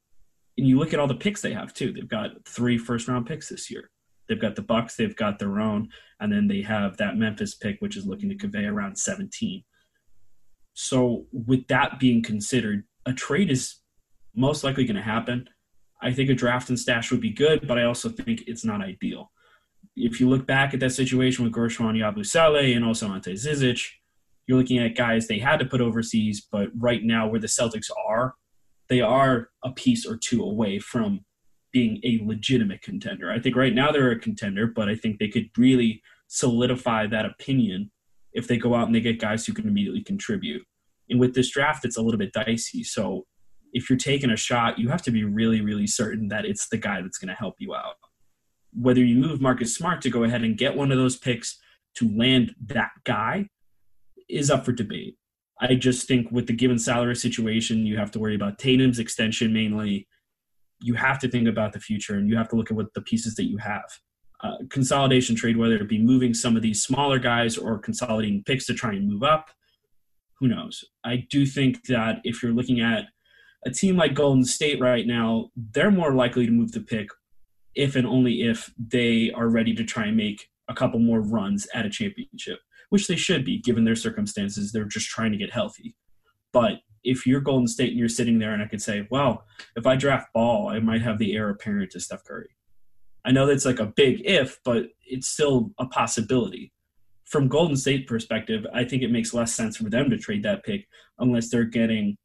and 0.59 0.67
you 0.67 0.79
look 0.79 0.93
at 0.93 1.01
all 1.01 1.07
the 1.07 1.15
picks 1.15 1.41
they 1.41 1.53
have 1.53 1.73
too. 1.73 1.93
They've 1.93 2.09
got 2.09 2.47
three 2.47 2.79
first 2.79 3.09
round 3.09 3.27
picks 3.27 3.49
this 3.49 3.71
year. 3.71 3.91
They've 4.29 4.41
got 4.41 4.57
the 4.57 4.63
Bucks, 4.63 4.97
they've 4.97 5.17
got 5.17 5.39
their 5.39 5.61
own, 5.61 5.89
and 6.21 6.33
then 6.33 6.49
they 6.49 6.63
have 6.63 6.97
that 6.97 7.17
Memphis 7.17 7.55
pick, 7.55 7.81
which 7.81 7.97
is 7.97 8.07
looking 8.07 8.29
to 8.29 8.37
convey 8.37 8.65
around 8.65 8.97
17. 8.97 9.65
So, 10.75 11.27
with 11.33 11.67
that 11.69 11.99
being 11.99 12.23
considered, 12.23 12.85
a 13.05 13.13
trade 13.13 13.51
is 13.51 13.77
most 14.35 14.65
likely 14.65 14.85
going 14.85 14.97
to 14.97 15.03
happen. 15.03 15.49
I 16.01 16.13
think 16.13 16.31
a 16.31 16.35
draft 16.35 16.69
and 16.69 16.79
stash 16.79 17.11
would 17.11 17.21
be 17.21 17.31
good, 17.31 17.67
but 17.69 17.79
I 17.79 17.85
also 17.85 18.09
think 18.09 18.45
it's 18.47 18.65
not 18.65 18.83
ideal. 18.83 19.31
If 19.95 20.21
you 20.21 20.29
look 20.29 20.47
back 20.47 20.73
at 20.73 20.81
that 20.81 20.91
situation 20.91 21.45
with 21.45 21.53
Guerschon 21.53 21.97
Yabusele 21.97 22.75
and 22.75 22.85
also 22.85 23.09
Ante 23.09 23.35
Zizic, 23.35 23.87
you're 24.47 24.59
looking 24.59 24.79
at 24.79 24.97
guys 24.97 25.27
they 25.27 25.39
had 25.39 25.59
to 25.59 25.67
put 25.67 25.81
overseas, 25.81 26.47
but 26.51 26.71
right 26.77 27.05
now 27.05 27.29
where 27.29 27.41
the 27.41 27.47
Celtics 27.47 27.91
are, 28.09 28.35
they 28.89 29.01
are 29.01 29.51
a 29.63 29.71
piece 29.71 30.07
or 30.07 30.17
two 30.17 30.43
away 30.43 30.79
from 30.79 31.25
being 31.73 32.01
a 32.05 32.21
legitimate 32.25 32.83
contender. 32.83 33.31
I 33.31 33.39
think 33.39 33.57
right 33.57 33.75
now 33.75 33.91
they're 33.91 34.11
a 34.11 34.19
contender, 34.19 34.67
but 34.67 34.89
I 34.89 34.95
think 34.95 35.19
they 35.19 35.29
could 35.29 35.49
really 35.57 36.03
solidify 36.29 37.07
that 37.09 37.27
opinion 37.27 37.91
if 38.33 38.47
they 38.47 38.57
go 38.57 38.75
out 38.75 38.87
and 38.87 38.95
they 38.95 39.01
get 39.01 39.21
guys 39.21 39.47
who 39.47 39.53
can 39.53 39.69
immediately 39.69 40.03
contribute. 40.03 40.63
And 41.09 41.21
with 41.21 41.35
this 41.35 41.51
draft, 41.51 41.85
it's 41.85 41.97
a 41.97 42.03
little 42.03 42.19
bit 42.19 42.33
dicey. 42.33 42.85
So 42.85 43.27
if 43.73 43.89
you're 43.89 43.99
taking 43.99 44.31
a 44.31 44.37
shot, 44.37 44.79
you 44.79 44.89
have 44.89 45.03
to 45.03 45.11
be 45.11 45.25
really, 45.25 45.61
really 45.61 45.87
certain 45.87 46.29
that 46.29 46.45
it's 46.45 46.69
the 46.69 46.77
guy 46.77 47.01
that's 47.03 47.19
going 47.19 47.29
to 47.29 47.35
help 47.35 47.55
you 47.59 47.75
out. 47.75 47.95
Whether 48.73 49.05
you 49.05 49.17
move 49.17 49.41
Marcus 49.41 49.75
Smart 49.75 50.01
to 50.03 50.11
go 50.11 50.25
ahead 50.25 50.43
and 50.43 50.57
get 50.57 50.77
one 50.77 50.93
of 50.93 50.99
those 50.99 51.17
picks 51.17 51.59
to 51.97 52.11
land 52.17 52.55
that 52.67 52.91
guy 53.05 53.49
is 54.29 54.51
up 54.51 54.65
for 54.65 54.73
debate. 54.73 55.17
I 55.61 55.75
just 55.75 56.09
think 56.09 56.31
with 56.33 56.47
the 56.47 56.55
given 56.55 56.79
salary 56.79 57.15
situation, 57.17 57.87
you 57.87 57.97
have 57.99 58.11
to 58.13 58.19
worry 58.19 58.35
about 58.35 58.59
Tatum's 58.59 58.99
extension 58.99 59.53
mainly. 59.53 60.09
You 60.83 60.95
have 60.95 61.19
to 61.21 61.29
think 61.29 61.49
about 61.49 61.73
the 61.73 61.81
future 61.81 62.15
and 62.15 62.29
you 62.29 62.37
have 62.37 62.49
to 62.51 62.57
look 62.57 62.71
at 62.71 62.77
what 62.77 62.93
the 62.95 63.03
pieces 63.03 63.35
that 63.37 63.49
you 63.49 63.59
have. 63.59 63.85
Uh, 64.43 64.57
consolidation 64.71 65.37
trade, 65.37 65.57
whether 65.57 65.77
it 65.77 65.89
be 65.89 66.03
moving 66.03 66.35
some 66.35 66.57
of 66.57 66.63
these 66.63 66.83
smaller 66.83 67.19
guys 67.19 67.57
or 67.57 67.79
consolidating 67.79 68.43
picks 68.45 68.67
to 68.67 68.75
try 68.75 68.93
and 68.93 69.09
move 69.09 69.23
up, 69.23 69.51
who 70.41 70.49
knows? 70.49 70.85
I 71.05 71.27
do 71.31 71.47
think 71.47 71.87
that 71.87 72.21
if 72.25 72.43
you're 72.43 72.53
looking 72.53 72.81
at 72.81 73.05
a 73.65 73.71
team 73.71 73.97
like 73.97 74.15
Golden 74.15 74.45
State 74.45 74.81
right 74.81 75.07
now, 75.07 75.51
they're 75.57 75.93
more 75.93 76.15
likely 76.15 76.47
to 76.47 76.53
move 76.53 76.73
the 76.73 76.81
pick 76.81 77.09
if 77.77 77.95
and 77.95 78.07
only 78.07 78.43
if 78.43 78.73
they 78.77 79.31
are 79.31 79.49
ready 79.49 79.75
to 79.75 79.85
try 79.85 80.07
and 80.07 80.17
make 80.17 80.49
a 80.69 80.75
couple 80.75 80.99
more 80.99 81.21
runs 81.21 81.69
at 81.73 81.87
a 81.87 81.91
championship 81.91 82.59
which 82.93 83.07
they 83.07 83.17
should 83.17 83.43
be 83.43 83.59
given 83.59 83.85
their 83.85 83.97
circumstances. 83.97 84.71
They're 84.71 84.85
just 84.85 85.09
trying 85.09 85.33
to 85.33 85.39
get 85.39 85.51
healthy. 85.51 85.97
But 86.53 86.81
if 87.05 87.27
you're 87.27 87.41
Golden 87.41 87.67
State 87.67 87.91
and 87.91 87.99
you're 87.99 88.09
sitting 88.09 88.39
there 88.39 88.53
and 88.53 88.63
I 88.63 88.67
could 88.67 88.83
say, 88.83 89.07
well, 89.11 89.45
if 89.77 89.87
I 89.87 89.97
draft 89.97 90.33
Ball, 90.33 90.69
I 90.69 90.79
might 90.79 91.03
have 91.03 91.19
the 91.19 91.35
heir 91.35 91.51
apparent 91.51 91.91
to 91.93 92.01
Steph 92.01 92.25
Curry. 92.25 92.51
I 93.25 93.33
know 93.33 93.47
that's 93.47 93.65
like 93.65 93.81
a 93.81 93.87
big 93.87 94.23
if, 94.25 94.59
but 94.65 94.87
it's 95.07 95.29
still 95.29 95.71
a 95.79 95.87
possibility. 95.87 96.73
From 97.25 97.49
Golden 97.49 97.77
State 97.77 98.07
perspective, 98.07 98.67
I 98.75 98.85
think 98.85 99.03
it 99.03 99.11
makes 99.11 99.33
less 99.33 99.55
sense 99.55 99.77
for 99.77 99.89
them 99.89 100.11
to 100.11 100.19
trade 100.19 100.43
that 100.43 100.65
pick 100.65 100.87
unless 101.19 101.49
they're 101.49 101.65
getting 101.65 102.17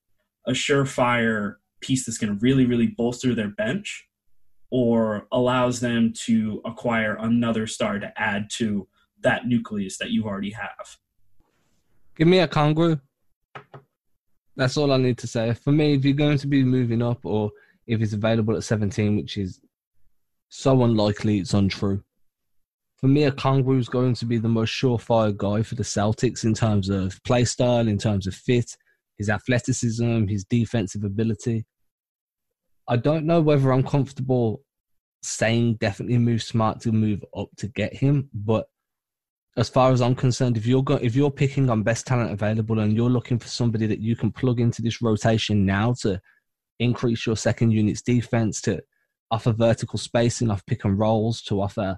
a 0.47 0.51
surefire 0.51 1.55
piece 1.81 2.05
that's 2.05 2.17
going 2.17 2.33
to 2.33 2.39
really, 2.41 2.65
really 2.65 2.87
bolster 2.87 3.35
their 3.35 3.49
bench 3.49 4.07
or 4.69 5.27
allows 5.31 5.79
them 5.79 6.11
to 6.25 6.61
acquire 6.65 7.15
another 7.19 7.67
star 7.67 7.99
to 7.99 8.11
add 8.17 8.49
to 8.49 8.87
that 9.21 9.47
nucleus 9.47 9.97
that 9.97 10.11
you 10.11 10.25
already 10.25 10.51
have. 10.51 10.97
Give 12.15 12.27
me 12.27 12.39
a 12.39 12.47
Okongwu. 12.47 12.99
That's 14.57 14.75
all 14.75 14.91
I 14.91 14.97
need 14.97 15.19
to 15.19 15.27
say. 15.27 15.53
For 15.53 15.71
me, 15.71 15.93
if 15.93 16.03
you're 16.03 16.15
going 16.15 16.39
to 16.39 16.47
be 16.47 16.63
moving 16.63 17.03
up 17.03 17.19
or 17.23 17.51
if 17.85 18.01
it's 18.01 18.13
available 18.13 18.55
at 18.57 18.63
17, 18.63 19.15
which 19.15 19.37
is 19.37 19.61
so 20.49 20.83
unlikely 20.83 21.37
it's 21.37 21.53
untrue. 21.53 22.03
For 22.97 23.07
me, 23.07 23.23
a 23.25 23.31
Okongwu 23.31 23.79
is 23.79 23.87
going 23.87 24.15
to 24.15 24.25
be 24.25 24.39
the 24.39 24.49
most 24.49 24.71
surefire 24.71 25.35
guy 25.37 25.61
for 25.61 25.75
the 25.75 25.83
Celtics 25.83 26.43
in 26.43 26.55
terms 26.55 26.89
of 26.89 27.21
play 27.23 27.45
style, 27.45 27.87
in 27.87 27.99
terms 27.99 28.25
of 28.25 28.33
fit, 28.33 28.75
his 29.19 29.29
athleticism, 29.29 30.25
his 30.25 30.43
defensive 30.45 31.03
ability. 31.03 31.65
I 32.87 32.97
don't 32.97 33.25
know 33.25 33.41
whether 33.41 33.71
I'm 33.71 33.83
comfortable 33.83 34.63
saying 35.21 35.75
definitely 35.75 36.17
move 36.17 36.41
smart 36.41 36.79
to 36.81 36.91
move 36.91 37.23
up 37.35 37.49
to 37.57 37.67
get 37.67 37.93
him, 37.95 38.29
but 38.33 38.67
as 39.57 39.67
far 39.69 39.91
as 39.91 40.01
I'm 40.01 40.13
concerned, 40.13 40.55
if 40.55 40.67
you're 40.67 40.83
go- 40.83 40.99
if 41.01 41.15
you're 41.15 41.31
picking 41.31 41.69
on 41.69 41.81
best 41.81 42.05
talent 42.05 42.31
available 42.31 42.79
and 42.79 42.93
you're 42.93 43.09
looking 43.09 43.39
for 43.39 43.47
somebody 43.47 43.87
that 43.87 43.99
you 43.99 44.15
can 44.15 44.31
plug 44.31 44.59
into 44.59 44.83
this 44.83 45.01
rotation 45.01 45.65
now 45.65 45.93
to 46.01 46.21
increase 46.79 47.25
your 47.25 47.35
second 47.35 47.71
unit's 47.71 48.03
defense, 48.03 48.61
to 48.61 48.81
offer 49.31 49.51
vertical 49.51 49.97
spacing 49.97 50.51
off 50.51 50.65
pick 50.67 50.85
and 50.85 50.99
rolls, 50.99 51.41
to 51.41 51.59
offer 51.59 51.97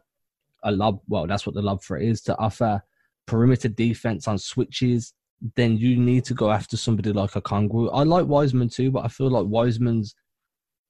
a 0.63 0.71
lob, 0.71 1.01
well, 1.09 1.27
that's 1.27 1.45
what 1.45 1.53
the 1.53 1.61
lob 1.61 1.83
for 1.83 1.97
it 1.97 2.07
is, 2.07 2.21
to 2.21 2.37
offer 2.37 2.81
perimeter 3.27 3.67
defense 3.67 4.27
on 4.27 4.37
switches, 4.37 5.13
then 5.55 5.77
you 5.77 5.97
need 5.97 6.23
to 6.25 6.33
go 6.33 6.51
after 6.51 6.77
somebody 6.77 7.11
like 7.11 7.35
a 7.35 7.41
Okongwu. 7.41 7.89
I 7.93 8.03
like 8.03 8.25
Wiseman 8.25 8.69
too, 8.69 8.89
but 8.89 9.05
I 9.05 9.09
feel 9.09 9.29
like 9.29 9.45
Wiseman's 9.45 10.15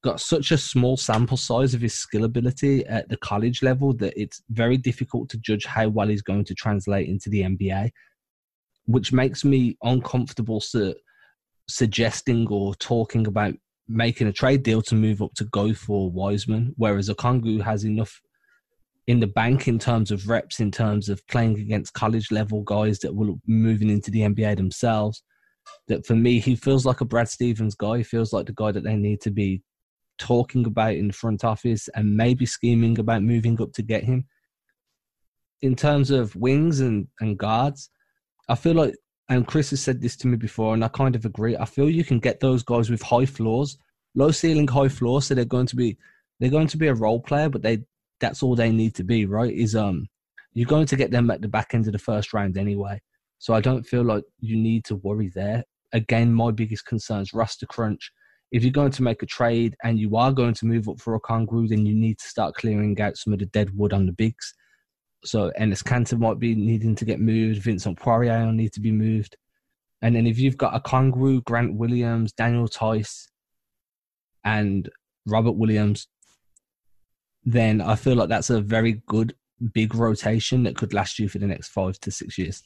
got 0.02 0.20
such 0.20 0.52
a 0.52 0.58
small 0.58 0.96
sample 0.96 1.38
size 1.38 1.74
of 1.74 1.82
his 1.82 1.94
skill 1.94 2.24
ability 2.24 2.86
at 2.86 3.10
the 3.10 3.18
college 3.18 3.62
level 3.62 3.94
that 3.94 4.14
it's 4.20 4.42
very 4.50 4.78
difficult 4.78 5.30
to 5.30 5.38
judge 5.38 5.66
how 5.66 5.90
well 5.90 6.08
he's 6.08 6.22
going 6.22 6.46
to 6.46 6.54
translate 6.54 7.10
into 7.10 7.30
the 7.30 7.42
NBA, 7.42 7.92
which 8.86 9.12
makes 9.12 9.44
me 9.44 9.78
uncomfortable 9.84 10.62
su- 10.62 10.96
suggesting 11.68 12.48
or 12.48 12.76
talking 12.76 13.28
about 13.28 13.54
making 13.90 14.28
a 14.28 14.34
trade 14.34 14.64
deal 14.64 14.82
to 14.84 14.96
move 14.96 15.22
up 15.22 15.34
to 15.34 15.44
go 15.46 15.74
for 15.74 16.10
Wiseman, 16.10 16.74
whereas 16.78 17.10
Okongwu 17.10 17.62
has 17.62 17.84
enough 17.84 18.22
in 19.08 19.20
the 19.20 19.28
bank 19.28 19.68
in 19.68 19.80
terms 19.80 20.12
of 20.12 20.30
reps, 20.30 20.60
in 20.60 20.70
terms 20.70 21.10
of 21.10 21.26
playing 21.28 21.60
against 21.60 21.94
college 21.94 22.32
level 22.32 22.62
guys 22.62 23.00
that 23.00 23.14
will 23.14 23.42
moving 23.48 23.90
into 23.90 24.12
the 24.12 24.22
NBA 24.22 24.56
themselves. 24.56 25.24
That 25.88 26.06
for 26.06 26.16
me, 26.16 26.40
he 26.40 26.56
feels 26.56 26.86
like 26.86 27.02
a 27.02 27.06
Brad 27.06 27.28
Stevens 27.28 27.76
guy. 27.76 27.98
He 27.98 28.04
feels 28.04 28.32
like 28.32 28.46
the 28.46 28.54
guy 28.54 28.72
that 28.72 28.84
they 28.84 28.96
need 28.96 29.22
to 29.22 29.32
be 29.32 29.62
talking 30.20 30.66
about 30.66 30.94
in 30.96 31.08
the 31.08 31.14
front 31.14 31.44
office 31.44 31.90
and 31.96 32.16
maybe 32.16 32.46
scheming 32.46 33.00
about 33.00 33.24
moving 33.24 33.60
up 33.62 33.74
to 33.74 33.82
get 33.82 34.04
him. 34.04 34.26
In 35.62 35.76
terms 35.76 36.12
of 36.12 36.36
wings 36.36 36.80
and, 36.80 37.08
and 37.20 37.38
guards, 37.38 37.90
I 38.48 38.56
feel 38.56 38.74
like, 38.74 38.96
and 39.30 39.48
Chris 39.48 39.72
has 39.72 39.82
said 39.82 40.02
this 40.02 40.16
to 40.18 40.28
me 40.28 40.38
before, 40.38 40.74
and 40.74 40.84
I 40.84 40.88
kind 40.88 41.16
of 41.16 41.26
agree. 41.26 41.58
I 41.58 41.66
feel 41.66 41.90
you 41.90 42.04
can 42.04 42.20
get 42.20 42.40
those 42.40 42.64
guys 42.64 42.90
with 42.90 43.02
high 43.02 43.26
floors, 43.26 43.78
low 44.16 44.32
ceiling, 44.32 44.68
high 44.68 44.88
floor, 44.88 45.22
so 45.22 45.36
they're 45.36 45.46
going 45.46 45.68
to 45.68 45.76
be 45.76 45.98
they're 46.40 46.50
going 46.50 46.68
to 46.68 46.78
be 46.78 46.88
a 46.88 46.94
role 46.94 47.20
player, 47.20 47.50
but 47.50 47.62
they 47.62 47.80
that's 48.20 48.42
all 48.42 48.56
they 48.56 48.72
need 48.72 48.96
to 48.96 49.04
be, 49.04 49.26
right? 49.26 49.54
Is 49.54 49.76
um 49.76 50.08
you're 50.54 50.68
going 50.68 50.88
to 50.88 50.96
get 50.96 51.12
them 51.12 51.30
at 51.30 51.42
the 51.42 51.48
back 51.48 51.74
end 51.74 51.86
of 51.86 51.94
the 51.94 52.00
first 52.00 52.34
round 52.34 52.58
anyway. 52.58 53.00
So 53.38 53.54
I 53.54 53.62
don't 53.62 53.86
feel 53.86 54.04
like 54.04 54.24
you 54.40 54.58
need 54.58 54.84
to 54.86 54.96
worry 54.96 55.32
there. 55.34 55.64
Again, 55.94 56.34
my 56.34 56.52
biggest 56.52 56.86
concern 56.86 57.22
is 57.22 57.34
roster 57.34 57.66
crunch. 57.66 58.12
If 58.52 58.64
you're 58.64 58.72
going 58.72 58.92
to 58.92 59.04
make 59.04 59.22
a 59.22 59.28
trade 59.28 59.76
and 59.84 60.00
you 60.00 60.16
are 60.16 60.32
going 60.32 60.56
to 60.56 60.66
move 60.66 60.90
up 60.90 61.00
for 61.00 61.16
a 61.16 61.20
Okongwu, 61.20 61.70
then 61.70 61.86
you 61.86 61.94
need 61.94 62.18
to 62.20 62.28
start 62.28 62.56
clearing 62.56 63.00
out 63.00 63.18
some 63.18 63.34
of 63.34 63.40
the 63.40 63.46
dead 63.46 63.76
wood 63.78 63.94
on 63.94 64.06
the 64.06 64.12
bigs. 64.12 64.54
So 65.24 65.52
Enes 65.60 65.84
Kanter 65.84 66.18
might 66.18 66.40
be 66.40 66.56
needing 66.56 66.96
to 66.96 67.06
get 67.06 67.20
moved. 67.20 67.62
Vincent 67.62 68.00
Poirier 68.00 68.52
need 68.52 68.74
to 68.74 68.80
be 68.80 68.92
moved. 68.92 69.36
And 70.02 70.16
then 70.16 70.26
if 70.26 70.40
you've 70.40 70.58
got 70.58 70.76
a 70.76 70.80
Okongwu, 70.80 71.44
Grant 71.44 71.76
Williams, 71.76 72.32
Daniel 72.32 72.68
Theis, 72.68 73.28
and 74.46 74.90
Robert 75.26 75.52
Williams, 75.52 76.08
then 77.44 77.82
I 77.82 77.96
feel 77.96 78.16
like 78.16 78.30
that's 78.30 78.50
a 78.50 78.62
very 78.62 79.02
good 79.08 79.36
big 79.74 79.94
rotation 79.94 80.64
that 80.64 80.78
could 80.78 80.94
last 80.94 81.20
you 81.20 81.28
for 81.28 81.40
the 81.40 81.48
next 81.48 81.70
five 81.70 82.00
to 82.00 82.12
six 82.12 82.38
years. 82.38 82.64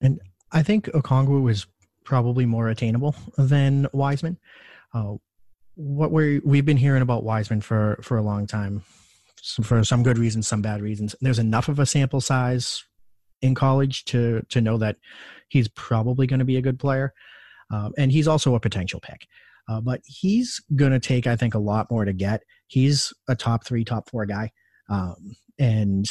And 0.00 0.20
I 0.52 0.62
think 0.62 0.86
Okongwu 0.86 1.50
is 1.50 1.66
probably 2.04 2.46
more 2.46 2.68
attainable 2.68 3.14
than 3.36 3.88
Wiseman. 3.92 4.38
Uh, 4.94 5.14
what 5.74 6.12
we 6.12 6.40
we've 6.40 6.66
been 6.66 6.76
hearing 6.76 7.02
about 7.02 7.24
Wiseman 7.24 7.60
for 7.60 7.98
for 8.02 8.18
a 8.18 8.22
long 8.22 8.46
time, 8.46 8.82
for 9.62 9.82
some 9.84 10.02
good 10.02 10.18
reasons, 10.18 10.46
some 10.46 10.62
bad 10.62 10.82
reasons. 10.82 11.14
There's 11.20 11.38
enough 11.38 11.68
of 11.68 11.78
a 11.78 11.86
sample 11.86 12.20
size 12.20 12.84
in 13.40 13.54
college 13.54 14.04
to 14.06 14.42
to 14.50 14.60
know 14.60 14.78
that 14.78 14.96
he's 15.48 15.68
probably 15.68 16.26
going 16.26 16.40
to 16.40 16.44
be 16.44 16.56
a 16.56 16.62
good 16.62 16.78
player, 16.78 17.12
uh, 17.72 17.90
and 17.96 18.12
he's 18.12 18.28
also 18.28 18.54
a 18.54 18.60
potential 18.60 19.00
pick. 19.00 19.26
Uh, 19.68 19.80
but 19.80 20.00
he's 20.04 20.60
going 20.74 20.90
to 20.90 20.98
take, 20.98 21.26
I 21.26 21.36
think, 21.36 21.54
a 21.54 21.58
lot 21.58 21.88
more 21.88 22.04
to 22.04 22.12
get. 22.12 22.42
He's 22.66 23.12
a 23.28 23.36
top 23.36 23.64
three, 23.64 23.84
top 23.84 24.10
four 24.10 24.26
guy, 24.26 24.50
um, 24.90 25.36
and 25.58 26.10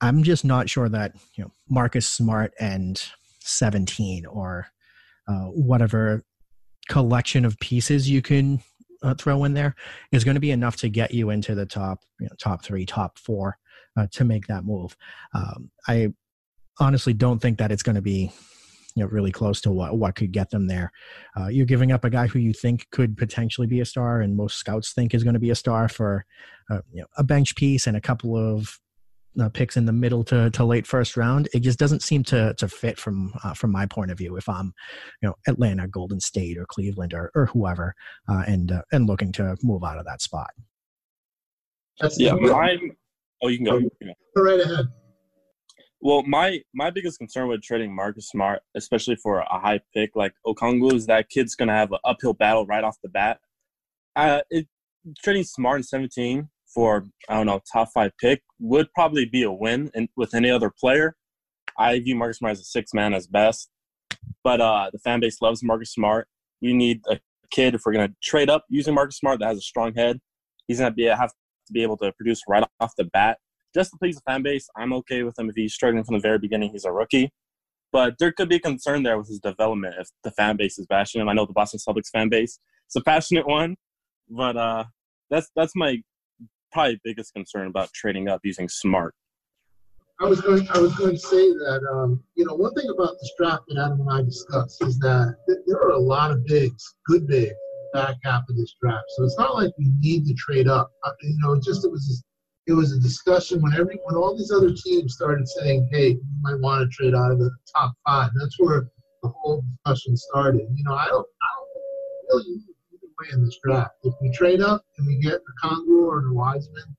I'm 0.00 0.22
just 0.22 0.44
not 0.44 0.68
sure 0.68 0.88
that 0.88 1.12
you 1.34 1.44
know 1.44 1.50
Marcus 1.68 2.06
Smart 2.06 2.52
and 2.60 3.02
17 3.40 4.26
or 4.26 4.66
uh, 5.28 5.46
whatever 5.46 6.24
collection 6.88 7.44
of 7.44 7.58
pieces 7.58 8.08
you 8.08 8.22
can 8.22 8.60
uh, 9.02 9.14
throw 9.14 9.44
in 9.44 9.54
there 9.54 9.74
is 10.12 10.24
going 10.24 10.34
to 10.34 10.40
be 10.40 10.50
enough 10.50 10.76
to 10.76 10.88
get 10.88 11.12
you 11.12 11.30
into 11.30 11.54
the 11.54 11.66
top, 11.66 12.00
you 12.20 12.26
know, 12.26 12.32
top 12.38 12.64
three, 12.64 12.86
top 12.86 13.18
four 13.18 13.58
uh, 13.96 14.06
to 14.12 14.24
make 14.24 14.46
that 14.46 14.64
move. 14.64 14.96
Um, 15.34 15.70
I 15.88 16.12
honestly 16.78 17.12
don't 17.12 17.40
think 17.40 17.58
that 17.58 17.72
it's 17.72 17.82
going 17.82 17.96
to 17.96 18.02
be 18.02 18.32
you 18.94 19.02
know 19.02 19.08
really 19.10 19.30
close 19.30 19.60
to 19.60 19.70
what 19.70 19.96
what 19.98 20.14
could 20.16 20.32
get 20.32 20.50
them 20.50 20.66
there. 20.66 20.90
Uh, 21.38 21.48
you're 21.48 21.66
giving 21.66 21.92
up 21.92 22.04
a 22.04 22.10
guy 22.10 22.26
who 22.26 22.38
you 22.38 22.52
think 22.52 22.88
could 22.90 23.16
potentially 23.16 23.66
be 23.66 23.80
a 23.80 23.84
star, 23.84 24.20
and 24.20 24.36
most 24.36 24.56
scouts 24.56 24.92
think 24.92 25.14
is 25.14 25.22
going 25.22 25.34
to 25.34 25.40
be 25.40 25.50
a 25.50 25.54
star 25.54 25.88
for 25.88 26.24
uh, 26.70 26.80
you 26.92 27.02
know, 27.02 27.06
a 27.16 27.22
bench 27.22 27.54
piece 27.56 27.86
and 27.86 27.96
a 27.96 28.00
couple 28.00 28.36
of 28.36 28.80
uh, 29.40 29.48
picks 29.48 29.76
in 29.76 29.86
the 29.86 29.92
middle 29.92 30.24
to, 30.24 30.50
to 30.50 30.64
late 30.64 30.86
first 30.86 31.16
round. 31.16 31.48
It 31.52 31.60
just 31.60 31.78
doesn't 31.78 32.02
seem 32.02 32.22
to 32.24 32.54
to 32.54 32.68
fit 32.68 32.98
from 32.98 33.32
uh, 33.44 33.54
from 33.54 33.72
my 33.72 33.86
point 33.86 34.10
of 34.10 34.18
view. 34.18 34.36
If 34.36 34.48
I'm, 34.48 34.72
you 35.22 35.28
know, 35.28 35.34
Atlanta, 35.46 35.88
Golden 35.88 36.20
State, 36.20 36.58
or 36.58 36.66
Cleveland, 36.66 37.14
or 37.14 37.30
or 37.34 37.46
whoever, 37.46 37.94
uh, 38.28 38.44
and 38.46 38.72
uh, 38.72 38.82
and 38.92 39.06
looking 39.06 39.32
to 39.32 39.56
move 39.62 39.84
out 39.84 39.98
of 39.98 40.06
that 40.06 40.22
spot. 40.22 40.50
That's 42.00 42.18
yeah, 42.18 42.34
I'm. 42.34 42.96
Oh, 43.42 43.48
you 43.48 43.58
can 43.58 43.66
go. 43.66 43.80
Go 44.36 44.42
right 44.42 44.60
ahead. 44.60 44.86
Well, 46.00 46.22
my 46.24 46.60
my 46.74 46.90
biggest 46.90 47.18
concern 47.18 47.48
with 47.48 47.62
trading 47.62 47.94
Marcus 47.94 48.28
Smart, 48.28 48.60
especially 48.74 49.16
for 49.16 49.40
a 49.40 49.58
high 49.58 49.80
pick 49.94 50.14
like 50.14 50.34
Okongwu, 50.46 50.94
is 50.94 51.06
that 51.06 51.28
kid's 51.28 51.54
going 51.54 51.68
to 51.68 51.74
have 51.74 51.92
an 51.92 51.98
uphill 52.04 52.34
battle 52.34 52.66
right 52.66 52.84
off 52.84 52.96
the 53.02 53.08
bat. 53.08 53.40
Uh, 54.14 54.40
it, 54.50 54.66
trading 55.22 55.44
Smart 55.44 55.78
in 55.78 55.82
17 55.82 56.48
for 56.76 57.06
I 57.28 57.34
don't 57.34 57.46
know 57.46 57.62
top 57.72 57.88
five 57.94 58.12
pick 58.20 58.42
would 58.60 58.92
probably 58.92 59.24
be 59.24 59.42
a 59.42 59.50
win 59.50 59.90
and 59.94 60.08
with 60.16 60.34
any 60.34 60.50
other 60.50 60.70
player. 60.70 61.16
I 61.78 61.98
view 62.00 62.14
Marcus 62.16 62.38
Smart 62.38 62.52
as 62.52 62.60
a 62.60 62.64
six 62.64 62.92
man 62.92 63.14
as 63.14 63.26
best, 63.26 63.70
but 64.44 64.60
uh, 64.60 64.90
the 64.92 64.98
fan 64.98 65.20
base 65.20 65.40
loves 65.40 65.62
Marcus 65.62 65.92
Smart. 65.92 66.28
You 66.60 66.74
need 66.74 67.00
a 67.08 67.18
kid 67.50 67.74
if 67.74 67.82
we're 67.86 67.92
going 67.92 68.08
to 68.08 68.14
trade 68.22 68.50
up 68.50 68.64
using 68.68 68.94
Marcus 68.94 69.16
Smart 69.16 69.40
that 69.40 69.46
has 69.46 69.58
a 69.58 69.62
strong 69.62 69.94
head. 69.94 70.20
He's 70.68 70.78
to 70.78 70.90
be 70.90 71.04
have 71.04 71.30
to 71.30 71.72
be 71.72 71.82
able 71.82 71.96
to 71.98 72.12
produce 72.12 72.42
right 72.46 72.64
off 72.80 72.92
the 72.98 73.04
bat 73.04 73.38
just 73.76 73.90
to 73.90 73.98
please 73.98 74.16
the 74.16 74.22
fan 74.22 74.42
base, 74.42 74.68
I'm 74.74 74.94
okay 74.94 75.22
with 75.22 75.38
him 75.38 75.50
if 75.50 75.54
he's 75.54 75.74
struggling 75.74 76.02
from 76.02 76.14
the 76.14 76.20
very 76.20 76.38
beginning. 76.38 76.70
He's 76.72 76.86
a 76.86 76.92
rookie, 76.92 77.30
but 77.92 78.14
there 78.18 78.32
could 78.32 78.48
be 78.48 78.58
concern 78.58 79.02
there 79.02 79.18
with 79.18 79.28
his 79.28 79.38
development 79.38 79.96
if 79.98 80.08
the 80.24 80.30
fan 80.30 80.56
base 80.56 80.78
is 80.78 80.86
bashing 80.86 81.20
him. 81.20 81.28
I 81.28 81.34
know 81.34 81.44
the 81.44 81.52
Boston 81.52 81.78
Celtics 81.86 82.08
fan 82.10 82.30
base 82.30 82.58
is 82.88 82.96
a 82.96 83.02
passionate 83.02 83.46
one, 83.46 83.76
but 84.30 84.56
uh, 84.56 84.84
that's 85.28 85.50
that's 85.54 85.72
my 85.76 85.98
probably 86.76 87.00
biggest 87.02 87.32
concern 87.32 87.68
about 87.68 87.90
trading 87.94 88.28
up 88.28 88.40
using 88.44 88.68
smart. 88.68 89.14
I 90.20 90.24
was 90.24 90.40
going. 90.40 90.68
I 90.70 90.78
was 90.78 90.94
going 90.96 91.12
to 91.12 91.18
say 91.18 91.50
that 91.50 91.80
um, 91.92 92.22
you 92.36 92.44
know 92.44 92.54
one 92.54 92.74
thing 92.74 92.88
about 92.94 93.14
this 93.20 93.32
draft 93.38 93.64
that 93.68 93.82
Adam 93.82 94.00
and 94.00 94.10
I 94.10 94.22
discussed 94.22 94.82
is 94.82 94.98
that 94.98 95.36
th- 95.48 95.60
there 95.66 95.78
are 95.78 95.90
a 95.90 95.98
lot 95.98 96.30
of 96.30 96.44
bigs, 96.46 96.82
good 97.06 97.26
bigs, 97.26 97.54
back 97.92 98.16
half 98.24 98.42
of 98.48 98.56
this 98.56 98.74
draft. 98.82 99.04
So 99.16 99.24
it's 99.24 99.38
not 99.38 99.54
like 99.54 99.72
we 99.78 99.92
need 100.00 100.26
to 100.26 100.34
trade 100.34 100.68
up. 100.68 100.90
Uh, 101.04 101.12
you 101.22 101.38
know, 101.42 101.52
it 101.52 101.62
just 101.62 101.84
it 101.84 101.90
was 101.90 102.24
it 102.66 102.72
was 102.72 102.92
a 102.92 103.00
discussion 103.00 103.62
when 103.62 103.72
every 103.74 103.98
when 104.04 104.16
all 104.16 104.36
these 104.36 104.52
other 104.52 104.72
teams 104.72 105.14
started 105.14 105.46
saying, 105.48 105.88
"Hey, 105.92 106.08
you 106.10 106.24
might 106.42 106.60
want 106.60 106.80
to 106.80 106.88
trade 106.94 107.14
out 107.14 107.30
of 107.30 107.38
the 107.38 107.50
top 107.74 107.92
five. 108.06 108.30
That's 108.38 108.56
where 108.58 108.88
the 109.22 109.28
whole 109.28 109.62
discussion 109.84 110.16
started. 110.16 110.66
You 110.74 110.84
know, 110.84 110.94
I 110.94 111.06
don't, 111.08 111.26
I 111.42 111.48
don't 111.56 112.40
really 112.40 112.52
either 112.52 112.75
way 113.20 113.28
in 113.32 113.44
this 113.44 113.58
draft. 113.64 113.92
If 114.04 114.14
we 114.20 114.30
trade 114.30 114.60
up 114.60 114.84
and 114.98 115.06
we 115.06 115.16
get 115.16 115.34
a 115.34 115.66
Okongwu 115.66 116.06
or 116.06 116.26
a 116.26 116.32
Wiseman, 116.32 116.96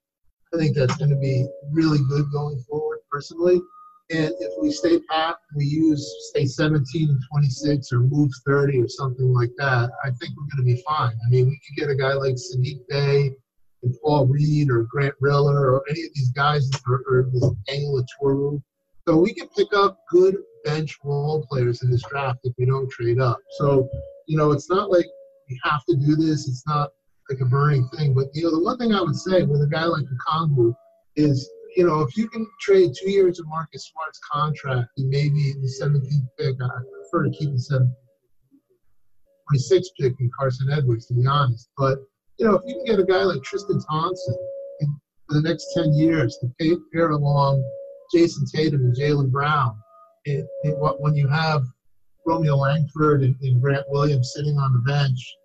I 0.53 0.57
think 0.57 0.75
that's 0.75 0.95
going 0.97 1.09
to 1.09 1.17
be 1.17 1.47
really 1.71 1.99
good 2.09 2.25
going 2.31 2.59
forward, 2.69 2.99
personally. 3.11 3.59
And 4.09 4.31
if 4.39 4.53
we 4.61 4.71
stay 4.71 4.99
pat, 5.09 5.35
we 5.55 5.65
use 5.65 6.31
say 6.33 6.45
17 6.45 7.09
and 7.09 7.19
26 7.29 7.91
or 7.91 7.99
move 7.99 8.31
30 8.45 8.81
or 8.81 8.87
something 8.87 9.33
like 9.33 9.51
that. 9.57 9.89
I 10.03 10.07
think 10.11 10.31
we're 10.37 10.55
going 10.55 10.59
to 10.59 10.75
be 10.75 10.81
fine. 10.87 11.11
I 11.11 11.29
mean, 11.29 11.47
we 11.47 11.59
could 11.67 11.75
get 11.75 11.89
a 11.89 11.95
guy 11.95 12.13
like 12.13 12.35
Saddiq 12.35 12.87
Bey 12.87 13.31
and 13.83 13.95
Paul 14.01 14.27
Reed 14.27 14.71
or 14.71 14.83
Grant 14.83 15.15
Riller 15.19 15.73
or 15.73 15.83
any 15.89 16.03
of 16.03 16.13
these 16.15 16.31
guys 16.31 16.69
or, 16.87 17.03
or 17.09 17.29
this. 17.33 17.43
So 19.07 19.17
we 19.17 19.33
can 19.33 19.49
pick 19.49 19.73
up 19.73 19.99
good 20.09 20.37
bench 20.63 20.97
role 21.03 21.45
players 21.49 21.83
in 21.83 21.91
this 21.91 22.03
draft 22.09 22.39
if 22.43 22.53
we 22.57 22.65
don't 22.65 22.89
trade 22.89 23.19
up. 23.19 23.39
So, 23.57 23.89
you 24.27 24.37
know, 24.37 24.51
it's 24.51 24.69
not 24.69 24.89
like 24.89 25.05
we 25.49 25.59
have 25.63 25.83
to 25.85 25.95
do 25.95 26.15
this. 26.15 26.47
It's 26.47 26.65
not 26.67 26.89
like 27.29 27.39
a 27.41 27.45
burning 27.45 27.87
thing. 27.95 28.13
But, 28.13 28.27
you 28.33 28.43
know, 28.43 28.51
the 28.51 28.63
one 28.63 28.77
thing 28.77 28.93
I 28.93 29.01
would 29.01 29.15
say 29.15 29.43
with 29.43 29.61
a 29.61 29.67
guy 29.67 29.85
like 29.85 30.05
Okongwu 30.05 30.73
is, 31.15 31.49
you 31.75 31.85
know, 31.85 32.01
if 32.01 32.17
you 32.17 32.27
can 32.29 32.47
trade 32.61 32.91
two 32.97 33.11
years 33.11 33.39
of 33.39 33.47
Marcus 33.47 33.91
Smart's 33.91 34.19
contract 34.19 34.89
and 34.97 35.09
maybe 35.09 35.53
the 35.53 35.71
17th 35.81 36.27
pick, 36.37 36.55
I 36.61 36.67
prefer 37.01 37.25
to 37.25 37.31
keep 37.31 37.49
the 37.51 37.63
17th 37.71 37.93
26th 39.51 39.85
pick 39.99 40.13
in 40.19 40.29
Carson 40.37 40.69
Edwards, 40.71 41.07
to 41.07 41.13
be 41.13 41.25
honest. 41.25 41.69
But 41.77 41.99
you 42.37 42.45
know, 42.45 42.55
if 42.55 42.61
you 42.65 42.75
can 42.75 42.85
get 42.85 42.99
a 42.99 43.05
guy 43.05 43.23
like 43.23 43.41
Tristan 43.43 43.79
Thompson 43.89 44.35
for 45.27 45.33
the 45.33 45.41
next 45.41 45.73
10 45.73 45.93
years 45.93 46.37
to 46.41 46.47
pay, 46.59 46.75
pair 46.93 47.09
along 47.09 47.63
Jayson 48.13 48.45
Tatum 48.53 48.81
and 48.81 48.95
Jaylen 48.95 49.31
Brown, 49.31 49.77
it, 50.25 50.45
it, 50.63 50.75
when 50.99 51.15
you 51.15 51.27
have 51.27 51.63
Romeo 52.25 52.55
Langford 52.55 53.23
and, 53.23 53.35
and, 53.41 53.61
Grant 53.61 53.85
Williams 53.89 54.33
sitting 54.35 54.57
on 54.57 54.73
the 54.73 54.79
bench, 54.79 55.35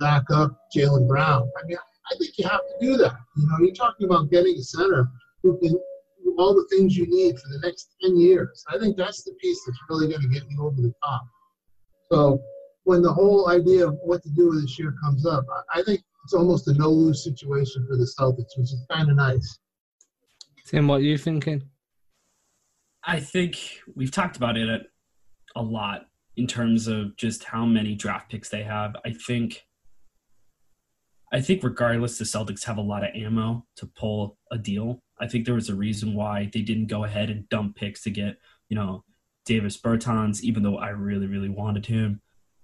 back 0.00 0.24
up 0.30 0.58
Jaylen 0.76 1.08
Brown, 1.08 1.50
I 1.62 1.66
mean, 1.66 1.76
I 2.10 2.16
think 2.18 2.36
you 2.36 2.46
have 2.48 2.60
to 2.60 2.74
do 2.80 2.96
that. 2.98 3.16
You 3.36 3.46
know, 3.46 3.58
you're 3.60 3.74
talking 3.74 4.06
about 4.06 4.30
getting 4.30 4.54
a 4.56 4.62
center 4.62 5.08
who 5.42 5.58
can 5.58 5.72
do 5.72 6.36
all 6.38 6.54
the 6.54 6.66
things 6.70 6.96
you 6.96 7.06
need 7.06 7.38
for 7.38 7.48
the 7.48 7.60
next 7.66 7.94
10 8.02 8.16
years. 8.16 8.64
I 8.68 8.78
think 8.78 8.96
that's 8.96 9.22
the 9.24 9.32
piece 9.40 9.60
that's 9.66 9.78
really 9.88 10.08
going 10.08 10.22
to 10.22 10.28
get 10.28 10.48
you 10.50 10.62
over 10.62 10.80
the 10.80 10.92
top. 11.04 11.22
So 12.12 12.42
when 12.84 13.02
the 13.02 13.12
whole 13.12 13.48
idea 13.48 13.86
of 13.86 13.98
what 14.02 14.22
to 14.22 14.30
do 14.30 14.48
with 14.48 14.62
this 14.62 14.78
year 14.78 14.94
comes 15.02 15.26
up, 15.26 15.44
I 15.74 15.82
think 15.82 16.00
it's 16.24 16.34
almost 16.34 16.68
a 16.68 16.74
no 16.74 16.90
lose 16.90 17.24
situation 17.24 17.86
for 17.88 17.96
the 17.96 18.10
Celtics, 18.18 18.56
which 18.56 18.72
is 18.72 18.86
kind 18.90 19.10
of 19.10 19.16
nice. 19.16 19.58
Tim, 20.66 20.88
what 20.88 21.00
are 21.00 21.04
you 21.04 21.18
thinking? 21.18 21.62
I 23.06 23.20
think 23.20 23.58
we've 23.94 24.10
talked 24.10 24.36
about 24.36 24.56
it 24.56 24.82
a 25.56 25.62
lot 25.62 26.06
in 26.36 26.46
terms 26.46 26.88
of 26.88 27.16
just 27.16 27.44
how 27.44 27.64
many 27.64 27.94
draft 27.94 28.30
picks 28.30 28.48
they 28.48 28.62
have. 28.62 28.96
I 29.04 29.12
think 29.12 29.62
I 31.34 31.40
think 31.40 31.64
regardless, 31.64 32.16
the 32.16 32.24
Celtics 32.24 32.62
have 32.64 32.78
a 32.78 32.80
lot 32.80 33.02
of 33.02 33.10
ammo 33.12 33.66
to 33.76 33.86
pull 33.86 34.38
a 34.52 34.56
deal. 34.56 35.02
I 35.18 35.26
think 35.26 35.44
there 35.44 35.56
was 35.56 35.68
a 35.68 35.74
reason 35.74 36.14
why 36.14 36.48
they 36.52 36.62
didn't 36.62 36.86
go 36.86 37.02
ahead 37.02 37.28
and 37.28 37.48
dump 37.48 37.74
picks 37.74 38.04
to 38.04 38.10
get, 38.10 38.36
you 38.68 38.76
know, 38.76 39.02
Davis 39.44 39.76
Bertans, 39.76 40.42
even 40.42 40.62
though 40.62 40.78
I 40.78 40.90
really, 40.90 41.26
really 41.26 41.48
wanted 41.48 41.86
him. 41.86 42.20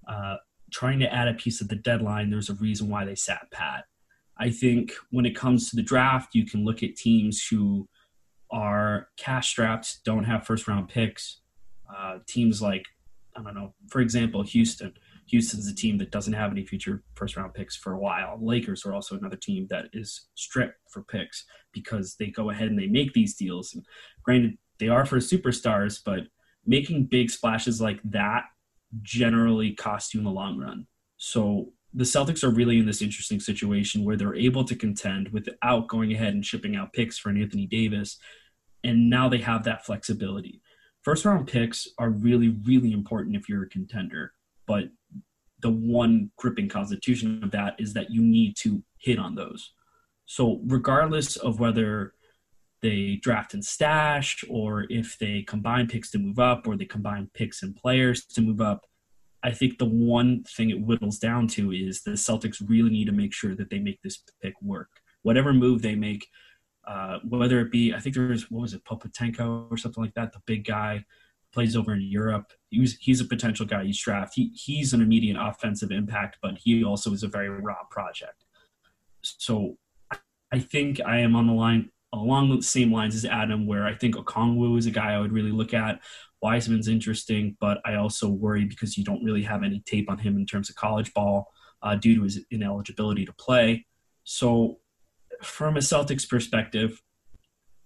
Uh, 0.06 0.36
trying 0.70 1.00
to 1.00 1.12
add 1.12 1.26
a 1.26 1.34
piece 1.34 1.60
at 1.60 1.68
the 1.68 1.74
deadline, 1.74 2.30
there's 2.30 2.48
a 2.48 2.54
reason 2.54 2.88
why 2.88 3.04
they 3.04 3.16
sat 3.16 3.50
pat. 3.50 3.86
I 4.38 4.50
think 4.50 4.92
when 5.10 5.26
it 5.26 5.34
comes 5.34 5.68
to 5.70 5.76
the 5.76 5.82
draft, 5.82 6.36
you 6.36 6.46
can 6.46 6.64
look 6.64 6.84
at 6.84 6.94
teams 6.94 7.44
who 7.44 7.88
are 8.52 9.08
cash 9.16 9.48
strapped, 9.50 10.04
don't 10.04 10.24
have 10.24 10.46
first 10.46 10.68
round 10.68 10.88
picks. 10.88 11.40
Uh, 11.92 12.18
teams 12.28 12.62
like, 12.62 12.84
I 13.36 13.42
don't 13.42 13.56
know, 13.56 13.74
for 13.88 14.00
example, 14.00 14.44
Houston. 14.44 14.94
Houston's 15.30 15.68
a 15.68 15.74
team 15.74 15.98
that 15.98 16.10
doesn't 16.10 16.32
have 16.32 16.50
any 16.50 16.64
future 16.64 17.02
first 17.14 17.36
round 17.36 17.54
picks 17.54 17.76
for 17.76 17.92
a 17.92 17.98
while. 17.98 18.38
Lakers 18.40 18.84
are 18.84 18.94
also 18.94 19.16
another 19.16 19.36
team 19.36 19.66
that 19.70 19.86
is 19.92 20.28
stripped 20.34 20.78
for 20.90 21.02
picks 21.02 21.44
because 21.72 22.16
they 22.18 22.26
go 22.26 22.50
ahead 22.50 22.68
and 22.68 22.78
they 22.78 22.86
make 22.86 23.12
these 23.12 23.34
deals. 23.34 23.74
And 23.74 23.84
granted, 24.24 24.58
they 24.78 24.88
are 24.88 25.06
for 25.06 25.18
superstars, 25.18 26.00
but 26.04 26.26
making 26.66 27.06
big 27.06 27.30
splashes 27.30 27.80
like 27.80 28.00
that 28.04 28.44
generally 29.02 29.72
cost 29.72 30.14
you 30.14 30.20
in 30.20 30.24
the 30.24 30.30
long 30.30 30.58
run. 30.58 30.86
So 31.16 31.72
the 31.92 32.04
Celtics 32.04 32.42
are 32.42 32.50
really 32.50 32.78
in 32.78 32.86
this 32.86 33.02
interesting 33.02 33.40
situation 33.40 34.04
where 34.04 34.16
they're 34.16 34.34
able 34.34 34.64
to 34.64 34.76
contend 34.76 35.28
without 35.28 35.88
going 35.88 36.12
ahead 36.12 36.34
and 36.34 36.44
shipping 36.44 36.76
out 36.76 36.92
picks 36.92 37.18
for 37.18 37.28
an 37.30 37.40
Anthony 37.40 37.66
Davis. 37.66 38.18
And 38.84 39.10
now 39.10 39.28
they 39.28 39.38
have 39.38 39.64
that 39.64 39.84
flexibility. 39.84 40.60
First 41.02 41.24
round 41.24 41.46
picks 41.46 41.88
are 41.98 42.10
really, 42.10 42.48
really 42.64 42.92
important 42.92 43.36
if 43.36 43.48
you're 43.48 43.64
a 43.64 43.68
contender. 43.68 44.32
But 44.66 44.84
the 45.60 45.70
one 45.70 46.30
gripping 46.36 46.68
constitution 46.68 47.42
of 47.42 47.50
that 47.52 47.74
is 47.78 47.94
that 47.94 48.10
you 48.10 48.22
need 48.22 48.56
to 48.56 48.82
hit 48.98 49.18
on 49.18 49.34
those. 49.34 49.72
So, 50.26 50.60
regardless 50.64 51.36
of 51.36 51.60
whether 51.60 52.14
they 52.82 53.18
draft 53.22 53.52
and 53.52 53.64
stash, 53.64 54.44
or 54.48 54.86
if 54.88 55.18
they 55.18 55.42
combine 55.42 55.86
picks 55.86 56.10
to 56.12 56.18
move 56.18 56.38
up, 56.38 56.66
or 56.66 56.76
they 56.76 56.84
combine 56.84 57.30
picks 57.34 57.62
and 57.62 57.76
players 57.76 58.24
to 58.26 58.40
move 58.40 58.60
up, 58.60 58.86
I 59.42 59.52
think 59.52 59.78
the 59.78 59.86
one 59.86 60.44
thing 60.44 60.70
it 60.70 60.80
whittles 60.80 61.18
down 61.18 61.48
to 61.48 61.72
is 61.72 62.02
the 62.02 62.12
Celtics 62.12 62.62
really 62.66 62.90
need 62.90 63.06
to 63.06 63.12
make 63.12 63.32
sure 63.32 63.54
that 63.54 63.70
they 63.70 63.78
make 63.78 64.00
this 64.02 64.22
pick 64.42 64.54
work. 64.62 64.88
Whatever 65.22 65.52
move 65.52 65.82
they 65.82 65.94
make, 65.94 66.26
uh, 66.86 67.18
whether 67.26 67.60
it 67.60 67.70
be, 67.70 67.94
I 67.94 68.00
think 68.00 68.14
there's, 68.14 68.50
what 68.50 68.62
was 68.62 68.74
it, 68.74 68.84
Popatenko 68.84 69.70
or 69.70 69.76
something 69.76 70.02
like 70.02 70.14
that, 70.14 70.32
the 70.32 70.40
big 70.46 70.64
guy 70.64 71.04
plays 71.52 71.76
over 71.76 71.92
in 71.92 72.02
Europe. 72.02 72.52
He 72.70 72.80
was, 72.80 72.96
he's 73.00 73.20
a 73.20 73.24
potential 73.24 73.66
guy 73.66 73.82
you 73.82 73.94
draft. 73.94 74.34
He, 74.34 74.52
he's 74.54 74.92
an 74.92 75.00
immediate 75.00 75.36
offensive 75.40 75.90
impact, 75.90 76.38
but 76.42 76.58
he 76.58 76.84
also 76.84 77.12
is 77.12 77.22
a 77.22 77.28
very 77.28 77.48
raw 77.48 77.82
project. 77.90 78.44
So 79.22 79.76
I 80.52 80.58
think 80.58 81.00
I 81.04 81.18
am 81.18 81.36
on 81.36 81.46
the 81.46 81.52
line 81.52 81.90
along 82.12 82.54
the 82.54 82.62
same 82.62 82.92
lines 82.92 83.14
as 83.14 83.24
Adam, 83.24 83.66
where 83.66 83.86
I 83.86 83.94
think 83.94 84.16
Okongwu 84.16 84.78
is 84.78 84.86
a 84.86 84.90
guy 84.90 85.12
I 85.12 85.20
would 85.20 85.32
really 85.32 85.52
look 85.52 85.74
at. 85.74 86.00
Wiseman's 86.42 86.88
interesting, 86.88 87.56
but 87.60 87.78
I 87.84 87.94
also 87.94 88.28
worry 88.28 88.64
because 88.64 88.96
you 88.96 89.04
don't 89.04 89.22
really 89.22 89.42
have 89.42 89.62
any 89.62 89.80
tape 89.80 90.10
on 90.10 90.18
him 90.18 90.36
in 90.36 90.46
terms 90.46 90.70
of 90.70 90.76
college 90.76 91.12
ball 91.14 91.52
uh, 91.82 91.94
due 91.94 92.16
to 92.16 92.22
his 92.22 92.40
ineligibility 92.50 93.24
to 93.26 93.32
play. 93.34 93.86
So, 94.24 94.78
from 95.42 95.76
a 95.76 95.80
Celtics 95.80 96.28
perspective, 96.28 97.00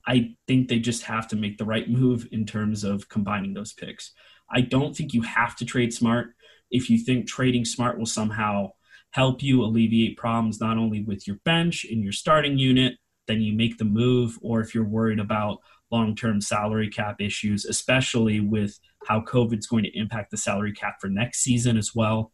I 0.06 0.34
think 0.46 0.68
they 0.68 0.78
just 0.78 1.02
have 1.04 1.28
to 1.28 1.36
make 1.36 1.58
the 1.58 1.64
right 1.64 1.88
move 1.88 2.28
in 2.30 2.44
terms 2.44 2.84
of 2.84 3.08
combining 3.08 3.54
those 3.54 3.72
picks. 3.72 4.12
I 4.50 4.60
don't 4.60 4.94
think 4.96 5.14
you 5.14 5.22
have 5.22 5.56
to 5.56 5.64
trade 5.64 5.94
smart. 5.94 6.34
If 6.70 6.90
you 6.90 6.98
think 6.98 7.26
trading 7.26 7.64
smart 7.64 7.98
will 7.98 8.06
somehow 8.06 8.72
help 9.10 9.42
you 9.42 9.62
alleviate 9.62 10.16
problems 10.16 10.60
not 10.60 10.76
only 10.76 11.02
with 11.02 11.26
your 11.26 11.38
bench 11.44 11.84
and 11.84 12.02
your 12.02 12.12
starting 12.12 12.58
unit, 12.58 12.94
then 13.26 13.40
you 13.40 13.54
make 13.54 13.78
the 13.78 13.84
move. 13.84 14.38
Or 14.42 14.60
if 14.60 14.74
you're 14.74 14.84
worried 14.84 15.20
about 15.20 15.58
long 15.90 16.14
term 16.14 16.40
salary 16.40 16.90
cap 16.90 17.20
issues, 17.20 17.64
especially 17.64 18.40
with 18.40 18.78
how 19.06 19.20
COVID's 19.20 19.66
going 19.66 19.84
to 19.84 19.98
impact 19.98 20.30
the 20.30 20.36
salary 20.36 20.72
cap 20.72 20.96
for 21.00 21.08
next 21.08 21.40
season 21.40 21.76
as 21.76 21.94
well, 21.94 22.32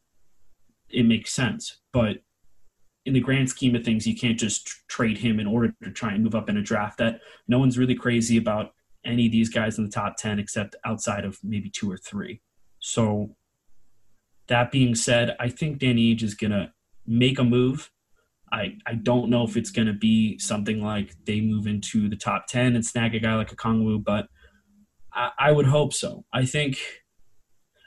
it 0.89 1.05
makes 1.05 1.33
sense. 1.33 1.79
But 1.93 2.19
in 3.11 3.15
the 3.15 3.21
grand 3.21 3.51
scheme 3.51 3.75
of 3.75 3.85
things, 3.85 4.07
you 4.07 4.17
can't 4.17 4.39
just 4.39 4.69
trade 4.89 5.19
him 5.19 5.39
in 5.39 5.47
order 5.47 5.75
to 5.83 5.91
try 5.91 6.13
and 6.13 6.25
move 6.25 6.35
up 6.35 6.49
in 6.49 6.57
a 6.57 6.63
draft 6.63 6.99
that 6.99 7.21
no 7.49 7.59
one's 7.59 7.79
really 7.79 7.95
crazy 7.95 8.37
about 8.37 8.73
any 9.05 9.27
of 9.27 9.33
these 9.33 9.49
guys 9.49 9.79
in 9.79 9.85
the 9.85 9.91
top 9.91 10.17
10 10.17 10.39
except 10.39 10.77
outside 10.85 11.25
of 11.25 11.39
maybe 11.43 11.71
two 11.71 11.91
or 11.91 11.97
three. 11.97 12.41
So, 12.79 13.37
that 14.47 14.73
being 14.73 14.95
said, 14.95 15.37
I 15.39 15.49
think 15.49 15.79
Danny 15.79 16.15
Ainge 16.15 16.25
is 16.25 16.35
going 16.35 16.51
to 16.51 16.73
make 17.07 17.39
a 17.39 17.45
move 17.45 17.91
I, 18.53 18.77
I 18.87 18.95
don't 18.95 19.31
know 19.31 19.45
if 19.45 19.57
it's 19.57 19.71
going 19.71 19.87
to 19.87 19.95
be 19.95 20.39
something 20.39 20.83
like 20.83 21.15
they 21.25 21.41
move 21.41 21.67
into 21.67 22.09
the 22.09 22.17
top 22.17 22.47
10 22.49 22.75
and 22.75 22.85
snag 22.85 23.15
a 23.15 23.21
guy 23.21 23.37
like 23.37 23.55
Okongwu, 23.55 24.03
but 24.03 24.27
I, 25.13 25.31
I 25.39 25.53
would 25.53 25.67
hope 25.67 25.93
so. 25.93 26.25
I 26.33 26.45
think 26.45 26.79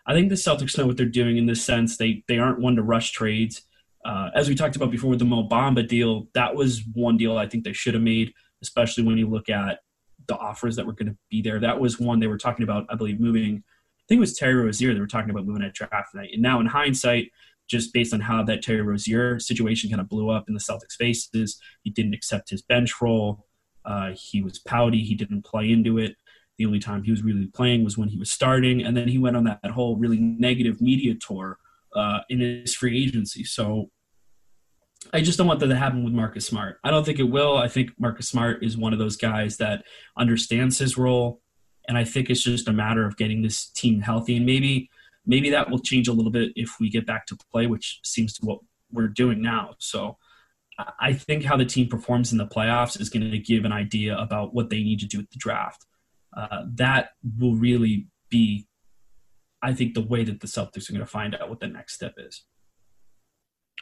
I 0.06 0.14
think 0.14 0.30
the 0.30 0.36
Celtics 0.36 0.78
know 0.78 0.86
what 0.86 0.98
they're 0.98 1.06
doing 1.06 1.38
in 1.38 1.46
this 1.46 1.64
sense. 1.64 1.98
They 1.98 2.24
they 2.28 2.38
aren't 2.38 2.60
one 2.60 2.76
to 2.76 2.84
rush 2.84 3.12
trades. 3.12 3.64
Uh, 4.06 4.30
as 4.36 4.50
we 4.50 4.56
talked 4.56 4.76
about 4.76 4.92
before 4.92 5.10
with 5.10 5.20
the 5.20 5.26
Mo 5.26 5.48
Bamba 5.48 5.88
deal, 5.88 6.28
that 6.34 6.56
was 6.56 6.84
one 6.94 7.18
deal 7.18 7.38
I 7.38 7.48
think 7.48 7.64
they 7.64 7.74
should 7.74 7.94
have 7.94 8.04
made, 8.04 8.34
especially 8.62 9.04
when 9.04 9.18
you 9.18 9.30
look 9.30 9.50
at 9.50 9.80
the 10.28 10.38
offers 10.38 10.76
that 10.76 10.86
were 10.86 10.94
going 10.94 11.12
to 11.12 11.18
be 11.30 11.42
there. 11.42 11.60
That 11.60 11.80
was 11.80 12.00
one 12.00 12.20
they 12.20 12.28
were 12.28 12.38
talking 12.38 12.64
about, 12.64 12.86
I 12.90 12.96
believe, 12.96 13.20
moving. 13.20 13.64
I 13.66 14.04
think 14.08 14.18
it 14.18 14.22
was 14.22 14.36
Terry 14.36 14.56
Rozier. 14.56 14.94
They 14.94 15.00
were 15.00 15.08
talking 15.08 15.30
about 15.30 15.46
moving 15.46 15.64
at 15.64 15.74
draft 15.74 16.14
night. 16.14 16.32
And 16.34 16.42
now, 16.42 16.60
in 16.60 16.66
hindsight, 16.66 17.32
just 17.70 17.94
based 17.94 18.14
on 18.14 18.20
how 18.20 18.44
that 18.44 18.62
Terry 18.62 18.82
Rozier 18.82 19.40
situation 19.40 19.90
kind 19.90 20.02
of 20.02 20.10
blew 20.10 20.30
up 20.30 20.46
in 20.48 20.54
the 20.54 20.60
Celtics' 20.60 20.96
faces. 20.98 21.60
He 21.84 21.90
didn't 21.90 22.14
accept 22.14 22.50
his 22.50 22.62
bench 22.62 23.02
role. 23.02 23.48
Uh, 23.86 24.12
he 24.16 24.42
was 24.42 24.60
pouty. 24.60 25.04
He 25.04 25.16
didn't 25.16 25.46
play 25.46 25.72
into 25.72 25.98
it. 25.98 26.16
The 26.58 26.66
only 26.66 26.80
time 26.80 27.04
he 27.04 27.12
was 27.12 27.24
really 27.24 27.48
playing 27.48 27.84
was 27.84 27.98
when 27.98 28.10
he 28.10 28.18
was 28.18 28.32
starting, 28.32 28.84
and 28.84 28.96
then 28.96 29.08
he 29.08 29.18
went 29.18 29.36
on 29.36 29.46
that, 29.46 29.60
that 29.64 29.72
whole 29.72 29.98
really 29.98 30.20
negative 30.20 30.82
media 30.82 31.16
tour 31.16 31.58
uh, 31.96 32.20
in 32.30 32.40
his 32.40 32.76
free 32.76 33.04
agency. 33.04 33.44
So 33.44 33.90
I 35.12 35.22
just 35.22 35.38
don't 35.38 35.48
want 35.48 35.60
that 35.60 35.68
to 35.68 35.76
happen 35.76 36.04
with 36.04 36.14
Marcus 36.14 36.46
Smart. 36.46 36.80
I 36.84 36.92
don't 36.92 37.06
think 37.06 37.20
it 37.20 37.24
will. 37.24 37.58
I 37.58 37.68
think 37.68 37.92
Marcus 38.00 38.30
Smart 38.30 38.64
is 38.64 38.78
one 38.78 38.94
of 38.94 39.00
those 39.00 39.18
guys 39.18 39.58
that 39.58 39.84
understands 40.18 40.78
his 40.78 40.98
role, 40.98 41.42
and 41.88 41.98
I 41.98 42.04
think 42.06 42.30
it's 42.30 42.44
just 42.44 42.68
a 42.68 42.74
matter 42.74 43.06
of 43.06 43.18
getting 43.18 43.42
this 43.42 43.68
team 43.70 44.02
healthy 44.02 44.38
and 44.38 44.46
maybe 44.46 44.90
maybe 45.26 45.50
that 45.50 45.70
will 45.70 45.80
change 45.80 46.08
a 46.08 46.14
little 46.14 46.32
bit 46.32 46.52
if 46.56 46.78
we 46.80 46.90
get 46.90 47.06
back 47.06 47.26
to 47.28 47.38
play, 47.52 47.66
which 47.68 48.00
seems 48.04 48.34
to 48.34 48.46
what 48.46 48.60
we're 48.92 49.08
doing 49.08 49.42
now. 49.42 49.74
So 49.80 50.18
I 51.00 51.14
think 51.14 51.44
how 51.44 51.58
the 51.58 51.66
team 51.66 51.88
performs 51.88 52.32
in 52.32 52.38
the 52.38 52.48
playoffs 52.48 53.00
is 53.00 53.10
going 53.10 53.30
to 53.30 53.38
give 53.38 53.66
an 53.66 53.72
idea 53.72 54.18
about 54.18 54.54
what 54.54 54.70
they 54.70 54.82
need 54.84 55.00
to 55.00 55.06
do 55.06 55.20
with 55.20 55.30
the 55.30 55.38
draft. 55.38 55.86
Uh, 56.36 56.64
that 56.76 57.10
will 57.40 57.56
really 57.56 58.08
be, 58.30 58.68
I 59.64 59.74
think, 59.74 59.94
the 59.94 60.02
way 60.02 60.24
that 60.24 60.42
the 60.42 60.48
Celtics 60.48 60.90
are 60.90 60.94
going 60.94 61.06
to 61.06 61.12
find 61.12 61.34
out 61.36 61.50
what 61.50 61.60
the 61.60 61.68
next 61.68 61.94
step 61.94 62.14
is. 62.18 62.44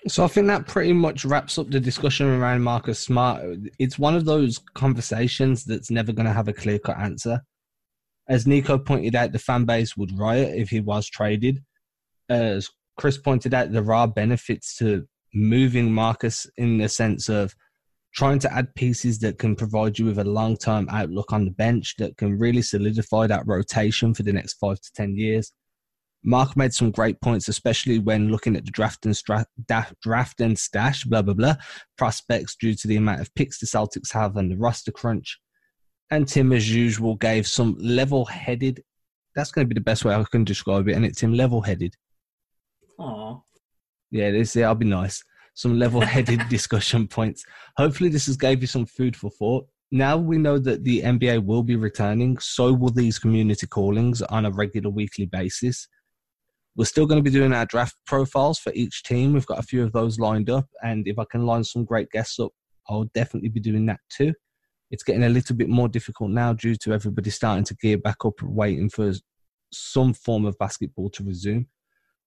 So 0.07 0.23
I 0.23 0.27
think 0.27 0.47
that 0.47 0.67
pretty 0.67 0.93
much 0.93 1.25
wraps 1.25 1.59
up 1.59 1.69
the 1.69 1.79
discussion 1.79 2.27
around 2.27 2.63
Marcus 2.63 2.99
Smart. 2.99 3.43
It's 3.77 3.99
one 3.99 4.15
of 4.15 4.25
those 4.25 4.59
conversations 4.73 5.63
that's 5.63 5.91
never 5.91 6.11
going 6.11 6.25
to 6.25 6.33
have 6.33 6.47
a 6.47 6.53
clear 6.53 6.79
cut 6.79 6.97
answer. 6.97 7.41
As 8.27 8.47
Nico 8.47 8.77
pointed 8.77 9.15
out, 9.15 9.31
the 9.31 9.39
fan 9.39 9.65
base 9.65 9.97
would 9.97 10.17
riot 10.17 10.57
if 10.57 10.69
he 10.69 10.79
was 10.79 11.07
traded. 11.07 11.63
As 12.29 12.69
Chris 12.97 13.17
pointed 13.17 13.53
out, 13.53 13.71
there 13.71 13.93
are 13.93 14.07
benefits 14.07 14.75
to 14.77 15.05
moving 15.33 15.91
Marcus 15.91 16.47
in 16.57 16.77
the 16.77 16.89
sense 16.89 17.29
of 17.29 17.53
trying 18.13 18.39
to 18.39 18.53
add 18.53 18.73
pieces 18.75 19.19
that 19.19 19.37
can 19.37 19.55
provide 19.55 19.97
you 19.97 20.05
with 20.05 20.19
a 20.19 20.23
long 20.23 20.57
term 20.57 20.87
outlook 20.89 21.31
on 21.31 21.45
the 21.45 21.51
bench 21.51 21.95
that 21.97 22.17
can 22.17 22.37
really 22.37 22.61
solidify 22.61 23.27
that 23.27 23.45
rotation 23.45 24.13
for 24.13 24.23
the 24.23 24.33
next 24.33 24.53
five 24.55 24.79
to 24.79 24.91
10 24.95 25.15
years. 25.15 25.51
Mark 26.23 26.55
made 26.55 26.73
some 26.73 26.91
great 26.91 27.19
points, 27.21 27.47
especially 27.47 27.99
when 27.99 28.29
looking 28.29 28.55
at 28.55 28.65
the 28.65 28.71
draft 28.71 29.05
and, 29.05 29.17
stra- 29.17 29.45
draft 30.01 30.39
and 30.39 30.57
stash, 30.57 31.03
blah, 31.03 31.21
blah, 31.21 31.33
blah, 31.33 31.55
prospects 31.97 32.55
due 32.55 32.75
to 32.75 32.87
the 32.87 32.97
amount 32.97 33.21
of 33.21 33.33
picks 33.33 33.59
the 33.59 33.65
Celtics 33.65 34.13
have 34.13 34.37
and 34.37 34.51
the 34.51 34.57
roster 34.57 34.91
crunch. 34.91 35.39
And 36.11 36.27
Tim, 36.27 36.51
as 36.51 36.73
usual, 36.73 37.15
gave 37.15 37.47
some 37.47 37.75
level 37.79 38.25
headed. 38.25 38.83
That's 39.35 39.51
going 39.51 39.65
to 39.65 39.69
be 39.69 39.79
the 39.79 39.83
best 39.83 40.05
way 40.05 40.13
I 40.13 40.23
can 40.29 40.43
describe 40.43 40.87
it. 40.89 40.95
And 40.95 41.05
it's 41.05 41.19
Tim 41.19 41.33
level 41.33 41.61
headed. 41.61 41.95
Aww. 42.99 43.41
Yeah, 44.11 44.31
this, 44.31 44.55
yeah, 44.55 44.67
I'll 44.67 44.75
be 44.75 44.85
nice. 44.85 45.23
Some 45.53 45.79
level 45.79 46.01
headed 46.01 46.41
discussion 46.49 47.07
points. 47.07 47.43
Hopefully, 47.77 48.09
this 48.09 48.27
has 48.27 48.37
gave 48.37 48.61
you 48.61 48.67
some 48.67 48.85
food 48.85 49.15
for 49.15 49.31
thought. 49.31 49.67
Now 49.93 50.17
we 50.17 50.37
know 50.37 50.57
that 50.59 50.83
the 50.83 51.01
NBA 51.01 51.43
will 51.45 51.63
be 51.63 51.75
returning, 51.75 52.37
so 52.39 52.71
will 52.71 52.91
these 52.91 53.19
community 53.19 53.67
callings 53.67 54.21
on 54.21 54.45
a 54.45 54.51
regular 54.51 54.89
weekly 54.89 55.25
basis. 55.25 55.87
We're 56.75 56.85
still 56.85 57.05
going 57.05 57.23
to 57.23 57.29
be 57.29 57.35
doing 57.35 57.53
our 57.53 57.65
draft 57.65 57.95
profiles 58.05 58.59
for 58.59 58.71
each 58.73 59.03
team. 59.03 59.33
We've 59.33 59.45
got 59.45 59.59
a 59.59 59.63
few 59.63 59.83
of 59.83 59.91
those 59.91 60.19
lined 60.19 60.49
up, 60.49 60.67
and 60.83 61.07
if 61.07 61.19
I 61.19 61.25
can 61.29 61.45
line 61.45 61.63
some 61.63 61.85
great 61.85 62.09
guests 62.11 62.39
up, 62.39 62.51
I'll 62.89 63.09
definitely 63.13 63.49
be 63.49 63.59
doing 63.59 63.85
that 63.87 63.99
too 64.09 64.33
it's 64.91 65.03
getting 65.03 65.23
a 65.23 65.29
little 65.29 65.55
bit 65.55 65.69
more 65.69 65.87
difficult 65.87 66.29
now 66.31 66.53
due 66.53 66.75
to 66.75 66.93
everybody 66.93 67.29
starting 67.29 67.63
to 67.63 67.75
gear 67.75 67.97
back 67.97 68.25
up, 68.25 68.41
waiting 68.43 68.89
for 68.89 69.13
some 69.71 70.13
form 70.13 70.45
of 70.45 70.57
basketball 70.57 71.09
to 71.09 71.23
resume. 71.23 71.67